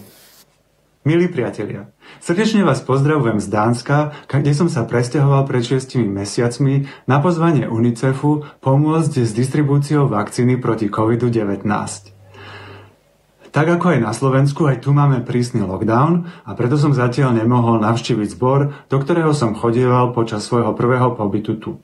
Milí 1.03 1.27
priatelia, 1.27 1.91
srdečne 2.23 2.63
vás 2.63 2.79
pozdravujem 2.79 3.43
z 3.43 3.51
Dánska, 3.51 4.15
kde 4.31 4.55
som 4.55 4.71
sa 4.71 4.87
presťahoval 4.87 5.51
pred 5.51 5.67
6 5.67 5.99
mesiacmi 6.07 6.87
na 7.11 7.19
pozvanie 7.19 7.67
UNICEFu 7.67 8.63
pomôcť 8.63 9.19
s 9.19 9.35
distribúciou 9.35 10.07
vakcíny 10.07 10.63
proti 10.63 10.87
COVID-19. 10.87 11.67
Tak 13.51 13.67
ako 13.67 13.87
aj 13.91 13.99
na 14.07 14.15
Slovensku, 14.15 14.71
aj 14.71 14.87
tu 14.87 14.95
máme 14.95 15.27
prísny 15.27 15.67
lockdown 15.67 16.31
a 16.47 16.55
preto 16.55 16.79
som 16.79 16.95
zatiaľ 16.95 17.35
nemohol 17.35 17.83
navštíviť 17.83 18.39
zbor, 18.39 18.87
do 18.87 18.97
ktorého 19.03 19.35
som 19.35 19.59
chodieval 19.59 20.15
počas 20.15 20.47
svojho 20.47 20.71
prvého 20.79 21.19
pobytu 21.19 21.59
tu. 21.59 21.83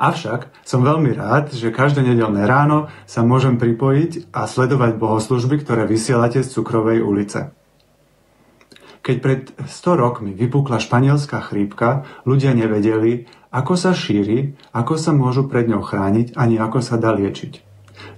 Avšak 0.00 0.48
som 0.64 0.80
veľmi 0.80 1.12
rád, 1.12 1.52
že 1.52 1.68
každé 1.68 2.00
nedelné 2.00 2.48
ráno 2.48 2.88
sa 3.04 3.20
môžem 3.20 3.60
pripojiť 3.60 4.32
a 4.32 4.48
sledovať 4.48 4.96
bohoslužby, 4.96 5.60
ktoré 5.60 5.84
vysielate 5.84 6.40
z 6.40 6.48
Cukrovej 6.48 7.04
ulice. 7.04 7.52
Keď 9.04 9.16
pred 9.20 9.52
100 9.60 10.00
rokmi 10.00 10.32
vypukla 10.32 10.80
španielská 10.80 11.44
chrípka, 11.44 12.08
ľudia 12.24 12.56
nevedeli, 12.56 13.28
ako 13.52 13.76
sa 13.76 13.92
šíri, 13.92 14.56
ako 14.72 14.96
sa 14.96 15.12
môžu 15.12 15.44
pred 15.52 15.68
ňou 15.68 15.84
chrániť, 15.84 16.32
ani 16.32 16.56
ako 16.56 16.80
sa 16.80 16.96
dá 16.96 17.12
liečiť. 17.12 17.60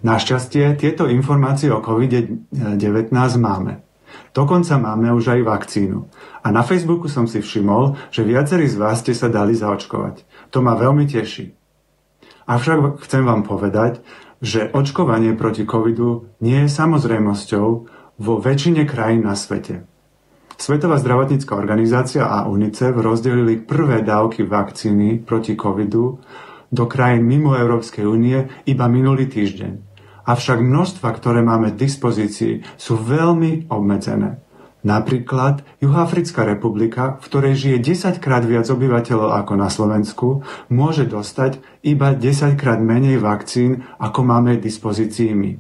Našťastie 0.07 0.79
tieto 0.79 1.11
informácie 1.11 1.67
o 1.75 1.83
COVID-19 1.83 3.11
máme. 3.43 3.83
Dokonca 4.31 4.79
máme 4.79 5.11
už 5.15 5.35
aj 5.35 5.41
vakcínu. 5.43 6.07
A 6.47 6.55
na 6.55 6.63
Facebooku 6.63 7.11
som 7.11 7.27
si 7.27 7.43
všimol, 7.43 7.99
že 8.15 8.23
viacerí 8.23 8.71
z 8.71 8.79
vás 8.79 9.03
ste 9.03 9.19
sa 9.19 9.27
dali 9.27 9.55
zaočkovať. 9.59 10.23
To 10.55 10.63
ma 10.63 10.79
veľmi 10.79 11.11
teší. 11.11 11.62
Avšak 12.47 13.03
chcem 13.07 13.23
vám 13.23 13.47
povedať, 13.47 14.03
že 14.43 14.71
očkovanie 14.75 15.39
proti 15.39 15.63
covidu 15.63 16.35
nie 16.43 16.67
je 16.67 16.75
samozrejmosťou 16.75 17.67
vo 18.19 18.35
väčšine 18.43 18.83
krajín 18.87 19.23
na 19.23 19.39
svete. 19.39 19.87
Svetová 20.59 20.99
zdravotnícká 20.99 21.59
organizácia 21.59 22.27
a 22.27 22.47
UNICEF 22.47 22.95
rozdelili 22.95 23.59
prvé 23.59 24.03
dávky 24.07 24.47
vakcíny 24.47 25.23
proti 25.23 25.59
covidu 25.59 26.23
do 26.71 26.85
krajín 26.87 27.27
mimo 27.27 27.59
Európskej 27.59 28.07
únie 28.07 28.47
iba 28.67 28.87
minulý 28.87 29.27
týždeň. 29.27 29.73
Avšak 30.23 30.63
množstva, 30.63 31.09
ktoré 31.19 31.43
máme 31.43 31.75
k 31.75 31.83
dispozícii, 31.83 32.63
sú 32.79 32.95
veľmi 32.95 33.67
obmedzené. 33.75 34.39
Napríklad 34.83 35.63
Juhoafrická 35.79 36.43
republika, 36.43 37.23
v 37.23 37.25
ktorej 37.31 37.55
žije 37.55 37.77
10 37.95 38.19
krát 38.19 38.43
viac 38.43 38.67
obyvateľov 38.67 39.31
ako 39.47 39.55
na 39.55 39.71
Slovensku, 39.71 40.43
môže 40.67 41.07
dostať 41.07 41.63
iba 41.87 42.19
10 42.19 42.59
krát 42.59 42.83
menej 42.83 43.23
vakcín, 43.23 43.87
ako 44.03 44.27
máme 44.27 44.59
dispozícii 44.59 45.39
my. 45.39 45.53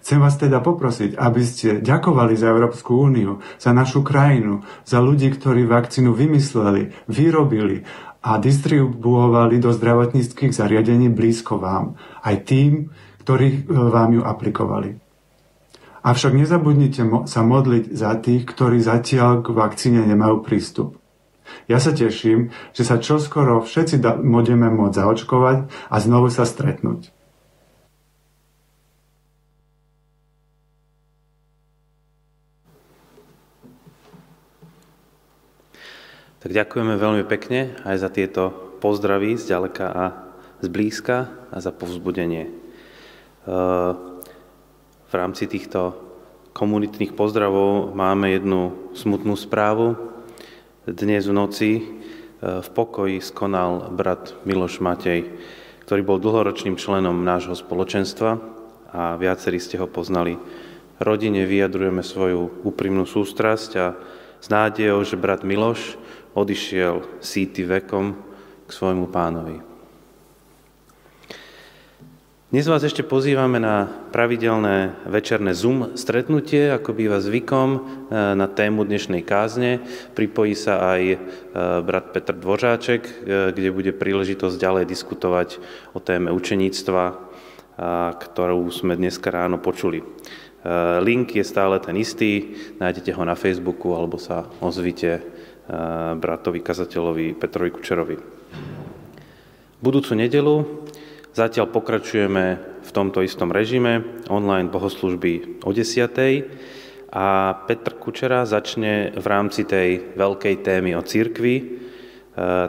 Chcem 0.00 0.22
vás 0.22 0.38
teda 0.38 0.62
poprosiť, 0.62 1.18
aby 1.18 1.42
ste 1.42 1.82
ďakovali 1.82 2.38
za 2.38 2.48
Európsku 2.48 2.94
úniu, 2.94 3.42
za 3.60 3.74
našu 3.74 4.06
krajinu, 4.06 4.62
za 4.86 5.02
ľudí, 5.02 5.28
ktorí 5.34 5.66
vakcínu 5.66 6.14
vymysleli, 6.14 6.94
vyrobili 7.10 7.82
a 8.22 8.38
distribuovali 8.38 9.58
do 9.60 9.74
zdravotníckých 9.74 10.54
zariadení 10.54 11.10
blízko 11.10 11.58
vám. 11.58 11.98
Aj 12.22 12.38
tým, 12.38 12.94
ktorí 13.26 13.48
e, 13.50 13.60
vám 13.66 14.14
ju 14.14 14.22
aplikovali. 14.22 15.05
Avšak 16.06 16.38
nezabudnite 16.38 17.02
sa 17.26 17.42
modliť 17.42 17.90
za 17.90 18.14
tých, 18.22 18.46
ktorí 18.46 18.78
zatiaľ 18.78 19.42
k 19.42 19.50
vakcíne 19.50 20.06
nemajú 20.06 20.38
prístup. 20.46 21.02
Ja 21.66 21.82
sa 21.82 21.90
teším, 21.90 22.54
že 22.70 22.86
sa 22.86 23.02
čoskoro 23.02 23.58
všetci 23.66 23.98
budeme 24.22 24.70
môcť 24.70 25.02
zaočkovať 25.02 25.58
a 25.66 25.96
znovu 25.98 26.30
sa 26.30 26.46
stretnúť. 26.46 27.10
Tak 36.38 36.54
ďakujeme 36.54 36.94
veľmi 36.94 37.26
pekne 37.26 37.74
aj 37.82 37.96
za 37.98 38.06
tieto 38.14 38.54
pozdravy 38.78 39.34
z 39.34 39.50
ďaleka 39.50 39.86
a 39.90 40.04
z 40.62 40.70
blízka 40.70 41.34
a 41.50 41.58
za 41.58 41.74
povzbudenie. 41.74 42.54
V 45.06 45.14
rámci 45.14 45.46
týchto 45.46 45.94
komunitných 46.50 47.14
pozdravov 47.14 47.94
máme 47.94 48.34
jednu 48.34 48.90
smutnú 48.90 49.38
správu. 49.38 49.94
Dnes 50.82 51.30
v 51.30 51.34
noci 51.34 51.70
v 52.42 52.68
pokoji 52.74 53.22
skonal 53.22 53.94
brat 53.94 54.34
Miloš 54.42 54.82
Matej, 54.82 55.30
ktorý 55.86 56.02
bol 56.02 56.18
dlhoročným 56.18 56.74
členom 56.74 57.22
nášho 57.22 57.54
spoločenstva 57.54 58.42
a 58.90 59.14
viacerí 59.14 59.62
ste 59.62 59.78
ho 59.78 59.86
poznali. 59.86 60.42
Rodine 60.98 61.46
vyjadrujeme 61.46 62.02
svoju 62.02 62.66
úprimnú 62.66 63.06
sústrasť 63.06 63.70
a 63.78 63.94
s 64.42 64.50
nádejou, 64.50 65.06
že 65.06 65.14
brat 65.14 65.46
Miloš 65.46 65.94
odišiel 66.34 67.22
síty 67.22 67.62
vekom 67.62 68.18
k 68.66 68.70
svojmu 68.74 69.06
pánovi. 69.14 69.65
Dnes 72.46 72.62
vás 72.70 72.78
ešte 72.86 73.02
pozývame 73.02 73.58
na 73.58 73.90
pravidelné 74.14 74.94
večerné 75.10 75.50
Zoom 75.50 75.98
stretnutie, 75.98 76.70
ako 76.70 76.94
býva 76.94 77.18
zvykom, 77.18 77.68
e, 77.74 77.78
na 78.38 78.46
tému 78.46 78.86
dnešnej 78.86 79.26
kázne. 79.26 79.82
Pripojí 80.14 80.54
sa 80.54 80.94
aj 80.94 81.02
e, 81.10 81.16
brat 81.82 82.14
Petr 82.14 82.38
Dvořáček, 82.38 83.02
e, 83.02 83.12
kde 83.50 83.74
bude 83.74 83.90
príležitosť 83.90 84.62
ďalej 84.62 84.84
diskutovať 84.86 85.58
o 85.90 85.98
téme 85.98 86.30
učeníctva, 86.30 87.18
ktorú 88.14 88.62
sme 88.70 88.94
dneska 88.94 89.26
ráno 89.34 89.58
počuli. 89.58 90.06
Link 91.02 91.34
je 91.34 91.42
stále 91.42 91.82
ten 91.82 91.98
istý, 91.98 92.54
nájdete 92.78 93.10
ho 93.10 93.26
na 93.26 93.34
Facebooku 93.34 93.90
alebo 93.92 94.22
sa 94.22 94.46
ozvite 94.62 95.18
bratovi 96.16 96.62
kazateľovi 96.62 97.36
Petrovi 97.36 97.70
Kučerovi. 97.74 98.16
Budúcu 99.82 100.16
nedelu 100.16 100.86
zatiaľ 101.36 101.68
pokračujeme 101.68 102.44
v 102.80 102.90
tomto 102.96 103.20
istom 103.20 103.52
režime, 103.52 104.24
online 104.32 104.72
bohoslužby 104.72 105.60
o 105.68 105.70
10. 105.76 107.12
A 107.12 107.26
Petr 107.68 107.92
Kučera 108.00 108.48
začne 108.48 109.12
v 109.12 109.26
rámci 109.28 109.68
tej 109.68 110.16
veľkej 110.16 110.64
témy 110.64 110.96
o 110.96 111.04
církvi 111.04 111.84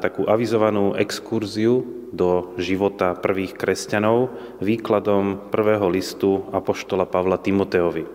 takú 0.04 0.28
avizovanú 0.28 0.96
exkurziu 0.96 2.08
do 2.12 2.56
života 2.56 3.16
prvých 3.16 3.56
kresťanov 3.56 4.32
výkladom 4.64 5.52
prvého 5.52 5.88
listu 5.92 6.48
Apoštola 6.56 7.04
Pavla 7.08 7.36
Timoteovi. 7.40 8.08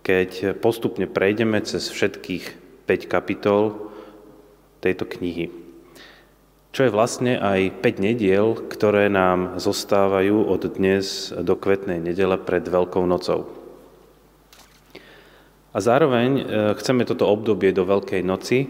Keď 0.00 0.60
postupne 0.60 1.04
prejdeme 1.04 1.60
cez 1.64 1.92
všetkých 1.92 2.44
5 2.88 3.12
kapitol 3.12 3.92
tejto 4.80 5.04
knihy. 5.04 5.61
Čo 6.72 6.88
je 6.88 6.96
vlastne 6.96 7.36
aj 7.36 7.84
5 7.84 8.00
nediel, 8.00 8.56
ktoré 8.56 9.12
nám 9.12 9.60
zostávajú 9.60 10.48
od 10.48 10.72
dnes 10.72 11.28
do 11.28 11.52
kvetnej 11.52 12.00
nedele 12.00 12.40
pred 12.40 12.64
Veľkou 12.64 13.04
nocou. 13.04 13.44
A 15.76 15.78
zároveň 15.84 16.30
e, 16.32 16.42
chceme 16.80 17.04
toto 17.04 17.28
obdobie 17.28 17.76
do 17.76 17.84
Veľkej 17.84 18.24
noci 18.24 18.64
e, 18.64 18.68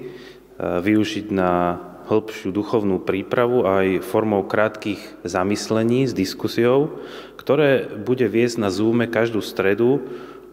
využiť 0.59 1.30
na 1.30 1.78
hĺbšiu 2.11 2.50
duchovnú 2.50 3.07
prípravu 3.07 3.62
aj 3.70 4.03
formou 4.03 4.42
krátkých 4.50 5.22
zamyslení 5.22 6.11
s 6.11 6.11
diskusiou, 6.11 7.07
ktoré 7.38 7.86
bude 7.86 8.26
viesť 8.26 8.66
na 8.66 8.74
Zoome 8.74 9.07
každú 9.07 9.38
stredu 9.38 10.03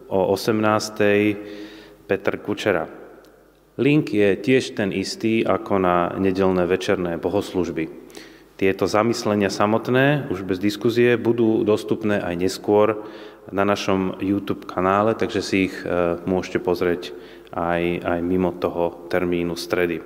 o 0.06 0.20
18. 0.38 2.06
Petr 2.06 2.34
Kučera. 2.38 2.99
Link 3.78 4.10
je 4.10 4.34
tiež 4.34 4.74
ten 4.74 4.90
istý 4.90 5.46
ako 5.46 5.78
na 5.78 5.96
nedelné 6.18 6.66
večerné 6.66 7.20
bohoslužby. 7.20 7.86
Tieto 8.60 8.84
zamyslenia 8.84 9.48
samotné, 9.48 10.28
už 10.28 10.44
bez 10.44 10.60
diskuzie, 10.60 11.16
budú 11.16 11.64
dostupné 11.64 12.20
aj 12.20 12.34
neskôr 12.36 13.08
na 13.48 13.64
našom 13.64 14.20
YouTube 14.20 14.68
kanále, 14.68 15.16
takže 15.16 15.40
si 15.40 15.72
ich 15.72 15.76
e, 15.80 16.20
môžete 16.28 16.60
pozrieť 16.60 17.16
aj, 17.56 18.04
aj 18.04 18.18
mimo 18.20 18.52
toho 18.52 19.08
termínu 19.08 19.56
stredy. 19.56 20.04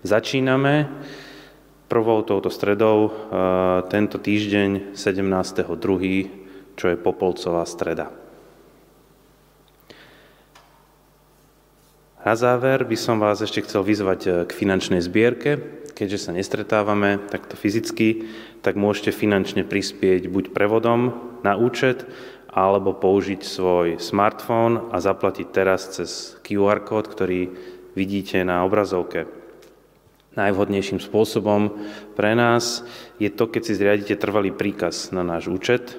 Začíname 0.00 0.88
prvou 1.92 2.24
touto 2.24 2.48
stredou 2.48 2.98
e, 3.04 3.10
tento 3.92 4.16
týždeň 4.16 4.96
17.2., 4.96 5.68
čo 6.80 6.84
je 6.88 6.96
Popolcová 6.96 7.68
streda. 7.68 8.19
Na 12.20 12.36
záver 12.36 12.84
by 12.84 12.96
som 13.00 13.16
vás 13.16 13.40
ešte 13.40 13.64
chcel 13.64 13.80
vyzvať 13.80 14.20
eh, 14.28 14.32
k 14.44 14.52
finančnej 14.52 15.00
zbierke, 15.00 15.56
keďže 15.96 16.28
sa 16.28 16.36
nestretávame 16.36 17.16
takto 17.32 17.56
fyzicky, 17.56 18.28
tak 18.60 18.76
môžete 18.76 19.16
finančne 19.16 19.64
prispieť 19.64 20.28
buď 20.28 20.52
prevodom 20.52 21.16
na 21.40 21.56
účet, 21.56 22.04
alebo 22.52 22.92
použiť 22.92 23.40
svoj 23.40 23.88
smartfón 23.96 24.92
a 24.92 25.00
zaplatiť 25.00 25.46
teraz 25.48 25.96
cez 25.96 26.36
QR 26.44 26.84
kód, 26.84 27.08
ktorý 27.08 27.56
vidíte 27.96 28.44
na 28.44 28.68
obrazovke. 28.68 29.24
Najvhodnejším 30.36 31.00
spôsobom 31.00 31.72
pre 32.14 32.36
nás 32.36 32.84
je 33.16 33.32
to, 33.32 33.48
keď 33.48 33.62
si 33.64 33.72
zriadíte 33.80 34.14
trvalý 34.20 34.52
príkaz 34.52 35.08
na 35.08 35.24
náš 35.24 35.48
účet, 35.48 35.96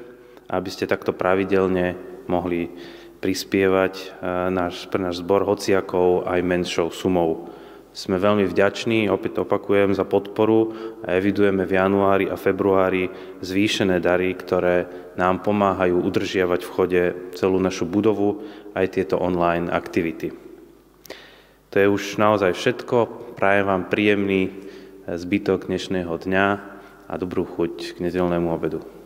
aby 0.51 0.69
ste 0.69 0.85
takto 0.85 1.17
pravidelne 1.17 1.97
mohli 2.29 2.69
prispievať 3.21 3.93
eh, 3.95 4.09
náš, 4.49 4.89
pre 4.89 4.99
náš 4.99 5.21
zbor 5.21 5.45
hociakou 5.45 6.25
aj 6.25 6.41
menšou 6.41 6.89
sumou. 6.89 7.53
Sme 7.91 8.15
veľmi 8.15 8.47
vďační, 8.47 9.11
opäť 9.11 9.43
opakujem, 9.43 9.91
za 9.91 10.07
podporu 10.07 10.71
a 11.03 11.19
evidujeme 11.19 11.67
v 11.67 11.75
januári 11.75 12.25
a 12.31 12.39
februári 12.39 13.11
zvýšené 13.43 13.99
dary, 13.99 14.31
ktoré 14.31 14.87
nám 15.19 15.43
pomáhajú 15.43 15.99
udržiavať 15.99 16.61
v 16.63 16.71
chode 16.71 17.03
celú 17.35 17.59
našu 17.59 17.83
budovu 17.83 18.47
aj 18.71 18.95
tieto 18.95 19.19
online 19.19 19.67
aktivity. 19.67 20.31
To 21.71 21.75
je 21.75 21.87
už 21.91 22.15
naozaj 22.15 22.55
všetko. 22.55 23.35
Prajem 23.35 23.67
vám 23.67 23.83
príjemný 23.91 24.55
zbytok 25.07 25.67
dnešného 25.67 26.15
dňa 26.15 26.45
a 27.11 27.13
dobrú 27.19 27.43
chuť 27.43 27.99
k 27.99 28.07
nedelnému 28.07 28.47
obedu. 28.55 29.00